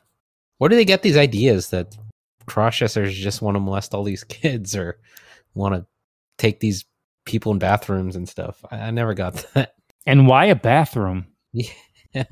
Where 0.59 0.69
do 0.69 0.75
they 0.75 0.85
get 0.85 1.01
these 1.01 1.17
ideas 1.17 1.71
that 1.71 1.97
cross 2.45 2.77
dressers 2.77 3.15
just 3.17 3.41
want 3.41 3.55
to 3.55 3.59
molest 3.59 3.95
all 3.95 4.03
these 4.03 4.23
kids 4.23 4.75
or 4.75 4.99
want 5.55 5.73
to 5.73 5.85
take 6.37 6.59
these 6.59 6.85
people 7.31 7.51
in 7.51 7.59
bathrooms 7.59 8.15
and 8.15 8.29
stuff? 8.29 8.63
I, 8.69 8.77
I 8.77 8.91
never 8.91 9.13
got 9.13 9.33
that. 9.53 9.73
And 10.05 10.27
why 10.27 10.45
a 10.45 10.55
bathroom? 10.55 11.27
Yeah. 11.53 11.69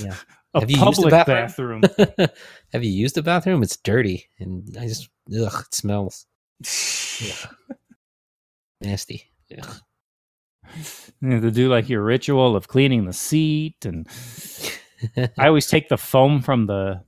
Yeah. 0.00 0.16
A 0.54 0.60
Have 0.60 0.70
you 0.70 0.76
used 0.78 0.98
a 0.98 1.02
public 1.10 1.10
bathroom? 1.26 1.80
bathroom. 1.82 2.28
Have 2.72 2.82
you 2.84 2.90
used 2.90 3.16
a 3.18 3.22
bathroom? 3.22 3.62
It's 3.62 3.76
dirty 3.76 4.28
and 4.40 4.76
I 4.80 4.86
just 4.88 5.08
ugh, 5.38 5.64
it 5.66 5.74
smells. 5.74 6.26
Nasty. 8.80 9.30
Ugh. 9.56 9.76
You 11.20 11.28
know, 11.28 11.40
to 11.40 11.50
do 11.50 11.68
like 11.68 11.88
your 11.88 12.02
ritual 12.02 12.56
of 12.56 12.68
cleaning 12.68 13.04
the 13.04 13.12
seat 13.12 13.84
and 13.84 14.06
I 15.38 15.46
always 15.48 15.66
take 15.66 15.88
the 15.88 15.98
foam 15.98 16.40
from 16.42 16.66
the 16.66 17.02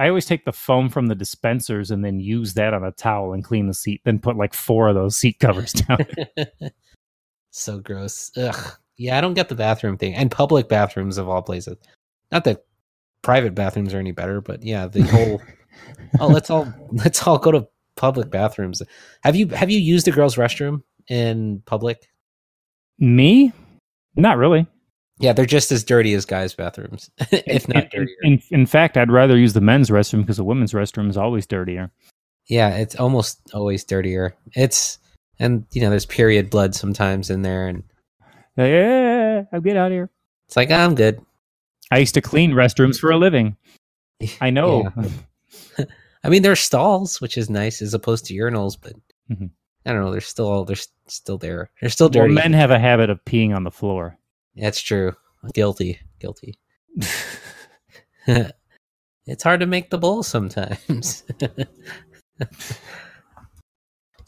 I 0.00 0.08
always 0.08 0.24
take 0.24 0.46
the 0.46 0.52
foam 0.52 0.88
from 0.88 1.08
the 1.08 1.14
dispensers 1.14 1.90
and 1.90 2.02
then 2.02 2.20
use 2.20 2.54
that 2.54 2.72
on 2.72 2.82
a 2.82 2.90
towel 2.90 3.34
and 3.34 3.44
clean 3.44 3.66
the 3.66 3.74
seat, 3.74 4.00
then 4.04 4.18
put 4.18 4.34
like 4.34 4.54
four 4.54 4.88
of 4.88 4.94
those 4.94 5.14
seat 5.14 5.38
covers 5.38 5.72
down. 5.74 6.06
so 7.50 7.80
gross. 7.80 8.32
Ugh. 8.34 8.72
Yeah, 8.96 9.18
I 9.18 9.20
don't 9.20 9.34
get 9.34 9.50
the 9.50 9.54
bathroom 9.54 9.98
thing. 9.98 10.14
And 10.14 10.30
public 10.30 10.70
bathrooms 10.70 11.18
of 11.18 11.28
all 11.28 11.42
places. 11.42 11.76
Not 12.32 12.44
that 12.44 12.64
private 13.20 13.54
bathrooms 13.54 13.92
are 13.92 13.98
any 13.98 14.12
better, 14.12 14.40
but 14.40 14.62
yeah, 14.62 14.86
the 14.86 15.02
whole 15.02 15.42
oh 16.20 16.28
let's 16.28 16.48
all 16.48 16.72
let's 16.92 17.26
all 17.26 17.36
go 17.36 17.52
to 17.52 17.68
public 17.96 18.30
bathrooms. 18.30 18.80
Have 19.22 19.36
you 19.36 19.48
have 19.48 19.68
you 19.68 19.78
used 19.78 20.08
a 20.08 20.12
girl's 20.12 20.36
restroom 20.36 20.82
in 21.08 21.62
public? 21.66 22.08
Me? 22.98 23.52
Not 24.16 24.38
really. 24.38 24.66
Yeah, 25.20 25.32
they're 25.34 25.44
just 25.46 25.70
as 25.70 25.84
dirty 25.84 26.14
as 26.14 26.24
guys' 26.24 26.54
bathrooms, 26.54 27.10
if 27.30 27.68
In- 27.68 27.74
not 27.74 27.90
dirtier. 27.90 28.16
in, 28.22 28.42
in 28.50 28.66
fact, 28.66 28.96
I'd 28.96 29.10
rather 29.10 29.36
use 29.36 29.52
the 29.52 29.60
men's 29.60 29.90
restroom 29.90 30.22
because 30.22 30.38
the 30.38 30.44
women's 30.44 30.72
restroom 30.72 31.10
is 31.10 31.16
always 31.16 31.46
dirtier. 31.46 31.90
Yeah, 32.46 32.70
it's 32.76 32.96
almost 32.96 33.38
always 33.54 33.84
dirtier. 33.84 34.34
It's 34.56 34.98
and 35.38 35.64
you 35.72 35.82
know, 35.82 35.90
there's 35.90 36.06
period 36.06 36.50
blood 36.50 36.74
sometimes 36.74 37.30
in 37.30 37.42
there, 37.42 37.68
and 37.68 37.82
Like, 38.56 38.70
yeah, 38.70 39.42
I'm 39.52 39.60
get 39.62 39.76
out 39.76 39.86
of 39.88 39.92
here. 39.92 40.10
it's 40.48 40.56
like 40.56 40.70
I'm 40.70 40.94
good. 40.94 41.20
I 41.92 41.98
used 41.98 42.14
to 42.14 42.20
clean 42.22 42.52
restrooms 42.52 42.98
for 42.98 43.10
a 43.10 43.16
living. 43.18 43.56
I 44.40 44.50
know. 44.50 44.90
I 46.24 46.28
mean, 46.28 46.42
there's 46.42 46.60
stalls, 46.60 47.20
which 47.20 47.36
is 47.38 47.48
nice 47.50 47.80
as 47.82 47.94
opposed 47.94 48.24
to 48.26 48.34
urinals, 48.34 48.76
but 48.80 48.92
Mhm. 49.30 49.50
I 49.86 49.92
don't 49.92 50.02
know. 50.04 50.10
They're 50.12 50.20
still 50.20 50.48
all 50.48 50.64
they're 50.64 50.76
still 51.08 51.38
there. 51.38 51.70
They're 51.80 51.90
still 51.90 52.06
Well, 52.08 52.24
dirty. 52.24 52.34
men 52.34 52.52
have 52.52 52.70
a 52.70 52.78
habit 52.78 53.10
of 53.10 53.24
peeing 53.24 53.54
on 53.54 53.64
the 53.64 53.70
floor. 53.70 54.16
That's 54.56 54.80
true. 54.80 55.12
Guilty. 55.54 56.00
Guilty. 56.18 56.54
it's 58.26 59.42
hard 59.42 59.60
to 59.60 59.66
make 59.66 59.90
the 59.90 59.98
bowl 59.98 60.22
sometimes. 60.22 61.24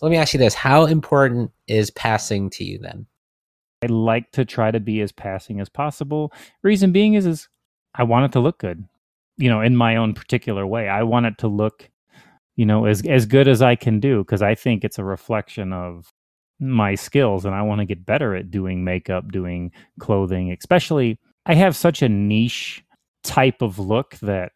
Let 0.02 0.10
me 0.10 0.16
ask 0.16 0.34
you 0.34 0.38
this: 0.38 0.54
How 0.54 0.86
important 0.86 1.50
is 1.66 1.90
passing 1.90 2.50
to 2.50 2.64
you 2.64 2.78
then? 2.78 3.06
I 3.82 3.86
like 3.86 4.30
to 4.32 4.44
try 4.44 4.70
to 4.70 4.80
be 4.80 5.00
as 5.00 5.12
passing 5.12 5.60
as 5.60 5.68
possible. 5.68 6.32
Reason 6.62 6.92
being 6.92 7.14
is 7.14 7.26
is 7.26 7.48
I 7.94 8.04
want 8.04 8.26
it 8.26 8.32
to 8.32 8.40
look 8.40 8.58
good. 8.58 8.84
You 9.36 9.48
know, 9.48 9.60
in 9.60 9.76
my 9.76 9.96
own 9.96 10.14
particular 10.14 10.66
way. 10.66 10.88
I 10.88 11.02
want 11.02 11.26
it 11.26 11.38
to 11.38 11.48
look, 11.48 11.90
you 12.56 12.66
know, 12.66 12.84
as 12.84 13.04
as 13.06 13.26
good 13.26 13.48
as 13.48 13.62
I 13.62 13.76
can 13.76 14.00
do 14.00 14.18
because 14.18 14.42
I 14.42 14.54
think 14.54 14.84
it's 14.84 14.98
a 14.98 15.04
reflection 15.04 15.72
of 15.72 16.11
my 16.62 16.94
skills 16.94 17.44
and 17.44 17.54
I 17.54 17.62
want 17.62 17.80
to 17.80 17.84
get 17.84 18.06
better 18.06 18.34
at 18.34 18.50
doing 18.50 18.84
makeup, 18.84 19.30
doing 19.30 19.72
clothing, 19.98 20.52
especially 20.52 21.18
I 21.44 21.54
have 21.54 21.76
such 21.76 22.02
a 22.02 22.08
niche 22.08 22.84
type 23.24 23.62
of 23.62 23.78
look 23.78 24.16
that 24.20 24.52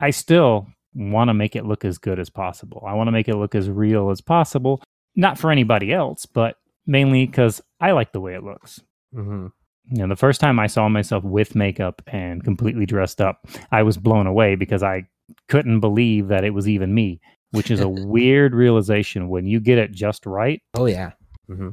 I 0.00 0.10
still 0.10 0.68
want 0.94 1.28
to 1.28 1.34
make 1.34 1.56
it 1.56 1.64
look 1.64 1.84
as 1.84 1.98
good 1.98 2.18
as 2.18 2.30
possible. 2.30 2.84
I 2.86 2.94
want 2.94 3.08
to 3.08 3.12
make 3.12 3.28
it 3.28 3.36
look 3.36 3.54
as 3.54 3.70
real 3.70 4.10
as 4.10 4.20
possible, 4.20 4.82
not 5.16 5.38
for 5.38 5.50
anybody 5.50 5.92
else, 5.92 6.26
but 6.26 6.56
mainly 6.86 7.26
because 7.26 7.60
I 7.80 7.92
like 7.92 8.12
the 8.12 8.20
way 8.20 8.34
it 8.34 8.42
looks. 8.42 8.80
Mm-hmm. 9.14 9.46
You 9.92 10.02
know, 10.02 10.08
the 10.08 10.16
first 10.16 10.40
time 10.40 10.58
I 10.60 10.66
saw 10.66 10.88
myself 10.88 11.24
with 11.24 11.54
makeup 11.54 12.02
and 12.06 12.44
completely 12.44 12.86
dressed 12.86 13.20
up, 13.20 13.46
I 13.72 13.82
was 13.82 13.96
blown 13.96 14.26
away 14.26 14.54
because 14.54 14.82
I 14.82 15.04
couldn't 15.48 15.80
believe 15.80 16.28
that 16.28 16.44
it 16.44 16.54
was 16.54 16.68
even 16.68 16.94
me, 16.94 17.20
which 17.50 17.70
is 17.70 17.80
a 17.80 17.88
weird 17.88 18.54
realization 18.54 19.28
when 19.28 19.46
you 19.46 19.58
get 19.58 19.78
it 19.78 19.92
just 19.92 20.26
right. 20.26 20.60
Oh 20.74 20.86
yeah. 20.86 21.12
Mm-hmm. 21.50 21.70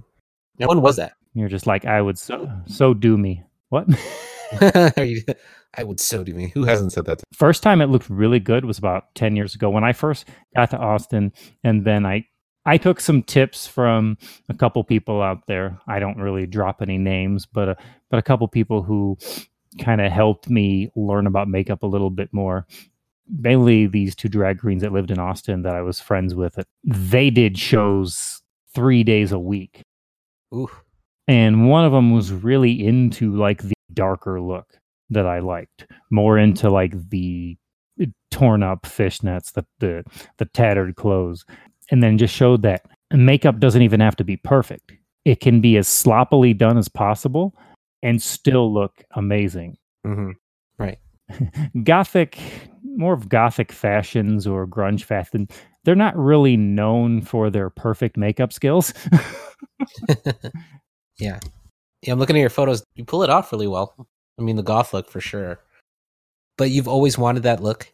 Now, 0.59 0.67
when 0.67 0.81
was 0.81 0.95
that? 0.95 1.13
You're 1.33 1.49
just 1.49 1.67
like, 1.67 1.85
I 1.85 2.01
would 2.01 2.17
so 2.17 2.51
so 2.65 2.93
do 2.93 3.17
me. 3.17 3.43
What? 3.69 3.87
I 5.77 5.83
would 5.83 5.99
so 5.99 6.23
do 6.23 6.33
me. 6.33 6.49
Who 6.53 6.63
hasn't 6.63 6.93
said 6.93 7.05
that? 7.05 7.21
first 7.33 7.61
time 7.61 7.81
it 7.81 7.87
looked 7.87 8.09
really 8.09 8.39
good 8.39 8.65
was 8.65 8.77
about 8.77 9.13
10 9.15 9.35
years 9.35 9.53
ago 9.53 9.69
when 9.69 9.83
I 9.83 9.93
first 9.93 10.25
got 10.55 10.71
to 10.71 10.77
Austin 10.77 11.33
and 11.63 11.85
then 11.85 12.05
I 12.05 12.25
I 12.65 12.77
took 12.77 12.99
some 12.99 13.23
tips 13.23 13.65
from 13.65 14.17
a 14.49 14.53
couple 14.53 14.83
people 14.83 15.21
out 15.21 15.47
there. 15.47 15.79
I 15.87 15.99
don't 15.99 16.17
really 16.17 16.45
drop 16.45 16.81
any 16.81 16.97
names, 16.97 17.45
but 17.45 17.69
a, 17.69 17.77
but 18.09 18.17
a 18.17 18.21
couple 18.21 18.45
people 18.49 18.83
who 18.83 19.17
kind 19.79 20.01
of 20.01 20.11
helped 20.11 20.49
me 20.49 20.91
learn 20.93 21.27
about 21.27 21.47
makeup 21.47 21.83
a 21.83 21.87
little 21.87 22.09
bit 22.09 22.33
more. 22.33 22.67
Mainly 23.29 23.87
these 23.87 24.15
two 24.15 24.27
drag 24.27 24.59
queens 24.59 24.81
that 24.81 24.91
lived 24.91 25.11
in 25.11 25.19
Austin 25.19 25.61
that 25.61 25.75
I 25.75 25.81
was 25.81 26.01
friends 26.01 26.35
with. 26.35 26.59
They 26.83 27.29
did 27.29 27.57
shows 27.57 28.41
3 28.77 29.03
days 29.03 29.31
a 29.31 29.39
week 29.39 29.81
Ooh. 30.53 30.69
and 31.27 31.67
one 31.67 31.83
of 31.83 31.91
them 31.91 32.13
was 32.13 32.31
really 32.31 32.85
into 32.85 33.35
like 33.35 33.63
the 33.63 33.73
darker 33.93 34.39
look 34.39 34.77
that 35.09 35.25
I 35.25 35.39
liked, 35.39 35.87
more 36.11 36.37
into 36.37 36.69
like 36.69 36.93
the 37.09 37.57
torn 38.29 38.61
up 38.61 38.83
fishnets, 38.83 39.53
the 39.53 39.65
the 39.79 40.03
the 40.37 40.45
tattered 40.45 40.95
clothes, 40.95 41.43
and 41.91 42.03
then 42.03 42.17
just 42.17 42.35
showed 42.35 42.61
that 42.61 42.85
makeup 43.11 43.59
doesn't 43.59 43.81
even 43.81 43.99
have 43.99 44.15
to 44.17 44.23
be 44.23 44.37
perfect. 44.37 44.93
It 45.25 45.39
can 45.39 45.59
be 45.59 45.77
as 45.77 45.87
sloppily 45.87 46.53
done 46.53 46.77
as 46.77 46.87
possible 46.87 47.55
and 48.03 48.21
still 48.21 48.71
look 48.71 49.03
amazing. 49.15 49.77
Mm-hmm. 50.05 50.31
Right. 50.77 50.99
Gothic, 51.83 52.37
more 52.97 53.13
of 53.13 53.29
gothic 53.29 53.71
fashions 53.71 54.45
or 54.45 54.67
grunge 54.67 55.03
fashion, 55.03 55.47
they're 55.83 55.95
not 55.95 56.17
really 56.17 56.57
known 56.57 57.21
for 57.21 57.49
their 57.49 57.69
perfect 57.69 58.17
makeup 58.17 58.51
skills. 58.51 58.93
Yeah. 61.19 61.39
Yeah, 62.03 62.13
I'm 62.13 62.19
looking 62.19 62.35
at 62.35 62.41
your 62.41 62.49
photos. 62.49 62.83
You 62.95 63.05
pull 63.05 63.23
it 63.23 63.29
off 63.29 63.51
really 63.51 63.67
well. 63.67 63.95
I 64.39 64.43
mean, 64.43 64.55
the 64.55 64.63
goth 64.63 64.93
look 64.93 65.09
for 65.09 65.19
sure. 65.19 65.59
But 66.57 66.69
you've 66.69 66.87
always 66.87 67.17
wanted 67.17 67.43
that 67.43 67.61
look. 67.61 67.91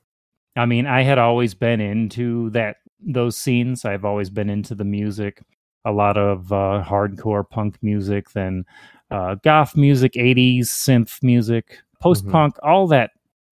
I 0.56 0.66
mean, 0.66 0.86
I 0.86 1.04
had 1.04 1.18
always 1.18 1.54
been 1.54 1.82
into 1.82 2.50
that 2.52 2.78
those 3.00 3.38
scenes. 3.38 3.86
I've 3.86 4.06
always 4.06 4.30
been 4.30 4.50
into 4.50 4.76
the 4.76 4.84
music, 4.84 5.42
a 5.84 5.92
lot 5.92 6.18
of 6.18 6.52
uh, 6.52 6.84
hardcore 6.86 7.50
punk 7.50 7.78
music, 7.82 8.32
then 8.32 8.66
uh, 9.10 9.36
goth 9.44 9.76
music, 9.76 10.14
'80s 10.14 10.66
synth 10.66 11.24
music, 11.24 11.80
post 12.02 12.28
punk, 12.28 12.56
all 12.62 12.88
that 12.88 13.12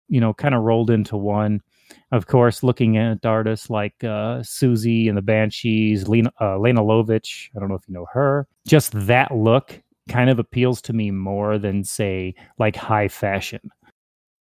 you 0.09 0.19
know, 0.19 0.33
kind 0.33 0.53
of 0.55 0.63
rolled 0.63 0.89
into 0.89 1.15
one. 1.17 1.61
Of 2.11 2.27
course, 2.27 2.61
looking 2.63 2.97
at 2.97 3.25
artists 3.25 3.69
like 3.69 3.95
uh, 4.03 4.41
Siouxsie 4.41 5.07
and 5.07 5.17
the 5.17 5.21
Banshees, 5.21 6.07
Lene, 6.07 6.27
uh, 6.41 6.57
Lene 6.59 6.75
Lovich. 6.77 7.49
I 7.55 7.59
don't 7.59 7.69
know 7.69 7.75
if 7.75 7.87
you 7.87 7.93
know 7.93 8.05
her. 8.13 8.47
Just 8.67 8.91
that 9.07 9.31
look 9.33 9.81
kind 10.07 10.29
of 10.29 10.39
appeals 10.39 10.81
to 10.83 10.93
me 10.93 11.11
more 11.11 11.57
than, 11.57 11.83
say, 11.83 12.35
like 12.57 12.75
high 12.75 13.07
fashion. 13.07 13.59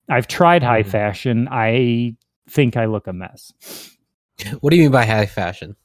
I've 0.09 0.27
tried 0.27 0.61
high 0.63 0.83
Mhm. 0.83 0.87
fashion. 0.87 1.47
I 1.51 2.15
think 2.47 2.77
I 2.77 2.85
look 2.85 3.07
a 3.07 3.13
mess. 3.13 3.51
What 4.59 4.69
do 4.71 4.75
you 4.77 4.83
mean 4.83 4.91
by 4.91 5.05
high 5.05 5.25
fashion? 5.25 5.75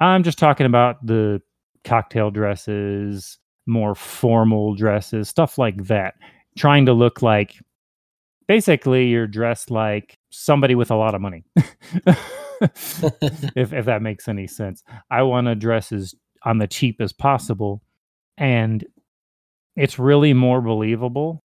I'm 0.00 0.22
just 0.24 0.38
talking 0.38 0.66
about 0.66 1.04
the 1.06 1.40
cocktail 1.84 2.30
dresses, 2.30 3.38
more 3.66 3.94
formal 3.94 4.74
dresses, 4.74 5.28
stuff 5.28 5.58
like 5.58 5.84
that. 5.84 6.14
Trying 6.56 6.86
to 6.86 6.92
look 6.92 7.22
like 7.22 7.54
basically 8.52 9.06
you're 9.06 9.26
dressed 9.26 9.70
like 9.70 10.18
somebody 10.28 10.74
with 10.74 10.90
a 10.90 10.94
lot 10.94 11.14
of 11.14 11.22
money. 11.22 11.42
if 12.60 13.72
if 13.72 13.86
that 13.86 14.02
makes 14.02 14.28
any 14.28 14.46
sense. 14.46 14.84
I 15.10 15.22
want 15.22 15.46
to 15.46 15.54
dress 15.54 15.90
as 15.90 16.14
on 16.44 16.58
the 16.58 16.66
cheap 16.66 17.00
as 17.00 17.14
possible 17.14 17.82
and 18.36 18.84
it's 19.74 19.98
really 19.98 20.34
more 20.34 20.60
believable. 20.60 21.42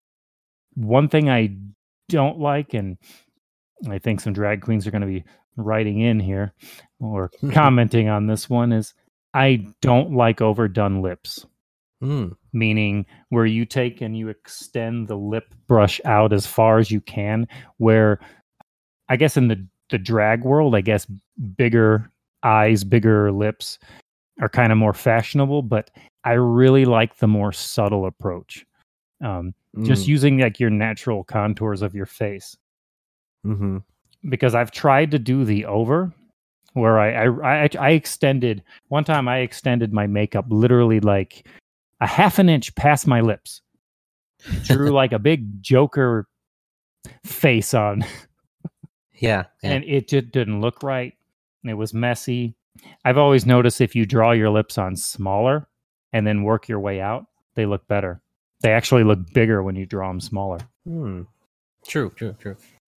One 0.73 1.07
thing 1.07 1.29
I 1.29 1.55
don't 2.09 2.39
like 2.39 2.73
and 2.73 2.97
I 3.89 3.99
think 3.99 4.19
some 4.19 4.33
drag 4.33 4.61
queens 4.61 4.85
are 4.85 4.91
going 4.91 5.01
to 5.01 5.07
be 5.07 5.23
writing 5.55 6.01
in 6.01 6.19
here 6.19 6.53
or 6.99 7.31
commenting 7.53 8.09
on 8.09 8.27
this 8.27 8.49
one 8.49 8.73
is 8.73 8.93
I 9.33 9.65
don't 9.81 10.11
like 10.11 10.41
overdone 10.41 11.01
lips 11.01 11.45
Hmm. 11.99 12.27
meaning 12.53 13.05
where 13.29 13.47
you 13.47 13.65
take 13.65 14.01
and 14.01 14.15
you 14.15 14.29
extend 14.29 15.07
the 15.07 15.15
lip 15.17 15.53
brush 15.67 15.99
out 16.05 16.31
as 16.31 16.45
far 16.45 16.77
as 16.77 16.91
you 16.91 17.01
can 17.01 17.47
where 17.77 18.19
i 19.09 19.15
guess 19.15 19.35
in 19.35 19.47
the 19.47 19.65
the 19.89 19.97
drag 19.97 20.43
world 20.43 20.75
i 20.75 20.81
guess 20.81 21.07
bigger 21.55 22.11
eyes 22.43 22.83
bigger 22.83 23.31
lips 23.31 23.79
are 24.39 24.49
kind 24.49 24.71
of 24.71 24.77
more 24.77 24.93
fashionable 24.93 25.63
but 25.63 25.89
i 26.23 26.33
really 26.33 26.85
like 26.85 27.17
the 27.17 27.27
more 27.27 27.51
subtle 27.51 28.05
approach 28.05 28.63
um, 29.23 29.53
just 29.83 30.05
Mm. 30.05 30.07
using 30.07 30.37
like 30.37 30.59
your 30.59 30.69
natural 30.69 31.23
contours 31.23 31.81
of 31.81 31.95
your 31.95 32.05
face 32.05 32.55
Mhm. 33.45 33.83
because 34.29 34.53
I've 34.55 34.71
tried 34.71 35.09
to 35.11 35.19
do 35.19 35.45
the 35.45 35.65
over 35.65 36.11
where 36.73 36.99
I, 36.99 37.25
I 37.25 37.63
I 37.63 37.69
I 37.79 37.89
extended 37.91 38.63
one 38.89 39.03
time 39.03 39.27
I 39.27 39.39
extended 39.39 39.93
my 39.93 40.05
makeup 40.05 40.45
literally 40.49 40.99
like 40.99 41.47
a 42.01 42.07
half 42.07 42.39
an 42.39 42.49
inch 42.49 42.73
past 42.75 43.07
my 43.07 43.21
lips. 43.21 43.61
Drew 44.63 44.91
like 44.91 45.11
a 45.13 45.19
big 45.19 45.61
joker 45.61 46.27
face 47.23 47.73
on 47.73 48.03
Yeah. 49.15 49.45
yeah. 49.63 49.71
and 49.71 49.83
it 49.85 50.07
just 50.07 50.31
didn't 50.31 50.61
look 50.61 50.83
right. 50.83 51.13
It 51.63 51.73
was 51.73 51.93
messy. 51.93 52.55
I've 53.03 53.17
always 53.17 53.45
noticed 53.45 53.81
if 53.81 53.95
you 53.95 54.05
draw 54.05 54.31
your 54.31 54.49
lips 54.49 54.77
on 54.77 54.95
smaller 54.95 55.67
and 56.13 56.25
then 56.27 56.43
work 56.43 56.67
your 56.67 56.79
way 56.79 57.01
out, 57.01 57.25
they 57.55 57.65
look 57.65 57.87
better. 57.87 58.21
They 58.61 58.71
actually 58.71 59.03
look 59.03 59.33
bigger 59.33 59.61
when 59.63 59.75
you 59.75 59.85
draw 59.85 60.07
them 60.07 60.19
smaller. 60.21 60.59
Hmm. 60.87 61.23
True. 61.87 62.11
True. 62.11 62.35
True. 62.39 62.55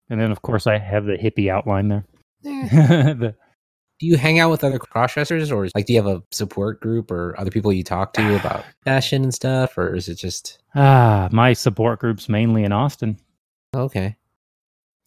And 0.09 0.19
then 0.21 0.31
of 0.31 0.41
course 0.41 0.67
I 0.67 0.77
have 0.77 1.05
the 1.05 1.17
hippie 1.17 1.49
outline 1.49 1.87
there. 1.87 2.05
The- 2.43 3.35
Do 4.01 4.07
you 4.07 4.17
hang 4.17 4.39
out 4.39 4.49
with 4.49 4.63
other 4.63 4.79
crossdressers, 4.79 5.55
or 5.55 5.69
like 5.75 5.85
do 5.85 5.93
you 5.93 6.01
have 6.01 6.11
a 6.11 6.23
support 6.31 6.81
group 6.81 7.11
or 7.11 7.39
other 7.39 7.51
people 7.51 7.71
you 7.71 7.83
talk 7.83 8.13
to 8.13 8.35
about 8.39 8.65
fashion 8.83 9.21
and 9.21 9.31
stuff, 9.31 9.77
or 9.77 9.95
is 9.95 10.09
it 10.09 10.15
just 10.15 10.57
Ah, 10.73 11.29
my 11.31 11.53
support 11.53 11.99
group's 11.99 12.27
mainly 12.27 12.63
in 12.63 12.71
Austin. 12.71 13.19
okay? 13.75 14.15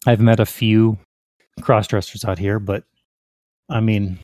I've 0.07 0.21
met 0.21 0.39
a 0.39 0.45
few 0.45 0.97
crossdressers 1.59 2.23
out 2.23 2.39
here, 2.39 2.57
but 2.57 2.85
I 3.67 3.81
mean, 3.81 4.19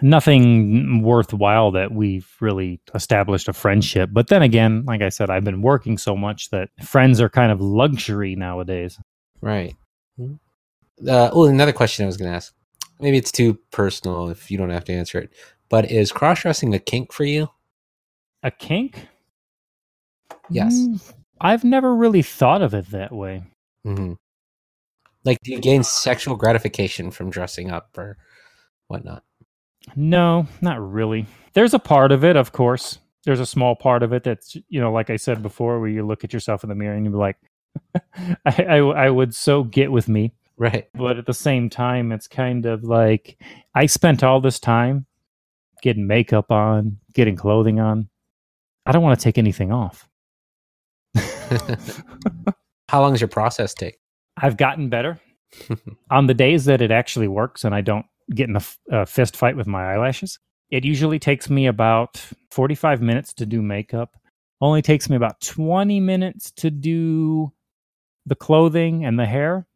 nothing 0.00 1.02
worthwhile 1.02 1.72
that 1.72 1.92
we've 1.92 2.34
really 2.40 2.80
established 2.94 3.46
a 3.48 3.52
friendship. 3.52 4.08
But 4.10 4.28
then 4.28 4.40
again, 4.40 4.84
like 4.86 5.02
I 5.02 5.10
said, 5.10 5.28
I've 5.28 5.44
been 5.44 5.60
working 5.60 5.98
so 5.98 6.16
much 6.16 6.48
that 6.48 6.70
friends 6.82 7.20
are 7.20 7.28
kind 7.28 7.52
of 7.52 7.60
luxury 7.60 8.36
nowadays. 8.36 8.98
Right. 9.42 9.76
Uh, 10.18 11.28
oh, 11.30 11.44
another 11.44 11.74
question 11.74 12.04
I 12.04 12.06
was 12.06 12.16
going 12.16 12.30
to 12.30 12.36
ask. 12.36 12.54
Maybe 13.00 13.16
it's 13.16 13.32
too 13.32 13.54
personal 13.70 14.28
if 14.30 14.50
you 14.50 14.58
don't 14.58 14.70
have 14.70 14.84
to 14.86 14.92
answer 14.92 15.18
it. 15.18 15.32
But 15.68 15.90
is 15.90 16.12
cross 16.12 16.42
dressing 16.42 16.74
a 16.74 16.78
kink 16.78 17.12
for 17.12 17.24
you? 17.24 17.48
A 18.42 18.50
kink? 18.50 19.08
Yes. 20.50 20.88
Mm, 20.88 21.14
I've 21.40 21.64
never 21.64 21.94
really 21.94 22.22
thought 22.22 22.62
of 22.62 22.74
it 22.74 22.90
that 22.90 23.12
way. 23.12 23.44
hmm 23.84 24.14
Like, 25.24 25.38
do 25.42 25.52
you 25.52 25.60
gain 25.60 25.82
sexual 25.84 26.36
gratification 26.36 27.10
from 27.10 27.30
dressing 27.30 27.70
up 27.70 27.96
or 27.98 28.16
whatnot? 28.88 29.24
No, 29.96 30.46
not 30.60 30.80
really. 30.80 31.26
There's 31.54 31.74
a 31.74 31.78
part 31.78 32.12
of 32.12 32.24
it, 32.24 32.36
of 32.36 32.52
course. 32.52 32.98
There's 33.24 33.40
a 33.40 33.46
small 33.46 33.76
part 33.76 34.02
of 34.02 34.12
it 34.12 34.24
that's, 34.24 34.56
you 34.68 34.80
know, 34.80 34.92
like 34.92 35.10
I 35.10 35.16
said 35.16 35.42
before, 35.42 35.80
where 35.80 35.88
you 35.88 36.06
look 36.06 36.24
at 36.24 36.32
yourself 36.32 36.62
in 36.62 36.68
the 36.68 36.74
mirror 36.74 36.94
and 36.94 37.04
you're 37.04 37.14
like, 37.14 37.36
I, 38.46 38.64
I, 38.64 38.76
I 38.78 39.10
would 39.10 39.34
so 39.34 39.64
get 39.64 39.92
with 39.92 40.08
me. 40.08 40.32
Right. 40.58 40.88
But 40.94 41.18
at 41.18 41.26
the 41.26 41.34
same 41.34 41.70
time, 41.70 42.10
it's 42.10 42.26
kind 42.26 42.66
of 42.66 42.82
like 42.82 43.38
I 43.74 43.86
spent 43.86 44.24
all 44.24 44.40
this 44.40 44.58
time 44.58 45.06
getting 45.82 46.06
makeup 46.06 46.50
on, 46.50 46.98
getting 47.14 47.36
clothing 47.36 47.78
on. 47.78 48.08
I 48.84 48.92
don't 48.92 49.02
want 49.02 49.18
to 49.18 49.22
take 49.22 49.38
anything 49.38 49.70
off. 49.70 50.08
How 52.88 53.00
long 53.00 53.12
does 53.12 53.20
your 53.20 53.28
process 53.28 53.72
take? 53.72 54.00
I've 54.36 54.56
gotten 54.56 54.88
better 54.88 55.20
on 56.10 56.26
the 56.26 56.34
days 56.34 56.64
that 56.64 56.80
it 56.80 56.90
actually 56.90 57.28
works 57.28 57.64
and 57.64 57.74
I 57.74 57.80
don't 57.80 58.06
get 58.34 58.48
in 58.48 58.58
a, 58.90 59.06
fist 59.06 59.36
fight 59.36 59.56
with 59.56 59.66
my 59.66 59.92
eyelashes. 59.92 60.38
It 60.70 60.84
usually 60.84 61.18
takes 61.18 61.48
me 61.48 61.66
about 61.66 62.22
45 62.50 63.00
minutes 63.00 63.32
to 63.34 63.46
do 63.46 63.62
makeup. 63.62 64.16
Only 64.60 64.82
takes 64.82 65.08
me 65.08 65.16
about 65.16 65.40
20 65.40 66.00
minutes 66.00 66.50
to 66.52 66.70
do 66.70 67.52
the 68.26 68.34
clothing 68.34 69.04
and 69.04 69.18
the 69.18 69.24
hair. 69.24 69.67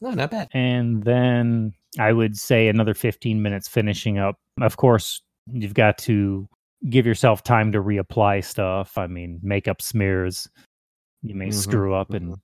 No, 0.00 0.10
not 0.12 0.30
bad. 0.30 0.48
And 0.52 1.02
then 1.02 1.72
I 1.98 2.12
would 2.12 2.36
say 2.38 2.68
another 2.68 2.94
15 2.94 3.42
minutes 3.42 3.68
finishing 3.68 4.18
up. 4.18 4.36
Of 4.60 4.76
course, 4.76 5.20
you've 5.52 5.74
got 5.74 5.98
to 5.98 6.48
give 6.88 7.06
yourself 7.06 7.42
time 7.42 7.72
to 7.72 7.82
reapply 7.82 8.44
stuff. 8.44 8.96
I 8.96 9.06
mean, 9.06 9.38
makeup 9.42 9.82
smears. 9.82 10.48
You 11.22 11.34
may 11.34 11.48
Mhm, 11.48 11.54
screw 11.54 11.94
up 11.94 12.12
and 12.14 12.30
mhm. 12.32 12.40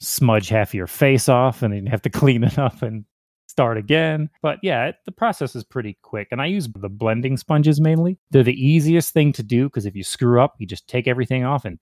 smudge 0.00 0.48
half 0.48 0.70
of 0.70 0.74
your 0.74 0.86
face 0.86 1.28
off, 1.28 1.62
and 1.62 1.72
then 1.74 1.84
you 1.84 1.90
have 1.90 2.02
to 2.02 2.10
clean 2.34 2.44
it 2.44 2.58
up 2.58 2.82
and 2.82 3.04
start 3.48 3.76
again. 3.78 4.30
But 4.42 4.58
yeah, 4.62 4.86
it, 4.86 4.96
the 5.06 5.12
process 5.12 5.56
is 5.56 5.64
pretty 5.64 5.98
quick. 6.02 6.28
And 6.30 6.40
I 6.40 6.46
use 6.46 6.68
the 6.68 6.88
blending 6.88 7.36
sponges 7.36 7.80
mainly. 7.80 8.18
They're 8.30 8.42
the 8.44 8.54
easiest 8.64 9.12
thing 9.12 9.32
to 9.32 9.42
do 9.42 9.64
because 9.64 9.86
if 9.86 9.96
you 9.96 10.04
screw 10.04 10.40
up, 10.40 10.54
you 10.58 10.66
just 10.66 10.86
take 10.86 11.08
everything 11.08 11.44
off 11.44 11.64
and 11.64 11.78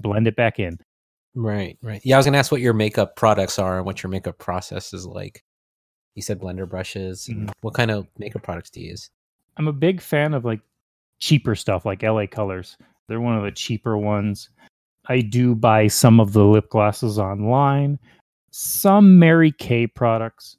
blend 0.00 0.26
it 0.26 0.36
back 0.36 0.58
in. 0.58 0.78
Right, 1.36 1.78
right. 1.82 2.00
Yeah, 2.02 2.16
I 2.16 2.18
was 2.18 2.24
gonna 2.26 2.38
ask 2.38 2.50
what 2.50 2.62
your 2.62 2.72
makeup 2.72 3.14
products 3.14 3.58
are 3.58 3.76
and 3.76 3.86
what 3.86 4.02
your 4.02 4.10
makeup 4.10 4.38
process 4.38 4.92
is 4.94 5.06
like. 5.06 5.44
You 6.14 6.22
said 6.22 6.40
blender 6.40 6.68
brushes. 6.68 7.28
and 7.28 7.48
Mhm. 7.48 7.52
What 7.60 7.74
kind 7.74 7.90
of 7.90 8.08
makeup 8.18 8.42
products 8.42 8.70
do 8.70 8.80
you 8.80 8.90
use? 8.90 9.10
I'm 9.58 9.68
a 9.68 9.72
big 9.72 10.00
fan 10.00 10.32
of 10.34 10.44
like 10.44 10.60
cheaper 11.20 11.54
stuff 11.54 11.84
like 11.84 12.02
LA 12.02 12.26
Colors. 12.26 12.76
They're 13.06 13.20
one 13.20 13.36
of 13.36 13.44
the 13.44 13.52
cheaper 13.52 13.96
ones. 13.98 14.48
I 15.08 15.20
do 15.20 15.54
buy 15.54 15.86
some 15.88 16.18
of 16.20 16.32
the 16.32 16.44
lip 16.44 16.70
glosses 16.70 17.18
online, 17.18 17.98
some 18.50 19.18
Mary 19.18 19.52
Kay 19.52 19.86
products, 19.86 20.56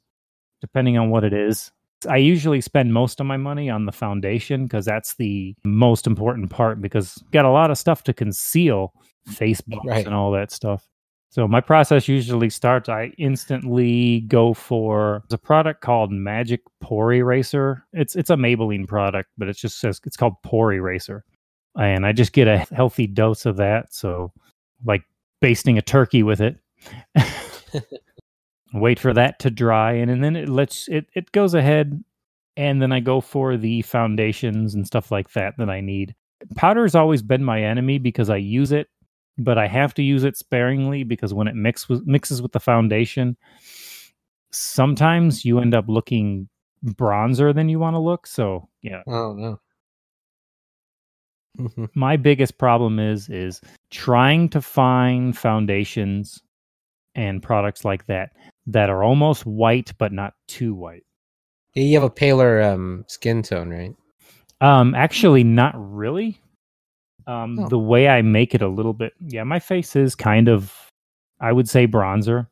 depending 0.60 0.96
on 0.96 1.10
what 1.10 1.24
it 1.24 1.32
is. 1.32 1.70
I 2.08 2.16
usually 2.18 2.60
spend 2.60 2.94
most 2.94 3.18
of 3.18 3.26
my 3.26 3.36
money 3.36 3.68
on 3.68 3.84
the 3.84 3.92
foundation 3.92 4.64
because 4.64 4.84
that's 4.84 5.16
the 5.16 5.54
most 5.64 6.06
important 6.06 6.50
part 6.50 6.80
because 6.80 7.22
got 7.32 7.44
a 7.44 7.50
lot 7.50 7.72
of 7.72 7.78
stuff 7.78 8.04
to 8.04 8.14
conceal 8.14 8.94
face 9.28 9.60
bumps 9.60 9.86
Right. 9.86 10.06
and 10.06 10.14
all 10.14 10.30
that 10.32 10.50
stuff. 10.50 10.88
So 11.30 11.46
my 11.46 11.60
process 11.60 12.08
usually 12.08 12.48
starts. 12.48 12.88
I 12.88 13.12
instantly 13.18 14.20
go 14.22 14.54
for 14.54 15.22
a 15.30 15.36
product 15.36 15.82
called 15.82 16.10
Magic 16.10 16.62
Pore 16.80 17.12
Eraser. 17.12 17.84
It's 17.92 18.16
it's 18.16 18.30
a 18.30 18.34
Maybelline 18.36 18.88
product, 18.88 19.28
but 19.36 19.46
it 19.48 19.56
just 19.56 19.78
says 19.78 20.00
it's 20.06 20.16
called 20.16 20.34
Pore 20.42 20.72
Eraser, 20.72 21.24
and 21.78 22.06
I 22.06 22.12
just 22.12 22.32
get 22.32 22.48
a 22.48 22.58
healthy 22.74 23.06
dose 23.06 23.44
of 23.44 23.56
that. 23.58 23.92
So, 23.92 24.32
like 24.86 25.02
basting 25.42 25.76
a 25.76 25.82
turkey 25.82 26.22
with 26.22 26.40
it. 26.40 26.56
Wait 28.74 28.98
for 28.98 29.14
that 29.14 29.38
to 29.40 29.50
dry, 29.50 29.92
and, 29.92 30.10
and 30.10 30.22
then 30.22 30.36
it 30.36 30.48
lets 30.48 30.88
it 30.88 31.06
it 31.14 31.32
goes 31.32 31.54
ahead, 31.54 32.02
and 32.56 32.82
then 32.82 32.92
I 32.92 33.00
go 33.00 33.20
for 33.20 33.56
the 33.56 33.82
foundations 33.82 34.74
and 34.74 34.86
stuff 34.86 35.10
like 35.10 35.30
that 35.32 35.56
that 35.58 35.70
I 35.70 35.80
need. 35.80 36.14
Powder 36.54 36.82
has 36.82 36.94
always 36.94 37.22
been 37.22 37.42
my 37.44 37.62
enemy 37.62 37.98
because 37.98 38.30
I 38.30 38.36
use 38.36 38.70
it 38.72 38.88
but 39.38 39.56
I 39.58 39.66
have 39.68 39.94
to 39.94 40.02
use 40.02 40.24
it 40.24 40.36
sparingly 40.36 41.04
because 41.04 41.32
when 41.32 41.48
it 41.48 41.54
mix 41.54 41.88
with, 41.88 42.06
mixes 42.06 42.42
with 42.42 42.52
the 42.52 42.60
foundation, 42.60 43.36
sometimes 44.50 45.44
you 45.44 45.60
end 45.60 45.74
up 45.74 45.86
looking 45.88 46.48
bronzer 46.84 47.54
than 47.54 47.68
you 47.68 47.78
want 47.78 47.94
to 47.94 48.00
look. 48.00 48.26
So 48.26 48.68
yeah, 48.82 49.02
Oh 49.06 49.32
no. 49.34 49.60
Mhm. 51.58 51.88
my 51.94 52.16
biggest 52.16 52.58
problem 52.58 52.98
is 52.98 53.28
is 53.28 53.60
trying 53.90 54.48
to 54.50 54.60
find 54.60 55.36
foundations 55.36 56.40
and 57.14 57.42
products 57.42 57.84
like 57.84 58.06
that 58.06 58.30
that 58.66 58.90
are 58.90 59.02
almost 59.02 59.44
white 59.44 59.92
but 59.98 60.12
not 60.12 60.34
too 60.46 60.74
white. 60.74 61.04
Yeah, 61.74 61.82
you 61.84 61.94
have 61.94 62.04
a 62.04 62.10
paler 62.10 62.62
um, 62.62 63.04
skin 63.08 63.42
tone, 63.42 63.70
right? 63.70 63.94
Um, 64.60 64.94
actually, 64.94 65.44
not 65.44 65.74
really. 65.76 66.40
Um, 67.28 67.58
Oh. 67.60 67.68
the 67.68 67.78
way 67.78 68.08
I 68.08 68.22
make 68.22 68.54
it 68.54 68.62
a 68.62 68.68
little 68.68 68.94
bit, 68.94 69.12
yeah, 69.20 69.44
my 69.44 69.58
face 69.60 69.94
is 69.94 70.14
kind 70.16 70.48
of, 70.48 70.74
I 71.40 71.52
would 71.52 71.68
say 71.68 71.86
bronzer. 71.86 72.48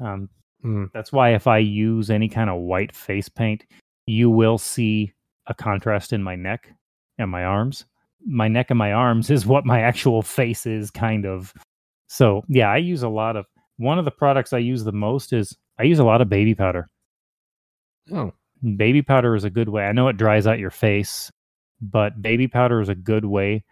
Um, 0.00 0.28
Mm. 0.64 0.90
that's 0.92 1.12
why 1.12 1.34
if 1.34 1.46
I 1.46 1.58
use 1.58 2.10
any 2.10 2.28
kind 2.28 2.50
of 2.50 2.60
white 2.60 2.94
face 2.94 3.28
paint, 3.28 3.64
you 4.06 4.28
will 4.30 4.58
see 4.58 5.12
a 5.46 5.54
contrast 5.54 6.12
in 6.12 6.22
my 6.22 6.36
neck 6.36 6.70
and 7.18 7.30
my 7.30 7.44
arms. 7.44 7.84
My 8.26 8.46
neck 8.48 8.70
and 8.70 8.78
my 8.78 8.92
arms 8.92 9.30
is 9.36 9.46
what 9.46 9.64
my 9.64 9.80
actual 9.80 10.22
face 10.22 10.66
is, 10.66 10.90
kind 10.90 11.24
of. 11.26 11.52
So 12.08 12.44
yeah, 12.48 12.70
I 12.70 12.76
use 12.78 13.02
a 13.02 13.08
lot 13.08 13.36
of. 13.36 13.46
One 13.78 13.98
of 13.98 14.04
the 14.04 14.10
products 14.12 14.52
I 14.52 14.58
use 14.58 14.84
the 14.84 14.92
most 14.92 15.32
is 15.32 15.56
I 15.78 15.84
use 15.84 15.98
a 15.98 16.04
lot 16.04 16.20
of 16.20 16.28
baby 16.28 16.54
powder 16.54 16.88
Oh, 18.12 18.32
baby 18.76 19.02
powder 19.02 19.34
is 19.34 19.44
a 19.44 19.50
good 19.50 19.68
way. 19.68 19.84
I 19.86 19.92
know 19.92 20.08
it 20.08 20.16
dries 20.16 20.46
out 20.46 20.58
your 20.58 20.70
face, 20.70 21.30
but 21.80 22.20
baby 22.20 22.48
powder 22.48 22.80
is 22.80 22.88
a 22.88 22.94
good 22.94 23.24
way, 23.24 23.64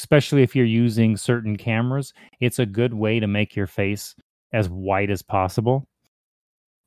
especially 0.00 0.42
if 0.42 0.56
you're 0.56 0.64
using 0.64 1.14
certain 1.14 1.56
cameras. 1.56 2.14
It's 2.40 2.58
a 2.58 2.64
good 2.64 2.94
way 2.94 3.20
to 3.20 3.26
make 3.26 3.54
your 3.54 3.66
face 3.66 4.14
as 4.50 4.66
white 4.70 5.10
as 5.10 5.20
possible. 5.20 5.86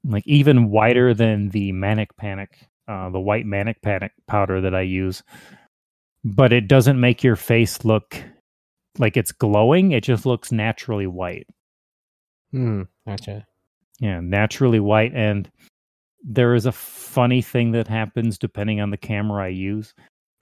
Like 0.04 0.24
even 0.26 0.72
whiter 0.72 1.14
than 1.14 1.50
the 1.50 1.72
Manic 1.74 2.18
Panic, 2.18 2.68
uh, 2.88 3.12
the 3.12 3.20
white 3.20 3.46
Manic 3.46 3.82
Panic 3.84 4.14
powder 4.28 4.62
that 4.62 4.74
I 4.74 4.82
use. 4.82 5.22
But 6.24 6.52
it 6.52 6.68
doesn't 6.68 7.00
make 7.00 7.24
your 7.24 7.36
face 7.36 7.86
look 7.86 8.22
like 8.98 9.16
it's 9.16 9.32
glowing. 9.32 9.92
It 9.92 10.04
just 10.04 10.26
looks 10.26 10.52
naturally 10.52 11.08
white. 11.08 11.46
hmm, 12.52 12.84
gotcha. 13.08 13.46
Yeah, 14.00 14.22
naturally 14.22 14.80
white. 14.80 15.14
And 15.14 15.50
there 16.24 16.56
is 16.56 16.66
a 16.66 16.72
funny 16.72 17.44
thing 17.44 17.74
that 17.74 17.88
happens 17.88 18.40
depending 18.40 18.82
on 18.82 18.90
the 18.90 18.98
camera 18.98 19.46
I 19.46 19.50
use. 19.50 19.94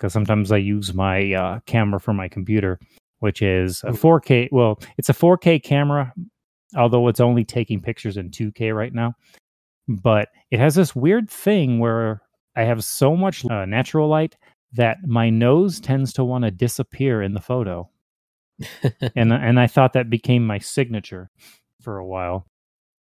Because 0.02 0.14
sometimes 0.14 0.52
I 0.52 0.58
use 0.58 0.96
my 0.96 1.32
uh, 1.34 1.60
camera 1.68 2.00
for 2.00 2.12
my 2.12 2.28
computer, 2.28 2.80
which 3.20 3.44
is 3.44 3.84
a 3.84 3.92
Mm. 3.92 4.00
4K. 4.00 4.50
Well, 4.52 4.80
it's 4.98 5.10
a 5.10 5.14
4K 5.14 5.62
camera, 5.64 6.12
although 6.76 7.08
it's 7.08 7.20
only 7.20 7.46
taking 7.46 7.80
pictures 7.80 8.18
in 8.18 8.32
2K 8.32 8.76
right 8.76 8.96
now. 8.96 9.14
But 9.88 10.30
it 10.50 10.58
has 10.60 10.74
this 10.74 10.96
weird 10.96 11.30
thing 11.30 11.78
where 11.78 12.24
I 12.56 12.64
have 12.64 12.84
so 12.84 13.16
much 13.16 13.46
uh, 13.46 13.66
natural 13.66 14.08
light 14.08 14.38
that 14.74 14.98
my 15.06 15.30
nose 15.30 15.80
tends 15.80 16.14
to 16.14 16.24
want 16.24 16.46
to 16.46 16.52
disappear 16.52 17.22
in 17.22 17.36
the 17.36 17.40
photo. 17.40 17.88
and 19.16 19.32
and 19.32 19.60
I 19.60 19.68
thought 19.68 19.94
that 19.94 20.10
became 20.10 20.44
my 20.48 20.58
signature 20.58 21.30
for 21.80 22.00
a 22.00 22.06
while. 22.08 22.48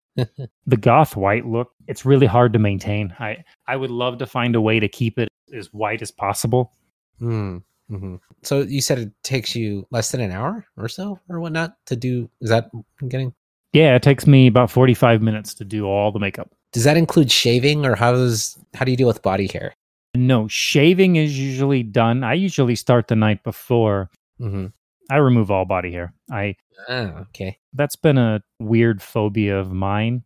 the 0.16 0.76
goth 0.76 1.14
white 1.14 1.46
look, 1.46 1.70
it's 1.86 2.04
really 2.04 2.26
hard 2.26 2.52
to 2.54 2.58
maintain. 2.58 3.14
I 3.20 3.44
I 3.68 3.76
would 3.76 3.92
love 3.92 4.18
to 4.18 4.26
find 4.26 4.56
a 4.56 4.60
way 4.60 4.80
to 4.80 4.88
keep 4.88 5.16
it 5.16 5.28
as 5.54 5.72
white 5.72 6.02
as 6.02 6.10
possible. 6.10 6.72
Hmm. 7.18 7.58
hmm 7.88 8.16
So 8.42 8.60
you 8.62 8.80
said 8.80 8.98
it 8.98 9.12
takes 9.22 9.54
you 9.56 9.86
less 9.90 10.10
than 10.12 10.20
an 10.20 10.30
hour 10.30 10.66
or 10.76 10.88
so 10.88 11.18
or 11.28 11.40
whatnot 11.40 11.74
to 11.86 11.96
do. 11.96 12.28
Is 12.40 12.50
that 12.50 12.70
getting? 13.08 13.32
Yeah, 13.72 13.94
it 13.96 14.02
takes 14.02 14.26
me 14.26 14.46
about 14.46 14.70
45 14.70 15.20
minutes 15.22 15.54
to 15.54 15.64
do 15.64 15.86
all 15.86 16.10
the 16.10 16.18
makeup. 16.18 16.50
Does 16.72 16.84
that 16.84 16.96
include 16.96 17.30
shaving, 17.30 17.84
or 17.86 17.94
how 17.94 18.12
does 18.12 18.58
how 18.74 18.84
do 18.84 18.90
you 18.90 18.96
deal 18.96 19.06
with 19.06 19.22
body 19.22 19.46
hair? 19.46 19.74
No, 20.14 20.48
shaving 20.48 21.16
is 21.16 21.38
usually 21.38 21.82
done. 21.82 22.24
I 22.24 22.34
usually 22.34 22.76
start 22.76 23.08
the 23.08 23.16
night 23.16 23.42
before. 23.42 24.10
Mm-hmm. 24.40 24.66
I 25.10 25.16
remove 25.16 25.50
all 25.50 25.64
body 25.64 25.92
hair. 25.92 26.12
I 26.30 26.56
Ah, 26.88 27.20
okay. 27.22 27.58
that's 27.72 27.96
been 27.96 28.18
a 28.18 28.40
weird 28.60 29.02
phobia 29.02 29.58
of 29.58 29.72
mine. 29.72 30.22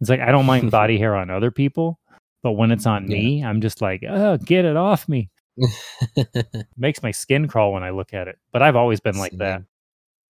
It's 0.00 0.10
like 0.10 0.20
I 0.20 0.30
don't 0.32 0.46
mind 0.46 0.70
body 0.82 0.98
hair 0.98 1.14
on 1.16 1.30
other 1.30 1.50
people, 1.50 1.98
but 2.42 2.52
when 2.52 2.70
it's 2.72 2.86
on 2.86 3.08
Yeah. 3.08 3.16
me, 3.18 3.44
I'm 3.44 3.60
just 3.60 3.80
like, 3.80 4.02
oh, 4.08 4.36
get 4.36 4.64
it 4.64 4.76
off 4.76 5.08
me. 5.08 5.30
makes 6.76 7.02
my 7.02 7.10
skin 7.10 7.48
crawl 7.48 7.72
when 7.72 7.82
I 7.82 7.90
look 7.90 8.12
at 8.14 8.28
it. 8.28 8.38
But 8.52 8.62
I've 8.62 8.76
always 8.76 9.00
been 9.00 9.18
like 9.18 9.32
that. 9.38 9.62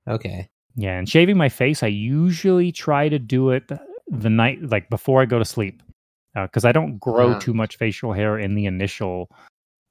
Okay. 0.08 0.48
Yeah, 0.76 0.98
and 0.98 1.08
shaving 1.08 1.36
my 1.36 1.48
face, 1.48 1.82
I 1.82 1.86
usually 1.88 2.72
try 2.72 3.08
to 3.08 3.18
do 3.18 3.50
it 3.50 3.70
the 4.08 4.30
night, 4.30 4.58
like 4.62 4.90
before 4.90 5.22
I 5.22 5.24
go 5.24 5.38
to 5.38 5.44
sleep, 5.44 5.82
because 6.34 6.64
I 6.64 6.72
don't 6.72 6.98
grow 6.98 7.32
Ah. 7.32 7.38
too 7.38 7.54
much 7.54 7.76
facial 7.76 8.12
hair 8.12 8.38
in 8.38 8.54
the 8.54 8.66
initial 8.66 9.30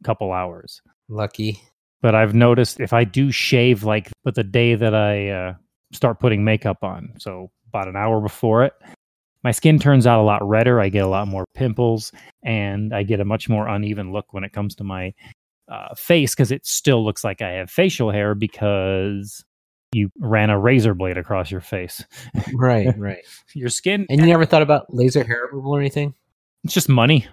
couple 0.04 0.32
hours. 0.34 0.82
Lucky. 1.08 1.60
But 2.02 2.16
I've 2.16 2.34
noticed 2.36 2.82
if 2.82 2.92
I 2.92 3.06
do 3.06 3.32
shave, 3.32 3.84
like, 3.84 4.12
but 4.26 4.36
the 4.36 4.44
day 4.44 4.76
that 4.76 4.94
I 4.94 5.30
uh, 5.30 5.54
start 5.94 6.20
putting 6.20 6.44
makeup 6.44 6.84
on, 6.84 7.14
so 7.18 7.50
about 7.70 7.88
an 7.88 7.96
hour 7.96 8.20
before 8.20 8.66
it, 8.66 8.74
my 9.44 9.52
skin 9.52 9.80
turns 9.80 10.08
out 10.08 10.20
a 10.20 10.24
lot 10.24 10.48
redder. 10.48 10.80
I 10.80 10.89
get 10.89 11.04
a 11.04 11.08
lot 11.08 11.28
more 11.28 11.46
pimples, 11.54 12.12
and 12.44 12.94
I 12.94 13.04
get 13.04 13.20
a 13.20 13.26
much 13.26 13.50
more 13.50 13.68
uneven 13.68 14.12
look 14.12 14.34
when 14.34 14.44
it 14.44 14.54
comes 14.54 14.76
to 14.76 14.84
my 14.84 15.14
uh, 15.70 15.94
face 15.96 16.34
because 16.36 16.52
it 16.52 16.66
still 16.66 17.04
looks 17.04 17.24
like 17.24 17.41
I 17.41 17.52
have 17.52 17.70
facial 17.70 18.12
hair 18.12 18.36
because 18.36 19.44
you 19.94 20.10
ran 20.20 20.50
a 20.50 20.60
razor 20.60 20.94
blade 20.94 21.18
across 21.18 21.52
your 21.52 21.62
face. 21.62 22.04
Right. 22.54 22.88
Right. 22.98 23.24
Your 23.54 23.70
skin, 23.70 24.06
And 24.10 24.20
you 24.20 24.28
never 24.28 24.46
thought 24.46 24.62
about 24.62 24.94
laser 24.94 25.24
hair 25.24 25.48
removal 25.48 25.76
or 25.76 25.80
anything? 25.80 26.14
it's 26.64 26.74
just 26.74 26.89
money. 26.89 27.28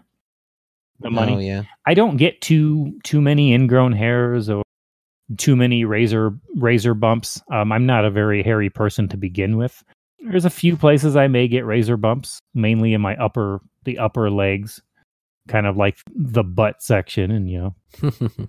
The 1.00 1.10
money. 1.10 1.34
Oh 1.34 1.38
yeah. 1.38 1.62
I 1.86 1.94
don't 1.94 2.16
get 2.18 2.40
too 2.42 2.98
too 3.04 3.20
many 3.20 3.54
ingrown 3.54 3.92
hairs 3.92 4.50
or 4.50 4.62
too 5.38 5.56
many 5.56 5.84
razor 5.84 6.34
razor 6.56 6.92
bumps. 6.94 7.40
Um, 7.50 7.72
I'm 7.72 7.86
not 7.86 8.04
a 8.04 8.10
very 8.10 8.42
hairy 8.42 8.68
person 8.68 9.08
to 9.08 9.16
begin 9.16 9.56
with. 9.56 9.82
There's 10.22 10.44
a 10.44 10.50
few 10.50 10.76
places 10.76 11.16
I 11.16 11.28
may 11.28 11.48
get 11.48 11.64
razor 11.64 11.96
bumps, 11.96 12.40
mainly 12.54 12.92
in 12.94 13.00
my 13.00 13.16
upper 13.16 13.60
the 13.84 13.98
upper 13.98 14.30
legs, 14.30 14.80
kind 15.48 15.66
of 15.66 15.76
like 15.76 15.98
the 16.14 16.42
butt 16.44 16.82
section, 16.82 17.30
and 17.30 17.48
you 17.50 17.72
know 18.02 18.10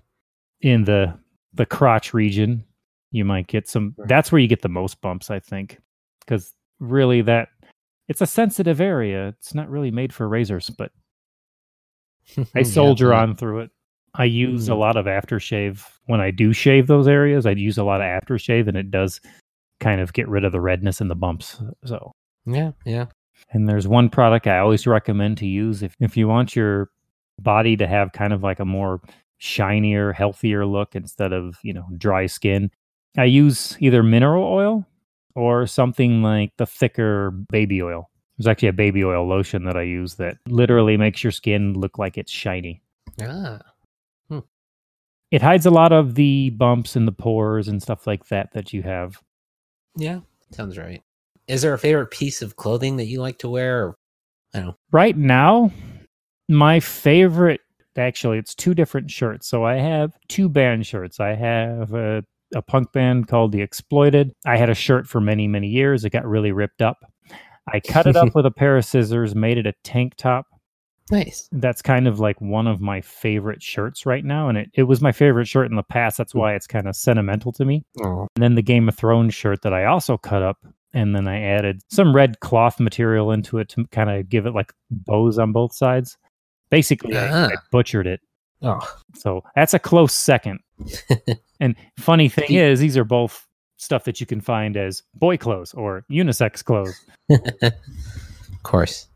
in 0.61 0.83
the 0.83 1.17
the 1.53 1.65
crotch 1.65 2.13
region, 2.13 2.63
you 3.11 3.23
might 3.25 3.47
get 3.47 3.67
some. 3.69 3.95
That's 4.07 4.31
where 4.31 4.39
you 4.39 4.47
get 4.47 4.61
the 4.61 4.69
most 4.69 4.99
bumps, 5.01 5.29
I 5.31 5.39
think, 5.39 5.79
because 6.21 6.53
really 6.79 7.21
that 7.21 7.49
it's 8.07 8.21
a 8.21 8.27
sensitive 8.27 8.81
area. 8.81 9.29
It's 9.29 9.53
not 9.53 9.69
really 9.69 9.91
made 9.91 10.13
for 10.13 10.27
razors, 10.27 10.69
but 10.69 10.91
I 12.55 12.63
soldier 12.63 13.09
yeah. 13.11 13.21
on 13.21 13.35
through 13.35 13.61
it. 13.61 13.71
I 14.13 14.25
use 14.25 14.67
a 14.67 14.73
Mhm. 14.73 14.79
lot 14.79 14.97
of 14.97 15.05
aftershave 15.05 15.85
when 16.07 16.19
I 16.19 16.31
do 16.31 16.51
shave 16.51 16.87
those 16.87 17.07
areas. 17.07 17.45
I 17.45 17.51
use 17.51 17.77
a 17.77 17.83
lot 17.85 18.01
of 18.01 18.05
aftershave, 18.07 18.67
and 18.67 18.75
it 18.75 18.91
does 18.91 19.21
kind 19.81 19.99
of 19.99 20.13
get 20.13 20.29
rid 20.29 20.45
of 20.45 20.53
the 20.53 20.61
redness 20.61 21.01
and 21.01 21.11
the 21.11 21.15
bumps. 21.15 21.61
So, 21.85 22.13
Yeah. 22.45 22.71
Yeah. 22.85 23.07
and 23.51 23.67
there's 23.67 23.87
one 23.89 24.09
product 24.09 24.47
I 24.47 24.59
always 24.59 24.87
recommend 24.87 25.37
to 25.39 25.45
use 25.47 25.83
if 25.83 25.95
if 25.99 26.15
you 26.15 26.29
want 26.29 26.55
your 26.55 26.89
body 27.39 27.75
to 27.77 27.87
have 27.87 28.13
kind 28.13 28.31
of 28.33 28.43
like 28.43 28.59
a 28.61 28.65
more 28.65 29.01
shinier, 29.39 30.13
healthier 30.13 30.65
look 30.65 30.95
instead 30.95 31.33
of 31.33 31.57
you 31.63 31.73
know 31.73 31.85
dry 31.97 32.27
skin. 32.27 32.71
I 33.17 33.25
use 33.25 33.75
either 33.81 34.03
mineral 34.03 34.45
oil 34.45 34.85
or 35.35 35.67
something 35.67 36.21
like 36.23 36.51
the 36.57 36.65
thicker 36.65 37.31
baby 37.51 37.81
oil. 37.81 38.09
There's 38.37 38.47
actually 38.47 38.69
a 38.69 38.73
baby 38.73 39.03
oil 39.03 39.27
lotion 39.27 39.65
that 39.65 39.75
I 39.77 39.81
use 39.83 40.15
that 40.15 40.37
literally 40.47 40.95
makes 40.97 41.23
your 41.23 41.31
skin 41.31 41.73
look 41.73 41.97
like 41.97 42.17
it's 42.17 42.31
shiny. 42.31 42.81
Ah. 43.21 43.59
it 45.31 45.41
hides 45.41 45.65
a 45.65 45.71
lot 45.71 45.91
of 45.93 46.15
the 46.15 46.49
bumps 46.51 46.95
and 46.95 47.07
the 47.07 47.11
pores 47.11 47.67
and 47.67 47.81
stuff 47.81 48.05
like 48.07 48.27
that 48.27 48.51
that 48.53 48.73
you 48.73 48.83
have. 48.83 49.21
Yeah. 49.95 50.19
Sounds 50.51 50.77
right. 50.77 51.01
Is 51.47 51.61
there 51.61 51.73
a 51.73 51.79
favorite 51.79 52.11
piece 52.11 52.41
of 52.41 52.55
clothing 52.55 52.97
that 52.97 53.05
you 53.05 53.21
like 53.21 53.39
to 53.39 53.49
wear? 53.49 53.87
Or, 53.87 53.95
I 54.53 54.59
don't 54.59 54.67
know. 54.67 54.77
Right 54.91 55.17
now, 55.17 55.71
my 56.47 56.79
favorite 56.79 57.61
actually 57.97 58.37
it's 58.37 58.55
two 58.55 58.73
different 58.73 59.11
shirts. 59.11 59.47
So 59.47 59.65
I 59.65 59.75
have 59.75 60.13
two 60.27 60.49
band 60.49 60.85
shirts. 60.85 61.19
I 61.19 61.35
have 61.35 61.93
a, 61.93 62.23
a 62.55 62.61
punk 62.61 62.91
band 62.91 63.27
called 63.27 63.51
The 63.51 63.61
Exploited. 63.61 64.33
I 64.45 64.57
had 64.57 64.69
a 64.69 64.75
shirt 64.75 65.07
for 65.07 65.19
many, 65.21 65.47
many 65.47 65.67
years. 65.67 66.05
It 66.05 66.11
got 66.11 66.25
really 66.25 66.51
ripped 66.51 66.81
up. 66.81 66.99
I 67.67 67.79
cut 67.79 68.07
it 68.07 68.15
up 68.15 68.29
with 68.35 68.45
a 68.45 68.51
pair 68.51 68.77
of 68.77 68.85
scissors, 68.85 69.35
made 69.35 69.57
it 69.57 69.67
a 69.67 69.73
tank 69.83 70.15
top. 70.15 70.45
Nice. 71.11 71.49
That's 71.51 71.81
kind 71.81 72.07
of 72.07 72.19
like 72.19 72.39
one 72.39 72.67
of 72.67 72.79
my 72.79 73.01
favorite 73.01 73.61
shirts 73.61 74.05
right 74.05 74.23
now. 74.23 74.47
And 74.47 74.57
it, 74.57 74.71
it 74.73 74.83
was 74.83 75.01
my 75.01 75.11
favorite 75.11 75.47
shirt 75.47 75.69
in 75.69 75.75
the 75.75 75.83
past. 75.83 76.17
That's 76.17 76.33
why 76.33 76.55
it's 76.55 76.67
kind 76.67 76.87
of 76.87 76.95
sentimental 76.95 77.51
to 77.53 77.65
me. 77.65 77.83
Oh. 78.01 78.27
And 78.35 78.43
then 78.43 78.55
the 78.55 78.61
Game 78.61 78.87
of 78.87 78.95
Thrones 78.95 79.33
shirt 79.33 79.61
that 79.63 79.73
I 79.73 79.85
also 79.85 80.17
cut 80.17 80.41
up. 80.41 80.57
And 80.93 81.15
then 81.15 81.27
I 81.27 81.41
added 81.41 81.81
some 81.89 82.15
red 82.15 82.39
cloth 82.39 82.79
material 82.79 83.31
into 83.31 83.59
it 83.59 83.69
to 83.69 83.85
kind 83.91 84.09
of 84.09 84.27
give 84.29 84.45
it 84.45 84.53
like 84.53 84.73
bows 84.89 85.37
on 85.37 85.51
both 85.51 85.73
sides. 85.73 86.17
Basically, 86.69 87.17
I, 87.17 87.47
I 87.47 87.51
butchered 87.71 88.07
it. 88.07 88.21
Oh. 88.61 88.79
So 89.15 89.41
that's 89.55 89.73
a 89.73 89.79
close 89.79 90.13
second. 90.13 90.59
and 91.59 91.75
funny 91.97 92.29
thing 92.29 92.53
is, 92.53 92.79
these 92.79 92.97
are 92.97 93.03
both 93.03 93.47
stuff 93.77 94.03
that 94.03 94.19
you 94.19 94.27
can 94.27 94.41
find 94.41 94.77
as 94.77 95.01
boy 95.15 95.37
clothes 95.37 95.73
or 95.73 96.05
unisex 96.11 96.63
clothes. 96.63 96.93
of 97.29 98.63
course. 98.63 99.07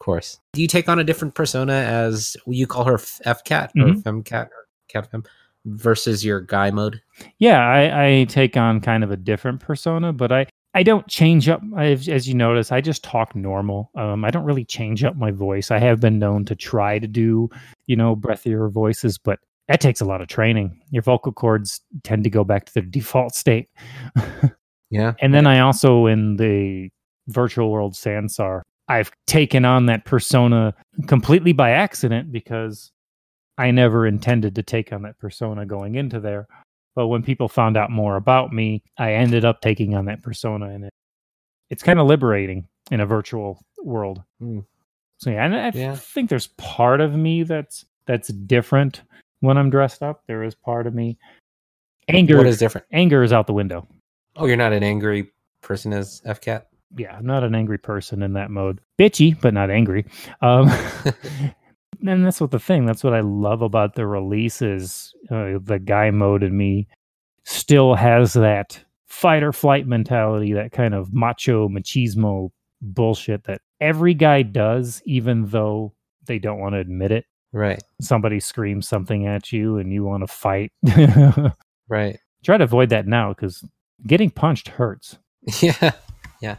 Of 0.00 0.04
course. 0.04 0.38
Do 0.54 0.62
you 0.62 0.68
take 0.68 0.88
on 0.88 0.98
a 0.98 1.04
different 1.04 1.34
persona 1.34 1.72
as 1.74 2.36
you 2.46 2.66
call 2.66 2.84
her 2.84 2.96
FKat 2.96 3.70
or 3.76 3.92
Mhm. 3.92 4.02
fem 4.02 4.22
cat 4.22 4.46
or 4.48 4.66
cat 4.88 5.10
fem 5.10 5.24
versus 5.66 6.24
your 6.24 6.40
guy 6.40 6.70
mode? 6.70 7.02
Yeah, 7.38 7.58
I, 7.60 8.06
I 8.20 8.24
take 8.24 8.56
on 8.56 8.80
kind 8.80 9.04
of 9.04 9.10
a 9.10 9.16
different 9.16 9.60
persona, 9.60 10.12
but 10.12 10.32
I 10.32 10.46
I 10.72 10.84
don't 10.84 11.06
change 11.08 11.48
up, 11.48 11.60
as 11.76 12.08
as 12.08 12.28
you 12.28 12.34
notice. 12.34 12.70
I 12.72 12.80
just 12.80 13.02
talk 13.04 13.34
normal. 13.34 13.90
Um, 13.96 14.24
I 14.24 14.30
don't 14.30 14.44
really 14.44 14.64
change 14.64 15.02
up 15.04 15.16
my 15.16 15.32
voice. 15.32 15.70
I 15.72 15.78
have 15.80 16.00
been 16.00 16.18
known 16.20 16.44
to 16.44 16.54
try 16.54 16.98
to 17.00 17.08
do, 17.08 17.50
you 17.86 17.96
know, 17.96 18.14
breathier 18.14 18.70
voices, 18.72 19.18
but 19.18 19.40
that 19.66 19.80
takes 19.80 20.00
a 20.00 20.04
lot 20.04 20.20
of 20.22 20.28
training. 20.28 20.80
Your 20.90 21.02
vocal 21.02 21.32
cords 21.32 21.80
tend 22.04 22.22
to 22.24 22.30
go 22.30 22.44
back 22.44 22.66
to 22.66 22.74
their 22.74 22.82
default 22.84 23.34
state. 23.34 23.68
Yeah. 24.92 25.12
And 25.20 25.32
then 25.32 25.46
I 25.46 25.60
also 25.60 26.06
in 26.06 26.34
the 26.36 26.88
virtual 27.28 27.70
world 27.70 27.92
Sansar, 27.94 28.62
I've 28.90 29.10
taken 29.26 29.64
on 29.64 29.86
that 29.86 30.04
persona 30.04 30.74
completely 31.06 31.52
by 31.52 31.70
accident 31.70 32.32
because 32.32 32.90
I 33.56 33.70
never 33.70 34.06
intended 34.06 34.54
to 34.56 34.62
take 34.62 34.92
on 34.92 35.02
that 35.02 35.18
persona 35.18 35.64
going 35.64 35.94
into 35.94 36.18
there. 36.18 36.48
But 36.96 37.06
when 37.06 37.22
people 37.22 37.48
found 37.48 37.76
out 37.76 37.90
more 37.90 38.16
about 38.16 38.52
me, 38.52 38.82
I 38.98 39.12
ended 39.12 39.44
up 39.44 39.60
taking 39.60 39.94
on 39.94 40.06
that 40.06 40.22
persona 40.22 40.70
and 40.70 40.84
it 40.86 40.92
it's 41.70 41.84
kind 41.84 42.00
of 42.00 42.08
liberating 42.08 42.66
in 42.90 42.98
a 43.00 43.06
virtual 43.06 43.62
world. 43.78 44.22
Hmm. 44.40 44.60
So 45.18 45.30
yeah, 45.30 45.44
and 45.44 45.54
I 45.54 45.70
Yeah. 45.72 45.94
think 45.94 46.28
there's 46.28 46.48
part 46.58 47.00
of 47.00 47.14
me 47.14 47.44
that's 47.44 47.84
that's 48.06 48.28
different 48.28 49.02
when 49.38 49.56
I'm 49.56 49.70
dressed 49.70 50.02
up. 50.02 50.24
There 50.26 50.42
is 50.42 50.54
part 50.56 50.88
of 50.88 50.94
me. 50.94 51.16
Anger 52.08 52.38
What 52.38 52.46
is 52.48 52.58
different? 52.58 52.88
anger 52.92 53.22
is 53.22 53.32
out 53.32 53.46
the 53.46 53.52
window. 53.52 53.86
Oh, 54.34 54.46
you're 54.46 54.56
not 54.56 54.72
an 54.72 54.82
angry 54.82 55.30
person 55.62 55.92
as 55.92 56.22
FKat? 56.26 56.64
Yeah, 56.96 57.16
I'm 57.16 57.26
not 57.26 57.44
an 57.44 57.54
angry 57.54 57.78
person 57.78 58.22
in 58.22 58.32
that 58.34 58.50
mode. 58.50 58.80
Bitchy, 58.98 59.40
but 59.40 59.54
not 59.54 59.70
angry. 59.70 60.06
Um, 60.42 60.68
and 62.06 62.24
that's 62.24 62.40
what 62.40 62.50
the 62.50 62.58
thing. 62.58 62.86
That's 62.86 63.04
what 63.04 63.14
I 63.14 63.20
love 63.20 63.62
about 63.62 63.94
the 63.94 64.06
releases. 64.06 65.14
uh, 65.30 65.58
the 65.62 65.78
guy 65.78 66.10
mode 66.10 66.42
in 66.42 66.56
me 66.56 66.88
still 67.44 67.94
has 67.94 68.32
that 68.34 68.82
fight 69.06 69.42
or 69.42 69.52
flight 69.52 69.86
mentality, 69.86 70.52
that 70.52 70.72
kind 70.72 70.94
of 70.94 71.12
macho 71.12 71.68
machismo 71.68 72.50
bullshit 72.82 73.44
that 73.44 73.60
every 73.80 74.14
guy 74.14 74.42
does, 74.42 75.02
even 75.04 75.46
though 75.46 75.92
they 76.26 76.38
don't 76.38 76.58
want 76.60 76.74
to 76.74 76.78
admit 76.78 77.12
it. 77.12 77.24
Right. 77.52 77.82
Somebody 78.00 78.38
screams 78.38 78.86
something 78.86 79.26
at 79.26 79.52
you 79.52 79.78
and 79.78 79.92
you 79.92 80.04
want 80.04 80.22
to 80.22 80.26
fight. 80.26 80.72
Right. 81.90 82.20
Try 82.44 82.56
to 82.56 82.64
avoid 82.64 82.90
that 82.90 83.06
now 83.08 83.34
because 83.34 83.64
getting 84.06 84.30
punched 84.30 84.68
hurts. 84.68 85.18
Yeah. 85.60 85.90
Yeah. 86.40 86.56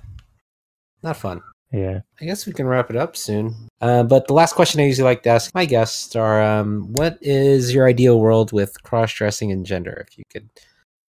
Not 1.03 1.17
fun. 1.17 1.41
Yeah. 1.71 2.01
I 2.19 2.25
guess 2.25 2.45
we 2.45 2.53
can 2.53 2.67
wrap 2.67 2.89
it 2.89 2.97
up 2.97 3.15
soon. 3.15 3.55
Uh, 3.79 4.03
but 4.03 4.27
the 4.27 4.33
last 4.33 4.53
question 4.53 4.81
I 4.81 4.85
usually 4.85 5.05
like 5.05 5.23
to 5.23 5.29
ask 5.29 5.53
my 5.55 5.65
guests 5.65 6.15
are 6.15 6.41
um, 6.41 6.91
what 6.93 7.17
is 7.21 7.73
your 7.73 7.87
ideal 7.87 8.19
world 8.19 8.51
with 8.51 8.81
cross 8.83 9.13
dressing 9.13 9.51
and 9.51 9.65
gender? 9.65 10.05
If 10.07 10.17
you 10.17 10.25
could 10.29 10.49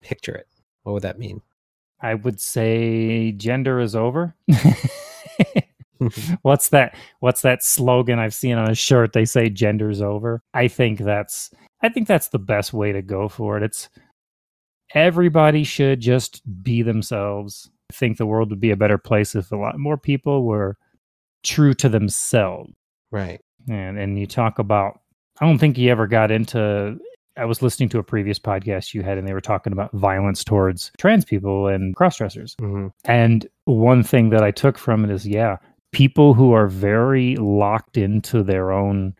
picture 0.01 0.35
it, 0.35 0.47
what 0.83 0.93
would 0.93 1.03
that 1.03 1.19
mean? 1.19 1.41
I 1.99 2.13
would 2.13 2.39
say 2.39 3.31
gender 3.31 3.79
is 3.79 3.95
over. 3.95 4.35
what's 6.41 6.69
that 6.69 6.95
what's 7.19 7.41
that 7.41 7.63
slogan 7.63 8.19
I've 8.19 8.33
seen 8.33 8.57
on 8.57 8.69
a 8.69 8.75
shirt? 8.75 9.13
They 9.13 9.25
say 9.25 9.49
gender's 9.49 10.01
over. 10.01 10.41
I 10.53 10.67
think 10.67 10.99
that's 10.99 11.51
I 11.81 11.89
think 11.89 12.07
that's 12.07 12.29
the 12.29 12.39
best 12.39 12.73
way 12.73 12.91
to 12.91 13.01
go 13.01 13.27
for 13.27 13.57
it. 13.57 13.63
It's 13.63 13.89
everybody 14.93 15.63
should 15.63 15.99
just 15.99 16.41
be 16.63 16.81
themselves. 16.81 17.69
Think 17.91 18.17
the 18.17 18.25
world 18.25 18.49
would 18.49 18.59
be 18.59 18.71
a 18.71 18.77
better 18.77 18.97
place 18.97 19.35
if 19.35 19.51
a 19.51 19.55
lot 19.55 19.77
more 19.77 19.97
people 19.97 20.45
were 20.45 20.77
true 21.43 21.73
to 21.75 21.89
themselves. 21.89 22.71
Right. 23.11 23.41
And 23.69 23.97
and 23.97 24.19
you 24.19 24.25
talk 24.27 24.59
about 24.59 24.99
I 25.39 25.45
don't 25.45 25.57
think 25.57 25.77
you 25.77 25.91
ever 25.91 26.07
got 26.07 26.31
into 26.31 26.97
I 27.37 27.45
was 27.45 27.61
listening 27.61 27.89
to 27.89 27.99
a 27.99 28.03
previous 28.03 28.39
podcast 28.39 28.93
you 28.93 29.03
had 29.03 29.17
and 29.17 29.27
they 29.27 29.33
were 29.33 29.41
talking 29.41 29.73
about 29.73 29.91
violence 29.93 30.43
towards 30.43 30.91
trans 30.97 31.25
people 31.25 31.67
and 31.67 31.95
crossdressers. 31.95 32.59
hmm 32.59 32.87
And 33.05 33.47
one 33.65 34.03
thing 34.03 34.29
that 34.29 34.43
I 34.43 34.51
took 34.51 34.77
from 34.77 35.05
it 35.05 35.11
is 35.11 35.27
yeah, 35.27 35.57
people 35.91 36.33
who 36.33 36.53
are 36.53 36.67
very 36.67 37.35
locked 37.37 37.97
into 37.97 38.43
their 38.43 38.71
own 38.71 39.15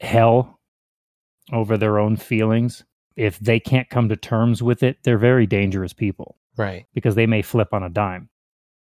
hell 0.00 0.58
over 1.52 1.76
their 1.76 1.98
own 1.98 2.16
feelings, 2.16 2.84
if 3.16 3.38
they 3.40 3.58
can't 3.58 3.90
come 3.90 4.08
to 4.08 4.16
terms 4.16 4.62
with 4.62 4.82
it, 4.82 4.98
they're 5.02 5.18
very 5.18 5.46
dangerous 5.46 5.92
people 5.92 6.36
Right. 6.56 6.86
because 6.94 7.14
they 7.14 7.26
may 7.26 7.42
flip 7.42 7.68
on 7.72 7.82
a 7.82 7.88
dime. 7.88 8.28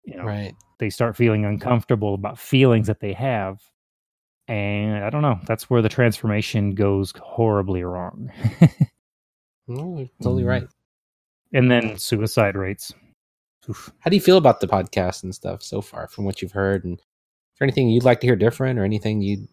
You 0.04 0.18
know, 0.18 0.24
Right. 0.24 0.54
they 0.80 0.90
start 0.90 1.16
feeling 1.16 1.46
uncomfortable 1.46 2.14
about 2.16 2.40
feelings 2.40 2.88
that 2.88 3.00
they 3.00 3.14
have. 3.14 3.62
And 4.48 5.04
I 5.04 5.10
don't 5.12 5.22
know, 5.22 5.40
that's 5.46 5.70
where 5.70 5.82
the 5.82 5.90
transformation 5.90 6.74
goes 6.74 7.14
horribly 7.18 7.84
wrong. 7.84 8.32
No, 9.68 10.08
totally 10.22 10.44
right. 10.44 10.64
Mm-hmm. 10.64 11.58
and 11.58 11.70
then 11.70 11.98
suicide 12.00 12.56
rates. 12.56 12.92
Oof. 13.70 13.92
How 14.00 14.10
do 14.10 14.16
you 14.16 14.22
feel 14.22 14.38
about 14.38 14.62
the 14.62 14.68
podcast 14.68 15.22
and 15.22 15.36
stuff 15.36 15.62
so 15.62 15.80
far 15.82 16.08
from 16.08 16.26
what 16.26 16.42
you've 16.42 16.54
heard? 16.54 16.84
And 16.86 16.98
is 16.98 17.06
there 17.60 17.66
anything 17.68 17.88
you'd 17.90 18.04
like 18.04 18.20
to 18.22 18.28
hear 18.28 18.36
different 18.36 18.80
or 18.80 18.84
anything 18.84 19.22
you'd, 19.22 19.44
I 19.44 19.48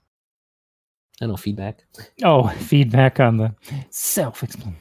don't 1.27 1.29
know, 1.31 1.37
feedback? 1.37 1.83
Oh, 2.25 2.49
feedback 2.61 3.21
on 3.21 3.37
the 3.37 3.55
self 3.91 4.43
explanation. 4.43 4.81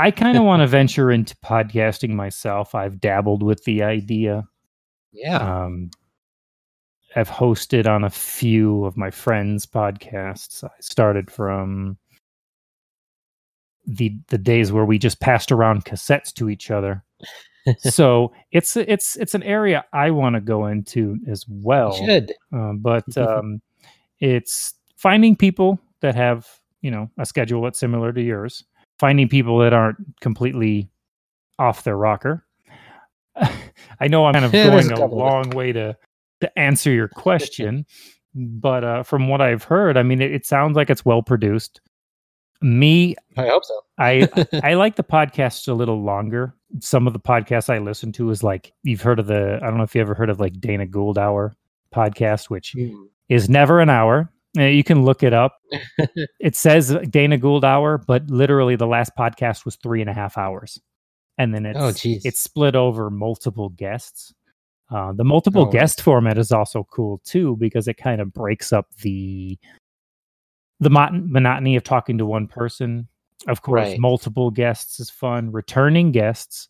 I 0.00 0.10
kind 0.10 0.38
of 0.38 0.44
want 0.44 0.60
to 0.60 0.66
venture 0.66 1.10
into 1.10 1.36
podcasting 1.36 2.14
myself. 2.14 2.74
I've 2.74 3.02
dabbled 3.02 3.42
with 3.42 3.64
the 3.64 3.82
idea. 3.82 4.48
Yeah. 5.12 5.36
Um, 5.64 5.90
I've 7.14 7.28
hosted 7.28 7.86
on 7.86 8.02
a 8.02 8.08
few 8.08 8.86
of 8.86 8.96
my 8.96 9.10
friends' 9.10 9.66
podcasts. 9.66 10.64
I 10.64 10.70
started 10.80 11.30
from 11.30 11.98
the 13.86 14.16
the 14.28 14.38
days 14.38 14.72
where 14.72 14.86
we 14.86 14.98
just 14.98 15.20
passed 15.20 15.52
around 15.52 15.84
cassettes 15.84 16.32
to 16.34 16.48
each 16.48 16.70
other. 16.70 17.04
so 17.78 18.32
it's 18.52 18.78
it's 18.78 19.16
it's 19.16 19.34
an 19.34 19.42
area 19.42 19.84
I 19.92 20.12
want 20.12 20.34
to 20.34 20.40
go 20.40 20.66
into 20.66 21.18
as 21.28 21.44
well. 21.46 21.94
you 22.00 22.06
should. 22.06 22.32
Um, 22.54 22.78
but 22.78 23.04
um, 23.18 23.60
it's 24.18 24.72
finding 24.96 25.36
people 25.36 25.78
that 26.00 26.14
have 26.14 26.48
you 26.80 26.90
know 26.90 27.10
a 27.18 27.26
schedule 27.26 27.60
that's 27.60 27.78
similar 27.78 28.14
to 28.14 28.22
yours 28.22 28.64
finding 29.00 29.28
people 29.28 29.58
that 29.58 29.72
aren't 29.72 29.96
completely 30.20 30.88
off 31.58 31.82
their 31.84 31.96
rocker 31.96 32.46
i 34.00 34.06
know 34.08 34.26
i'm 34.26 34.34
kind 34.34 34.44
of 34.44 34.52
Yeah, 34.54 34.66
going 34.68 34.92
a 34.92 35.04
a 35.04 35.06
long 35.06 35.50
way 35.50 35.72
to 35.72 35.96
to 36.40 36.58
answer 36.58 36.90
your 36.90 37.08
question 37.26 37.84
but 38.34 38.84
uh, 38.84 39.02
from 39.02 39.28
what 39.28 39.40
i've 39.40 39.64
heard 39.64 39.96
i 39.96 40.02
mean 40.02 40.20
it, 40.22 40.30
it 40.32 40.46
sounds 40.46 40.76
like 40.76 40.90
it's 40.90 41.04
well 41.04 41.22
produced 41.22 41.80
me 42.62 43.16
I 43.36 43.46
hope 43.48 43.64
so. 43.64 43.80
i 43.98 44.28
i 44.62 44.74
like 44.74 44.96
the 44.96 45.02
podcasts 45.04 45.66
a 45.68 45.72
little 45.72 46.02
longer 46.02 46.54
some 46.80 47.06
of 47.06 47.12
the 47.14 47.20
podcasts 47.20 47.70
i 47.70 47.78
listen 47.78 48.12
to 48.12 48.28
is 48.30 48.42
like 48.42 48.72
you've 48.82 49.00
heard 49.00 49.18
of 49.18 49.26
the 49.26 49.58
i 49.62 49.66
don't 49.66 49.78
know 49.78 49.82
if 49.84 49.94
you 49.94 50.00
ever 50.02 50.14
heard 50.14 50.30
of 50.30 50.38
like 50.40 50.60
dana 50.60 50.86
gould 50.86 51.16
hour 51.18 51.54
podcast 51.94 52.50
which 52.50 52.74
Mm. 52.76 53.06
is 53.28 53.48
never 53.48 53.80
an 53.80 53.88
hour. 53.90 54.30
Uh, 54.58 54.62
You 54.64 54.82
can 54.84 55.04
look 55.04 55.22
it 55.22 55.32
up. 55.32 55.56
it 56.40 56.56
says 56.56 56.96
Dana 57.08 57.38
Gould 57.38 57.64
hour, 57.64 57.98
but 57.98 58.28
literally 58.30 58.76
the 58.76 58.86
last 58.86 59.12
podcast 59.18 59.64
was 59.64 59.76
three 59.76 60.00
and 60.00 60.10
a 60.10 60.14
half 60.14 60.36
hours, 60.36 60.80
and 61.38 61.54
then 61.54 61.66
it's 61.66 61.78
Oh, 61.78 61.92
it's 62.04 62.40
split 62.40 62.74
over 62.74 63.10
multiple 63.10 63.68
guests. 63.70 64.32
Uh, 64.90 65.12
the 65.12 65.22
multiple 65.24 65.62
Oh. 65.68 65.70
guest 65.70 66.00
format 66.02 66.36
is 66.36 66.50
also 66.50 66.82
cool 66.90 67.20
too 67.24 67.56
because 67.60 67.86
it 67.86 67.94
kind 67.94 68.20
of 68.20 68.32
breaks 68.32 68.72
up 68.72 68.86
the 69.02 69.56
the 70.80 70.90
mon- 70.90 71.30
monotony 71.30 71.76
of 71.76 71.84
talking 71.84 72.18
to 72.18 72.26
one 72.26 72.46
person. 72.48 73.06
Of 73.46 73.62
course, 73.62 73.90
Right. 73.90 73.98
multiple 74.00 74.50
guests 74.50 74.98
is 74.98 75.10
fun. 75.10 75.52
Returning 75.52 76.10
guests, 76.10 76.68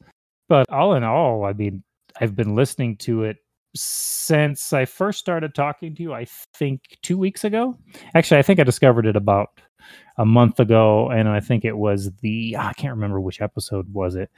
but 0.48 0.68
all 0.70 0.94
in 0.94 1.04
all, 1.04 1.44
I 1.44 1.52
mean, 1.52 1.82
I've 2.20 2.34
been 2.36 2.54
listening 2.54 2.96
to 2.98 3.22
it 3.24 3.38
since 3.74 4.72
I 4.72 4.84
first 4.84 5.18
started 5.18 5.54
talking 5.54 5.94
to 5.94 6.02
you. 6.02 6.12
I 6.12 6.26
think 6.54 6.98
two 7.02 7.18
weeks 7.18 7.44
ago. 7.44 7.76
Actually, 8.14 8.38
I 8.38 8.42
think 8.42 8.60
I 8.60 8.64
discovered 8.64 9.06
it 9.06 9.16
about 9.16 9.60
a 10.18 10.24
month 10.24 10.60
ago, 10.60 11.08
and 11.08 11.28
I 11.28 11.40
think 11.40 11.64
it 11.64 11.76
was 11.76 12.10
the 12.20 12.56
ah, 12.58 12.68
I 12.68 12.72
can't 12.74 12.94
remember 12.94 13.20
which 13.20 13.40
episode 13.40 13.92
was 13.92 14.16
it, 14.16 14.30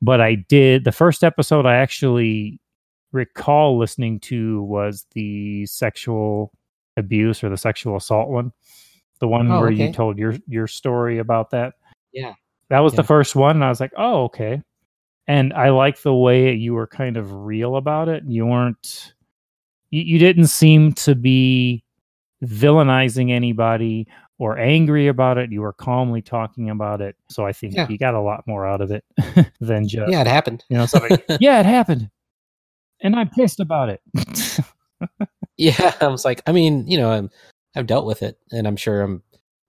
but 0.00 0.20
I 0.20 0.36
did 0.36 0.84
the 0.84 0.92
first 0.92 1.22
episode. 1.24 1.66
I 1.66 1.76
actually 1.76 2.60
recall 3.12 3.78
listening 3.78 4.20
to 4.20 4.62
was 4.62 5.06
the 5.12 5.66
sexual 5.66 6.52
abuse 6.96 7.42
or 7.42 7.48
the 7.48 7.56
sexual 7.56 7.96
assault 7.96 8.28
one, 8.28 8.52
the 9.20 9.28
one 9.28 9.50
Oh, 9.50 9.60
where 9.60 9.70
you 9.70 9.92
told 9.92 10.18
your 10.18 10.36
your 10.46 10.66
story 10.66 11.18
about 11.18 11.50
that. 11.50 11.74
Yeah. 12.12 12.34
That 12.70 12.80
was 12.80 12.92
the 12.92 13.02
first 13.02 13.34
one, 13.34 13.56
and 13.56 13.64
I 13.64 13.68
was 13.70 13.80
like, 13.80 13.92
oh 13.96 14.24
okay. 14.24 14.62
And 15.28 15.52
I 15.52 15.68
like 15.70 16.00
the 16.02 16.14
way 16.14 16.54
you 16.54 16.72
were 16.74 16.86
kind 16.86 17.16
of 17.18 17.32
real 17.32 17.76
about 17.76 18.08
it. 18.08 18.24
You 18.26 18.46
weren't, 18.46 19.12
you, 19.90 20.00
you 20.02 20.18
didn't 20.18 20.46
seem 20.46 20.94
to 20.94 21.14
be 21.14 21.84
villainizing 22.42 23.30
anybody 23.30 24.06
or 24.38 24.56
angry 24.58 25.06
about 25.08 25.36
it. 25.36 25.52
You 25.52 25.60
were 25.60 25.72
calmly 25.74 26.22
talking 26.22 26.70
about 26.70 27.00
it. 27.02 27.14
So 27.28 27.44
I 27.44 27.52
think 27.52 27.74
Yeah. 27.74 27.86
you 27.88 27.98
got 27.98 28.14
a 28.14 28.20
lot 28.20 28.44
more 28.46 28.66
out 28.66 28.80
of 28.80 28.90
it 28.90 29.04
than 29.60 29.86
just, 29.86 30.10
Yeah, 30.10 30.22
it 30.22 30.26
happened. 30.26 30.64
you 30.70 30.78
know, 30.78 30.86
somebody, 30.86 31.16
yeah, 31.40 31.60
it 31.60 31.66
happened. 31.66 32.08
And 33.02 33.14
I'm 33.14 33.28
pissed 33.28 33.60
about 33.60 33.90
it. 33.90 34.00
Yeah, 35.56 35.92
I 36.00 36.06
was 36.06 36.24
like, 36.24 36.40
I 36.46 36.52
mean, 36.52 36.86
you 36.88 36.96
know, 36.98 37.10
I'm, 37.10 37.30
I've 37.76 37.86
dealt 37.86 38.06
with 38.06 38.22
it, 38.22 38.38
and 38.52 38.66
I'm 38.66 38.76
sure 38.76 39.02
I'm 39.02 39.22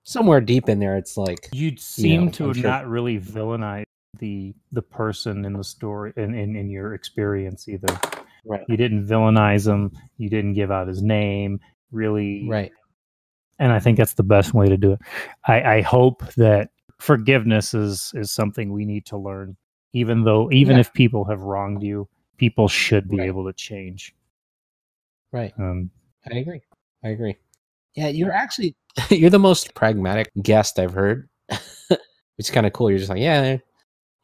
somewhere 0.03 0.39
deep 0.41 0.69
in 0.69 0.79
there. 0.79 0.95
It's 0.97 1.17
like, 1.17 1.49
you'd 1.51 1.79
seem 1.79 2.25
know, 2.25 2.31
to 2.31 2.43
I'm 2.43 2.49
have 2.49 2.57
sure- 2.57 2.69
not 2.69 2.87
really 2.87 3.19
villainized 3.19 3.83
the 4.17 4.53
the 4.71 4.81
person 4.81 5.45
in 5.45 5.53
the 5.53 5.63
story 5.63 6.13
in, 6.17 6.33
in, 6.33 6.55
in 6.55 6.69
your 6.69 6.93
experience 6.93 7.67
either. 7.67 7.87
Right. 8.45 8.63
You 8.67 8.77
didn't 8.77 9.05
villainize 9.07 9.67
him. 9.67 9.91
You 10.17 10.29
didn't 10.29 10.53
give 10.53 10.71
out 10.71 10.87
his 10.87 11.01
name. 11.03 11.59
Really, 11.91 12.47
Right. 12.47 12.71
and 13.59 13.71
I 13.71 13.79
think 13.79 13.97
that's 13.97 14.13
the 14.13 14.23
best 14.23 14.53
way 14.53 14.67
to 14.67 14.77
do 14.77 14.93
it. 14.93 14.99
I, 15.47 15.61
I 15.77 15.81
hope 15.81 16.23
that 16.35 16.69
forgiveness 16.99 17.73
is 17.73 18.11
is 18.15 18.31
something 18.31 18.71
we 18.71 18.85
need 18.85 19.05
to 19.07 19.17
learn. 19.17 19.57
Even 19.93 20.23
though, 20.23 20.51
even 20.51 20.75
Yeah. 20.75 20.81
if 20.81 20.93
people 20.93 21.25
have 21.25 21.41
wronged 21.41 21.81
you, 21.83 22.07
people 22.37 22.67
should 22.67 23.09
be 23.09 23.19
Right. 23.19 23.27
able 23.27 23.45
to 23.45 23.53
change. 23.53 24.15
Right. 25.31 25.53
Um, 25.57 25.89
I 26.31 26.37
agree. 26.37 26.61
I 27.03 27.09
agree. 27.09 27.35
Yeah, 27.95 28.07
you're 28.07 28.31
actually 28.31 28.75
you're 29.09 29.29
the 29.29 29.39
most 29.39 29.73
pragmatic 29.75 30.31
guest 30.41 30.79
I've 30.79 30.93
heard. 30.93 31.27
Which 31.49 31.99
is 32.39 32.51
kind 32.51 32.65
of 32.67 32.73
cool. 32.73 32.89
You're 32.89 32.99
just 32.99 33.09
like, 33.09 33.19
yeah, 33.21 33.57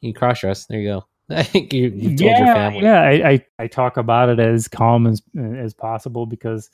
you 0.06 0.14
cross 0.14 0.42
dress. 0.42 0.66
There 0.66 0.80
you 0.80 0.88
go. 0.88 1.06
I 1.36 1.44
think 1.44 1.74
you 1.74 1.90
you 1.90 2.10
told 2.10 2.20
yeah, 2.22 2.46
your 2.46 2.56
family. 2.56 2.84
yeah. 2.84 3.02
I, 3.02 3.30
I 3.30 3.46
I 3.60 3.68
talk 3.68 3.98
about 3.98 4.30
it 4.30 4.40
as 4.40 4.68
calm 4.68 5.08
as 5.08 5.22
as 5.38 5.74
possible 5.74 6.26
because 6.26 6.70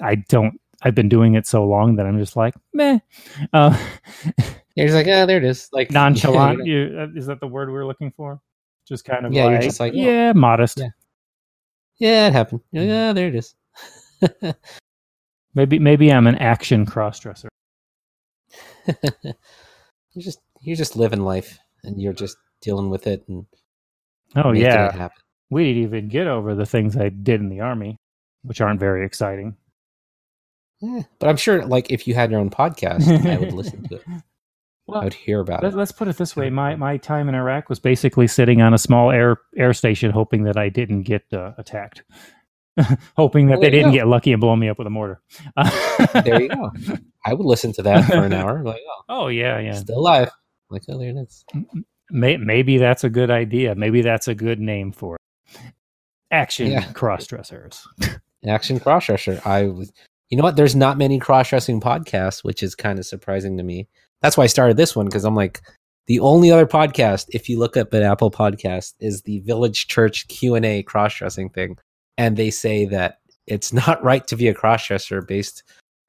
I 0.00 0.16
don't. 0.16 0.60
I've 0.82 0.94
been 0.94 1.08
doing 1.08 1.34
it 1.34 1.46
so 1.46 1.64
long 1.64 1.96
that 1.96 2.06
I'm 2.06 2.18
just 2.18 2.36
like 2.36 2.54
meh. 2.74 2.98
Uh, 3.52 3.76
You're 4.74 4.88
just 4.88 4.94
like, 4.94 5.06
ah, 5.06 5.24
there 5.24 5.38
it 5.38 5.44
is. 5.44 5.70
Like 5.72 5.90
nonchalant. 5.90 6.58
you 6.66 6.90
know, 6.90 6.92
you, 6.92 7.00
uh, 7.00 7.18
is 7.18 7.26
that 7.26 7.40
the 7.40 7.46
word 7.46 7.70
we're 7.70 7.86
looking 7.86 8.10
for? 8.10 8.40
Just 8.86 9.06
kind 9.06 9.24
of 9.24 9.32
Yeah, 9.32 9.44
like, 9.44 9.52
you're 9.52 9.62
just 9.62 9.80
like, 9.80 9.94
oh. 9.94 9.96
yeah, 9.96 10.32
modest. 10.32 10.78
Yeah. 10.78 10.88
yeah, 11.98 12.26
it 12.26 12.34
happened. 12.34 12.60
Yeah, 12.72 13.14
there 13.14 13.28
it 13.28 13.34
is. 13.34 13.54
Maybe 15.56 15.78
maybe 15.78 16.12
I'm 16.12 16.26
an 16.26 16.36
action 16.36 16.84
crossdresser. 16.84 17.48
you're 18.86 19.34
just 20.18 20.40
you're 20.60 20.76
just 20.76 20.96
living 20.96 21.22
life, 21.22 21.58
and 21.82 22.00
you're 22.00 22.12
just 22.12 22.36
dealing 22.60 22.90
with 22.90 23.06
it 23.06 23.24
and 23.28 23.46
Oh 24.34 24.52
yeah, 24.52 25.08
we 25.50 25.64
didn't 25.64 25.82
even 25.84 26.08
get 26.08 26.26
over 26.26 26.54
the 26.54 26.66
things 26.66 26.96
I 26.96 27.08
did 27.08 27.40
in 27.40 27.48
the 27.48 27.60
army, 27.60 27.96
which 28.42 28.60
aren't 28.60 28.80
very 28.80 29.06
exciting. 29.06 29.56
Yeah, 30.80 31.02
but 31.18 31.28
I'm 31.30 31.36
sure, 31.38 31.64
like, 31.64 31.90
if 31.90 32.06
you 32.06 32.14
had 32.14 32.30
your 32.30 32.40
own 32.40 32.50
podcast, 32.50 33.06
I 33.26 33.38
would 33.38 33.52
listen 33.54 33.88
to 33.88 33.94
it. 33.96 34.02
I 34.92 35.02
would 35.04 35.14
hear 35.14 35.40
about 35.40 35.62
Let, 35.64 35.72
it. 35.72 35.76
let's 35.76 35.90
put 35.92 36.06
it 36.08 36.16
this 36.18 36.36
way: 36.36 36.50
my 36.50 36.76
my 36.76 36.96
time 36.96 37.28
in 37.28 37.34
Iraq 37.34 37.68
was 37.68 37.78
basically 37.80 38.26
sitting 38.28 38.60
on 38.62 38.74
a 38.74 38.78
small 38.78 39.10
air 39.10 39.38
air 39.56 39.72
station, 39.72 40.10
hoping 40.10 40.44
that 40.44 40.56
I 40.58 40.68
didn't 40.68 41.02
get 41.04 41.22
uh, 41.32 41.52
attacked, 41.58 42.02
hoping 43.16 43.46
that 43.46 43.54
Well, 43.54 43.60
they 43.62 43.70
didn't 43.70 43.92
go. 43.92 43.96
get 43.98 44.06
lucky 44.06 44.32
and 44.32 44.40
blow 44.40 44.54
me 44.54 44.68
up 44.68 44.78
with 44.78 44.86
a 44.86 44.90
mortar. 44.90 45.22
There 46.24 46.42
you 46.42 46.48
go. 46.54 46.70
I 47.24 47.32
would 47.34 47.46
listen 47.46 47.72
to 47.74 47.82
that 47.82 48.04
for 48.04 48.22
an 48.24 48.32
hour. 48.32 48.62
Like, 48.62 48.82
oh, 49.08 49.24
Oh 49.24 49.28
yeah, 49.28 49.58
yeah. 49.60 49.72
still 49.72 49.98
alive. 49.98 50.30
Like, 50.70 50.82
oh, 50.88 50.98
there 50.98 51.10
it 51.10 51.16
is. 51.16 51.44
Mm, 51.54 51.64
mm. 51.74 51.82
May, 52.10 52.36
maybe 52.36 52.78
that's 52.78 53.04
a 53.04 53.10
good 53.10 53.30
idea. 53.30 53.74
Maybe 53.74 54.02
that's 54.02 54.28
a 54.28 54.34
good 54.34 54.60
name 54.60 54.92
for 54.92 55.16
it. 55.16 55.60
Action 56.30 56.70
Yeah. 56.70 56.90
cross 56.92 57.26
dressers. 57.26 57.86
Action 58.46 58.78
crossdresser. 58.78 59.44
I 59.46 59.64
was, 59.64 59.92
you 60.30 60.36
know 60.36 60.44
what? 60.44 60.56
There's 60.56 60.76
not 60.76 60.98
many 60.98 61.18
cross 61.18 61.48
dressing 61.48 61.80
podcasts, 61.80 62.44
which 62.44 62.62
is 62.62 62.74
kind 62.74 62.98
of 62.98 63.06
surprising 63.06 63.56
to 63.56 63.62
me. 63.62 63.88
That's 64.22 64.36
why 64.36 64.44
I 64.44 64.48
started 64.48 64.76
this 64.76 64.94
one 64.94 65.06
because 65.06 65.24
I'm 65.24 65.34
like, 65.34 65.60
the 66.06 66.20
only 66.20 66.52
other 66.52 66.66
podcast, 66.66 67.26
if 67.30 67.48
you 67.48 67.58
look 67.58 67.76
up 67.76 67.92
at 67.92 68.02
Apple 68.02 68.30
Podcast, 68.30 68.94
is 69.00 69.22
the 69.22 69.40
Village 69.40 69.88
Church 69.88 70.28
Q 70.28 70.54
and 70.54 70.64
A 70.64 70.84
cross 70.84 71.16
dressing 71.16 71.50
thing, 71.50 71.76
and 72.16 72.36
they 72.36 72.50
say 72.50 72.84
that 72.86 73.18
it's 73.48 73.72
not 73.72 74.02
right 74.04 74.24
to 74.28 74.36
be 74.36 74.46
a 74.46 74.54
cross 74.54 74.86
dresser 74.86 75.20
based. 75.22 75.64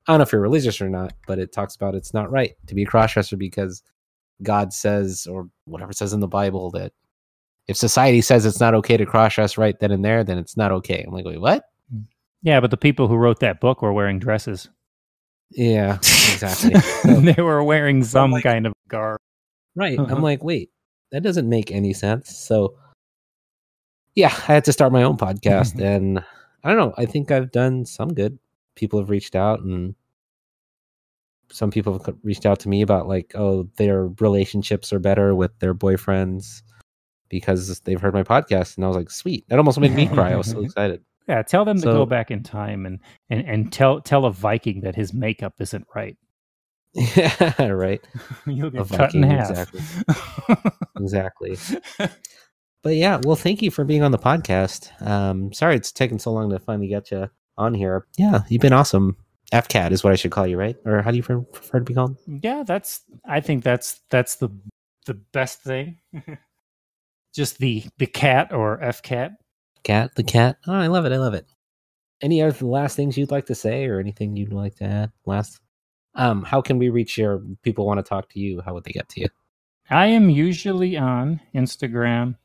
I 0.07 0.13
don't 0.13 0.19
know 0.19 0.23
if 0.23 0.31
you're 0.31 0.41
religious 0.41 0.79
or 0.81 0.89
not, 0.89 1.13
but 1.25 1.39
it 1.39 1.51
talks 1.51 1.75
about 1.75 1.95
it's 1.95 2.13
not 2.13 2.31
right 2.31 2.53
to 2.67 2.75
be 2.75 2.83
a 2.83 2.85
cross 2.87 3.13
dresser 3.13 3.37
because 3.37 3.81
God 4.43 4.73
says, 4.73 5.27
or 5.29 5.49
whatever 5.65 5.91
it 5.91 5.97
says 5.97 6.13
in 6.13 6.19
the 6.19 6.27
Bible, 6.27 6.71
that 6.71 6.91
if 7.67 7.75
society 7.77 8.21
says 8.21 8.45
it's 8.45 8.59
not 8.59 8.73
okay 8.75 8.97
to 8.97 9.05
cross 9.05 9.35
dress 9.35 9.57
right 9.57 9.77
then 9.79 9.91
and 9.91 10.03
there, 10.05 10.23
then 10.23 10.37
it's 10.37 10.55
not 10.57 10.71
okay. 10.71 11.03
I'm 11.05 11.13
like, 11.13 11.25
wait, 11.25 11.41
what? 11.41 11.63
Yeah, 12.43 12.59
but 12.59 12.71
the 12.71 12.77
people 12.77 13.07
who 13.07 13.15
wrote 13.17 13.39
that 13.41 13.59
book 13.59 13.81
were 13.81 13.91
wearing 13.93 14.19
dresses. 14.19 14.69
Yeah, 15.51 15.95
exactly. 15.95 16.73
So- 16.79 17.19
they 17.21 17.41
were 17.41 17.63
wearing 17.63 18.03
some 18.03 18.31
like- 18.31 18.43
kind 18.43 18.67
of 18.67 18.73
garb. 18.87 19.19
right. 19.75 19.97
Uh-huh. 19.99 20.15
I'm 20.15 20.21
like, 20.21 20.43
wait, 20.43 20.69
that 21.11 21.23
doesn't 21.23 21.49
make 21.49 21.71
any 21.71 21.93
sense. 21.93 22.37
So, 22.37 22.77
yeah, 24.15 24.27
I 24.27 24.53
had 24.53 24.65
to 24.65 24.73
start 24.73 24.91
my 24.91 25.03
own 25.03 25.17
podcast, 25.25 25.79
and 25.81 26.19
I 26.63 26.69
don't 26.69 26.77
know. 26.77 26.93
I 26.97 27.05
think 27.05 27.31
I've 27.31 27.51
done 27.51 27.85
some 27.85 28.13
good. 28.13 28.37
People 28.75 28.99
have 28.99 29.09
reached 29.09 29.35
out, 29.35 29.61
and 29.61 29.95
some 31.51 31.71
people 31.71 32.01
have 32.05 32.15
reached 32.23 32.45
out 32.45 32.59
to 32.61 32.69
me 32.69 32.81
about 32.81 33.07
like, 33.07 33.31
oh, 33.35 33.69
their 33.77 34.07
relationships 34.19 34.91
are 34.93 34.99
better 34.99 35.35
with 35.35 35.57
their 35.59 35.73
boyfriends 35.73 36.61
because 37.29 37.79
they've 37.81 37.99
heard 37.99 38.13
my 38.13 38.23
podcast, 38.23 38.75
and 38.75 38.85
I 38.85 38.87
was 38.87 38.97
like, 38.97 39.09
sweet. 39.09 39.47
That 39.49 39.57
almost 39.57 39.79
made 39.79 39.93
me 39.93 40.07
cry. 40.13 40.31
I 40.31 40.35
was 40.35 40.49
so 40.49 40.61
excited. 40.61 41.03
Yeah, 41.27 41.41
tell 41.41 41.65
them 41.65 41.77
to 41.81 41.85
go 41.85 42.05
back 42.05 42.31
in 42.31 42.41
time 42.41 42.85
and, 42.85 42.99
and, 43.29 43.41
and 43.45 43.73
tell 43.73 43.99
tell 43.99 44.25
a 44.25 44.31
Viking 44.31 44.81
that 44.81 44.95
his 44.95 45.13
makeup 45.13 45.55
isn't 45.59 45.85
right. 45.93 46.17
yeah, 46.93 47.63
right. 47.67 48.01
You'll 48.45 48.67
A 48.69 48.85
get 48.85 48.89
cut 48.89 49.13
in 49.13 49.23
half. 49.23 49.49
exactly. 49.49 49.81
Exactly. 51.51 51.57
but 52.81 52.95
yeah, 52.95 53.19
well, 53.23 53.35
thank 53.35 53.61
you 53.61 53.71
for 53.71 53.83
being 53.83 54.03
on 54.03 54.11
the 54.11 54.17
podcast. 54.17 54.89
Um, 55.05 55.51
sorry 55.51 55.75
it's 55.75 55.91
taken 55.91 56.17
so 56.17 56.31
long 56.31 56.49
to 56.49 56.59
finally 56.59 56.87
get 56.87 57.11
you 57.11 57.29
on 57.57 57.73
here. 57.73 58.07
Yeah, 58.17 58.43
you've 58.47 58.61
been 58.61 58.73
awesome. 58.73 59.17
FKat 59.53 59.91
is 59.91 60.03
what 60.03 60.13
I 60.13 60.17
should 60.17 60.31
call 60.31 60.45
you, 60.45 60.57
right? 60.57 60.75
Or 60.85 61.01
how 61.01 61.11
do 61.11 61.17
you 61.17 61.23
prefer 61.23 61.79
to 61.79 61.85
be 61.85 61.93
called? 61.93 62.17
yeah, 62.27 62.63
that's 62.65 63.01
I 63.25 63.39
think 63.39 63.63
that's 63.63 64.01
that's 64.09 64.35
the 64.35 64.49
the 65.05 65.13
best 65.13 65.61
thing. 65.61 65.97
Just 67.33 67.57
the 67.59 67.85
the 67.97 68.07
cat 68.07 68.51
or 68.51 68.79
FKat. 68.79 69.37
Cat, 69.83 70.15
the 70.15 70.23
cat. 70.23 70.57
Oh, 70.67 70.73
I 70.73 70.87
love 70.87 71.05
it. 71.05 71.13
I 71.13 71.17
love 71.17 71.33
it. 71.33 71.45
Any 72.21 72.41
other 72.41 72.65
last 72.65 72.95
things 72.95 73.17
you'd 73.17 73.31
like 73.31 73.45
to 73.45 73.55
say, 73.55 73.85
or 73.85 73.99
anything 73.99 74.35
you'd 74.35 74.51
like 74.51 74.75
to 74.77 74.83
add? 74.83 75.11
Last, 75.25 75.59
um, 76.15 76.43
how 76.43 76.61
can 76.61 76.77
we 76.77 76.89
reach 76.89 77.17
your 77.17 77.41
people? 77.61 77.85
Want 77.85 77.99
to 77.99 78.03
talk 78.03 78.27
to 78.29 78.39
you? 78.39 78.61
How 78.65 78.73
would 78.73 78.83
they 78.83 78.91
get 78.91 79.07
to 79.09 79.21
you? 79.21 79.27
I 79.89 80.07
am 80.07 80.29
usually 80.29 80.97
on 80.97 81.39
Instagram, 81.55 82.35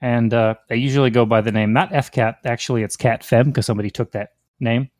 and 0.00 0.34
uh, 0.34 0.54
I 0.70 0.74
usually 0.74 1.10
go 1.10 1.24
by 1.24 1.40
the 1.40 1.52
name 1.52 1.72
not 1.72 1.92
FKat. 1.92 2.36
Actually, 2.44 2.82
it's 2.82 2.96
Cat 2.96 3.22
Fem 3.22 3.46
because 3.46 3.66
somebody 3.66 3.90
took 3.90 4.10
that 4.12 4.30
name. 4.58 4.90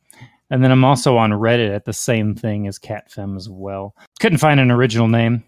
And 0.51 0.65
then 0.65 0.71
I'm 0.71 0.85
also 0.85 1.17
on 1.17 1.31
Reddit 1.31 1.75
at 1.75 1.85
the 1.85 1.93
same 1.93 2.35
thing 2.35 2.67
as 2.67 2.79
Cat 2.79 3.11
Fem 3.11 3.37
as 3.37 3.49
well. 3.49 3.95
Couldn't 4.21 4.39
find 4.39 4.61
an 4.61 4.71
original 4.71 5.09
name, 5.09 5.45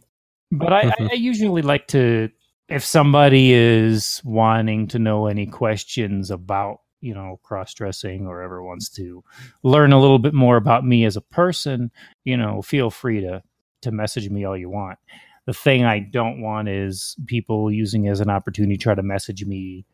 but 0.53 0.73
I, 0.73 0.81
I, 0.89 1.09
I 1.13 1.15
usually 1.15 1.63
like 1.63 1.89
to 1.89 2.31
if 2.69 2.85
somebody 2.85 3.53
is 3.53 4.21
wanting 4.25 4.89
to 4.89 4.99
know 4.99 5.27
any 5.27 5.47
questions 5.47 6.31
about 6.31 6.81
you 7.01 7.15
know 7.15 7.41
cross 7.43 7.73
dressing 7.73 8.27
or 8.27 8.43
ever 8.43 8.63
wants 8.63 8.91
to 8.91 9.25
learn 9.63 9.93
a 9.93 10.01
little 10.01 10.19
bit 10.19 10.35
more 10.35 10.57
about 10.57 10.85
me 10.85 11.05
as 11.05 11.17
a 11.17 11.23
person, 11.23 11.91
you 12.25 12.37
know, 12.37 12.61
feel 12.63 12.91
free 12.91 13.21
to 13.23 13.43
to 13.83 13.91
message 13.91 14.29
me 14.29 14.45
all 14.45 14.57
you 14.57 14.69
want 14.69 14.99
the 15.47 15.55
thing 15.55 15.85
I 15.85 15.99
don't 15.99 16.41
want 16.41 16.69
is 16.69 17.17
people 17.27 17.73
using 17.73 18.05
it 18.05 18.11
as 18.11 18.21
an 18.21 18.31
opportunity 18.31 18.77
to 18.77 18.83
try 18.83 18.95
to 18.95 19.03
message 19.03 19.45
me 19.45 19.85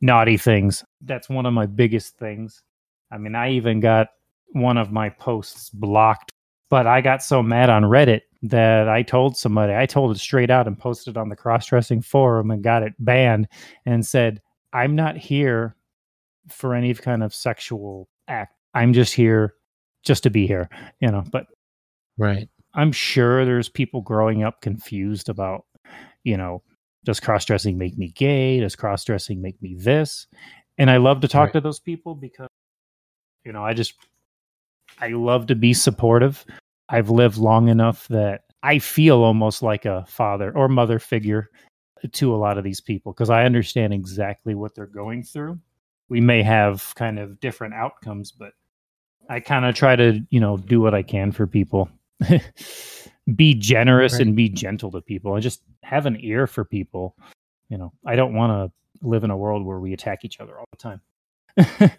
naughty 0.00 0.36
things. 0.36 0.84
That's 1.02 1.28
one 1.28 1.46
of 1.46 1.52
my 1.52 1.66
biggest 1.66 2.16
things. 2.16 2.62
I 3.10 3.18
mean, 3.18 3.34
I 3.34 3.50
even 3.50 3.80
got 3.80 4.08
one 4.54 4.78
of 4.78 4.92
my 4.92 5.10
posts 5.10 5.70
blocked, 5.70 6.32
but 6.70 6.86
I 6.86 7.00
got 7.00 7.22
so 7.22 7.42
mad 7.42 7.70
on 7.70 7.82
Reddit 7.82 8.22
that 8.42 8.88
I 8.88 9.02
told 9.02 9.36
somebody, 9.36 9.74
I 9.74 9.86
told 9.86 10.14
it 10.14 10.20
straight 10.20 10.50
out 10.50 10.66
and 10.66 10.78
posted 10.78 11.16
on 11.16 11.28
the 11.28 11.36
cross 11.36 11.66
dressing 11.66 12.00
forum 12.02 12.50
and 12.50 12.62
got 12.62 12.82
it 12.82 12.94
banned 12.98 13.48
and 13.86 14.06
said, 14.06 14.40
I'm 14.72 14.94
not 14.94 15.16
here 15.16 15.76
for 16.48 16.74
any 16.74 16.92
kind 16.94 17.22
of 17.22 17.34
sexual 17.34 18.08
act. 18.28 18.54
I'm 18.74 18.92
just 18.92 19.14
here 19.14 19.54
just 20.02 20.22
to 20.24 20.30
be 20.30 20.46
here, 20.46 20.68
you 21.00 21.10
know, 21.10 21.24
but 21.30 21.46
Right. 22.16 22.48
I'm 22.74 22.92
sure 22.92 23.44
there's 23.44 23.68
people 23.68 24.02
growing 24.02 24.42
up 24.44 24.60
confused 24.60 25.28
about, 25.28 25.64
you 26.22 26.36
know, 26.36 26.62
does 27.04 27.20
cross 27.20 27.44
dressing 27.44 27.78
make 27.78 27.96
me 27.98 28.08
gay? 28.08 28.60
Does 28.60 28.76
cross 28.76 29.04
dressing 29.04 29.42
make 29.42 29.60
me 29.62 29.74
this? 29.74 30.26
And 30.78 30.90
I 30.90 30.98
love 30.98 31.20
to 31.20 31.28
talk 31.28 31.46
Right. 31.46 31.52
to 31.54 31.60
those 31.60 31.80
people 31.80 32.14
because, 32.14 32.48
you 33.44 33.52
know, 33.52 33.64
I 33.64 33.74
just, 33.74 33.94
I 35.04 35.08
love 35.08 35.46
to 35.48 35.54
be 35.54 35.74
supportive. 35.74 36.46
I've 36.88 37.10
lived 37.10 37.36
long 37.36 37.68
enough 37.68 38.08
that 38.08 38.44
I 38.62 38.78
feel 38.78 39.22
almost 39.22 39.62
like 39.62 39.84
a 39.84 40.06
father 40.08 40.50
or 40.56 40.66
mother 40.66 40.98
figure 40.98 41.50
to 42.12 42.34
a 42.34 42.38
lot 42.38 42.56
of 42.56 42.64
these 42.64 42.80
people 42.80 43.12
because 43.12 43.28
I 43.28 43.44
understand 43.44 43.92
exactly 43.92 44.54
what 44.54 44.74
they're 44.74 44.86
going 44.86 45.22
through. 45.22 45.58
We 46.08 46.22
may 46.22 46.42
have 46.42 46.94
kind 46.94 47.18
of 47.18 47.38
different 47.38 47.74
outcomes, 47.74 48.32
but 48.32 48.52
I 49.28 49.40
kind 49.40 49.66
of 49.66 49.74
try 49.74 49.94
to, 49.94 50.20
you 50.30 50.40
know, 50.40 50.56
do 50.56 50.80
what 50.80 50.94
I 50.94 51.02
can 51.02 51.32
for 51.32 51.46
people. 51.46 51.90
be 53.34 53.54
generous 53.54 54.14
Right. 54.14 54.22
and 54.22 54.34
be 54.36 54.48
gentle 54.48 54.90
to 54.92 55.02
people 55.02 55.34
and 55.34 55.42
just 55.42 55.62
have 55.82 56.06
an 56.06 56.16
ear 56.20 56.46
for 56.46 56.64
people. 56.64 57.14
You 57.68 57.76
know, 57.76 57.92
I 58.06 58.16
don't 58.16 58.32
want 58.34 58.72
to 58.72 59.06
live 59.06 59.22
in 59.24 59.30
a 59.30 59.36
world 59.36 59.66
where 59.66 59.80
we 59.80 59.92
attack 59.92 60.24
each 60.24 60.40
other 60.40 60.58
all 60.58 60.68
the 60.70 60.78
time. 60.78 61.90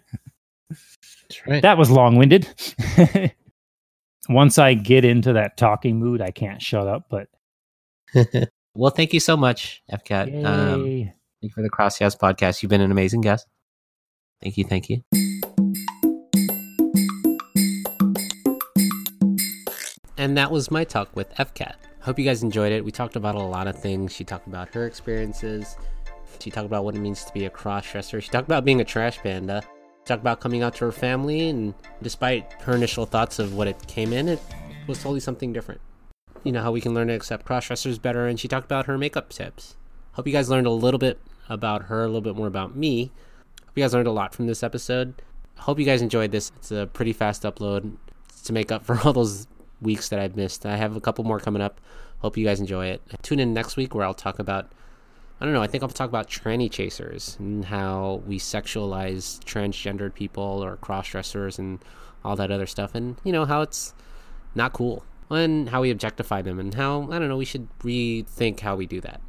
Right. 1.46 1.62
that 1.62 1.78
was 1.78 1.90
long 1.90 2.16
winded. 2.16 2.48
Once 4.28 4.58
I 4.58 4.74
get 4.74 5.04
into 5.04 5.34
that 5.34 5.56
talking 5.56 5.98
mood, 5.98 6.20
I 6.20 6.30
can't 6.30 6.60
shut 6.60 6.86
up. 6.86 7.08
But 7.10 7.28
Well, 8.76 8.90
thank 8.90 9.14
you 9.14 9.20
so 9.20 9.38
much, 9.38 9.82
FKat. 9.90 10.44
Um, 10.44 10.82
thank 10.84 11.14
you 11.40 11.50
for 11.50 11.62
the 11.62 11.70
Cross 11.70 11.98
Yaas 11.98 12.14
podcast. 12.18 12.62
You've 12.62 12.68
been 12.68 12.82
an 12.82 12.90
amazing 12.90 13.22
guest. 13.22 13.46
Thank 14.42 14.58
you. 14.58 14.64
Thank 14.64 14.90
you. 14.90 15.02
And 20.18 20.36
that 20.36 20.50
was 20.50 20.70
my 20.70 20.84
talk 20.84 21.14
with 21.16 21.34
FKat. 21.36 21.76
Hope 22.00 22.18
you 22.18 22.24
guys 22.26 22.42
enjoyed 22.42 22.70
it. 22.70 22.84
We 22.84 22.90
talked 22.90 23.16
about 23.16 23.34
a 23.34 23.42
lot 23.42 23.66
of 23.66 23.78
things. 23.78 24.12
She 24.12 24.24
talked 24.24 24.46
about 24.46 24.68
her 24.74 24.86
experiences. 24.86 25.76
She 26.40 26.50
talked 26.50 26.66
about 26.66 26.84
what 26.84 26.94
it 26.94 26.98
means 26.98 27.24
to 27.24 27.32
be 27.32 27.46
a 27.46 27.50
cross 27.50 27.90
dresser. 27.90 28.20
She 28.20 28.28
talked 28.28 28.46
about 28.46 28.64
being 28.64 28.82
a 28.82 28.84
trash 28.84 29.18
panda. 29.18 29.62
Talked 30.06 30.22
about 30.22 30.40
coming 30.40 30.62
out 30.62 30.76
to 30.76 30.84
her 30.84 30.92
family, 30.92 31.48
and 31.48 31.74
despite 32.00 32.52
her 32.62 32.74
initial 32.74 33.06
thoughts 33.06 33.38
of 33.38 33.54
what 33.54 33.66
it 33.66 33.86
came 33.88 34.12
in, 34.12 34.28
it 34.28 34.40
was 34.86 34.98
totally 34.98 35.20
something 35.20 35.52
different. 35.52 35.80
You 36.44 36.52
know 36.52 36.62
how 36.62 36.70
we 36.70 36.80
can 36.80 36.94
learn 36.94 37.08
to 37.08 37.14
accept 37.14 37.44
crossdressers 37.44 38.00
better, 38.00 38.26
and 38.26 38.38
she 38.38 38.46
talked 38.46 38.66
about 38.66 38.86
her 38.86 38.96
makeup 38.96 39.30
tips. 39.30 39.76
Hope 40.12 40.26
you 40.26 40.32
guys 40.32 40.48
learned 40.48 40.68
a 40.68 40.70
little 40.70 40.98
bit 40.98 41.18
about 41.48 41.84
her, 41.84 42.04
a 42.04 42.06
little 42.06 42.20
bit 42.20 42.36
more 42.36 42.46
about 42.46 42.76
me. 42.76 43.10
Hope 43.64 43.72
you 43.76 43.82
guys 43.82 43.94
learned 43.94 44.06
a 44.06 44.12
lot 44.12 44.32
from 44.32 44.46
this 44.46 44.62
episode. 44.62 45.20
Hope 45.56 45.78
you 45.78 45.84
guys 45.84 46.02
enjoyed 46.02 46.30
this. 46.30 46.52
It's 46.56 46.70
a 46.70 46.86
pretty 46.86 47.12
fast 47.12 47.42
upload 47.42 47.96
to 48.44 48.52
make 48.52 48.70
up 48.70 48.84
for 48.84 48.98
all 49.04 49.12
those 49.12 49.48
weeks 49.82 50.08
that 50.10 50.20
I've 50.20 50.36
missed. 50.36 50.64
I 50.64 50.76
have 50.76 50.94
a 50.94 51.00
couple 51.00 51.24
more 51.24 51.40
coming 51.40 51.62
up. 51.62 51.80
Hope 52.18 52.36
you 52.36 52.44
guys 52.44 52.60
enjoy 52.60 52.86
it. 52.86 53.02
Tune 53.22 53.40
in 53.40 53.52
next 53.52 53.76
week 53.76 53.94
where 53.94 54.04
I'll 54.04 54.14
talk 54.14 54.38
about 54.38 54.70
I 55.40 55.44
don't 55.44 55.52
know, 55.52 55.62
I 55.62 55.66
think 55.66 55.82
I'll 55.82 55.88
talk 55.90 56.08
about 56.08 56.28
tranny 56.28 56.70
chasers 56.70 57.36
and 57.38 57.64
how 57.64 58.22
we 58.26 58.38
sexualize 58.38 59.38
transgendered 59.44 60.14
people 60.14 60.64
or 60.64 60.76
cross 60.76 61.08
dressers 61.08 61.58
and 61.58 61.78
all 62.24 62.36
that 62.36 62.50
other 62.50 62.66
stuff 62.66 62.94
and 62.94 63.16
you 63.22 63.32
know 63.32 63.44
how 63.44 63.60
it's 63.60 63.94
not 64.54 64.72
cool. 64.72 65.04
And 65.28 65.68
how 65.68 65.82
we 65.82 65.90
objectify 65.90 66.42
them 66.42 66.60
and 66.60 66.72
how 66.72 67.02
I 67.10 67.18
don't 67.18 67.28
know, 67.28 67.36
we 67.36 67.44
should 67.44 67.68
rethink 67.80 68.60
how 68.60 68.76
we 68.76 68.86
do 68.86 69.00
that. 69.00 69.20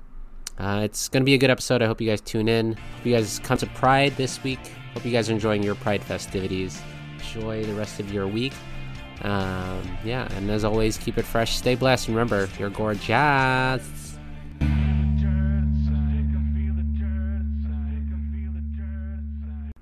Uh, 0.59 0.81
it's 0.83 1.07
going 1.09 1.21
to 1.21 1.25
be 1.25 1.33
a 1.33 1.37
good 1.37 1.49
episode. 1.49 1.81
I 1.81 1.85
hope 1.85 2.01
you 2.01 2.07
guys 2.07 2.21
tune 2.21 2.47
in. 2.47 2.73
Hope 2.73 3.05
you 3.05 3.15
guys 3.15 3.39
come 3.39 3.57
to 3.57 3.67
Pride 3.67 4.15
this 4.15 4.41
week. 4.43 4.59
Hope 4.93 5.05
you 5.05 5.11
guys 5.11 5.29
are 5.29 5.33
enjoying 5.33 5.61
your 5.61 5.75
Pride 5.75 6.03
festivities. 6.03 6.81
Enjoy 7.13 7.63
the 7.63 7.73
rest 7.73 7.99
of 7.99 8.11
your 8.11 8.27
week. 8.27 8.53
Um, 9.21 9.97
yeah, 10.03 10.27
and 10.35 10.49
as 10.49 10.63
always, 10.63 10.97
keep 10.97 11.17
it 11.17 11.25
fresh, 11.25 11.57
stay 11.57 11.75
blessed, 11.75 12.07
and 12.07 12.15
remember, 12.15 12.47
you're 12.59 12.69
gorgeous. 12.69 14.06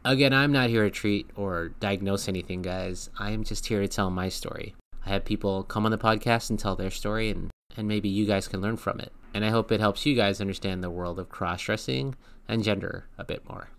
Again, 0.06 0.34
I'm 0.34 0.52
not 0.52 0.70
here 0.70 0.84
to 0.84 0.92
treat 0.92 1.32
or 1.36 1.70
diagnose 1.80 2.28
anything, 2.28 2.62
guys. 2.62 3.10
I 3.18 3.32
am 3.32 3.44
just 3.44 3.66
here 3.66 3.82
to 3.82 3.88
tell 3.88 4.12
my 4.12 4.30
story. 4.30 4.76
I 5.04 5.10
have 5.10 5.26
people 5.26 5.64
come 5.64 5.84
on 5.84 5.92
the 5.92 5.98
podcast 5.98 6.52
and 6.52 6.60
tell 6.60 6.76
their 6.76 6.92
story, 6.92 7.32
and, 7.32 7.50
and 7.76 7.88
maybe 7.88 8.08
you 8.08 8.28
guys 8.28 8.48
can 8.48 8.62
learn 8.62 8.78
from 8.78 9.00
it. 9.00 9.12
And 9.34 9.44
I 9.44 9.50
hope 9.50 9.72
it 9.72 9.80
helps 9.80 10.06
you 10.06 10.16
guys 10.16 10.40
understand 10.40 10.84
the 10.84 10.92
world 10.92 11.18
of 11.18 11.30
cross 11.30 11.64
dressing 11.64 12.14
and 12.48 12.64
gender 12.64 13.08
a 13.18 13.24
bit 13.24 13.50
more. 13.50 13.70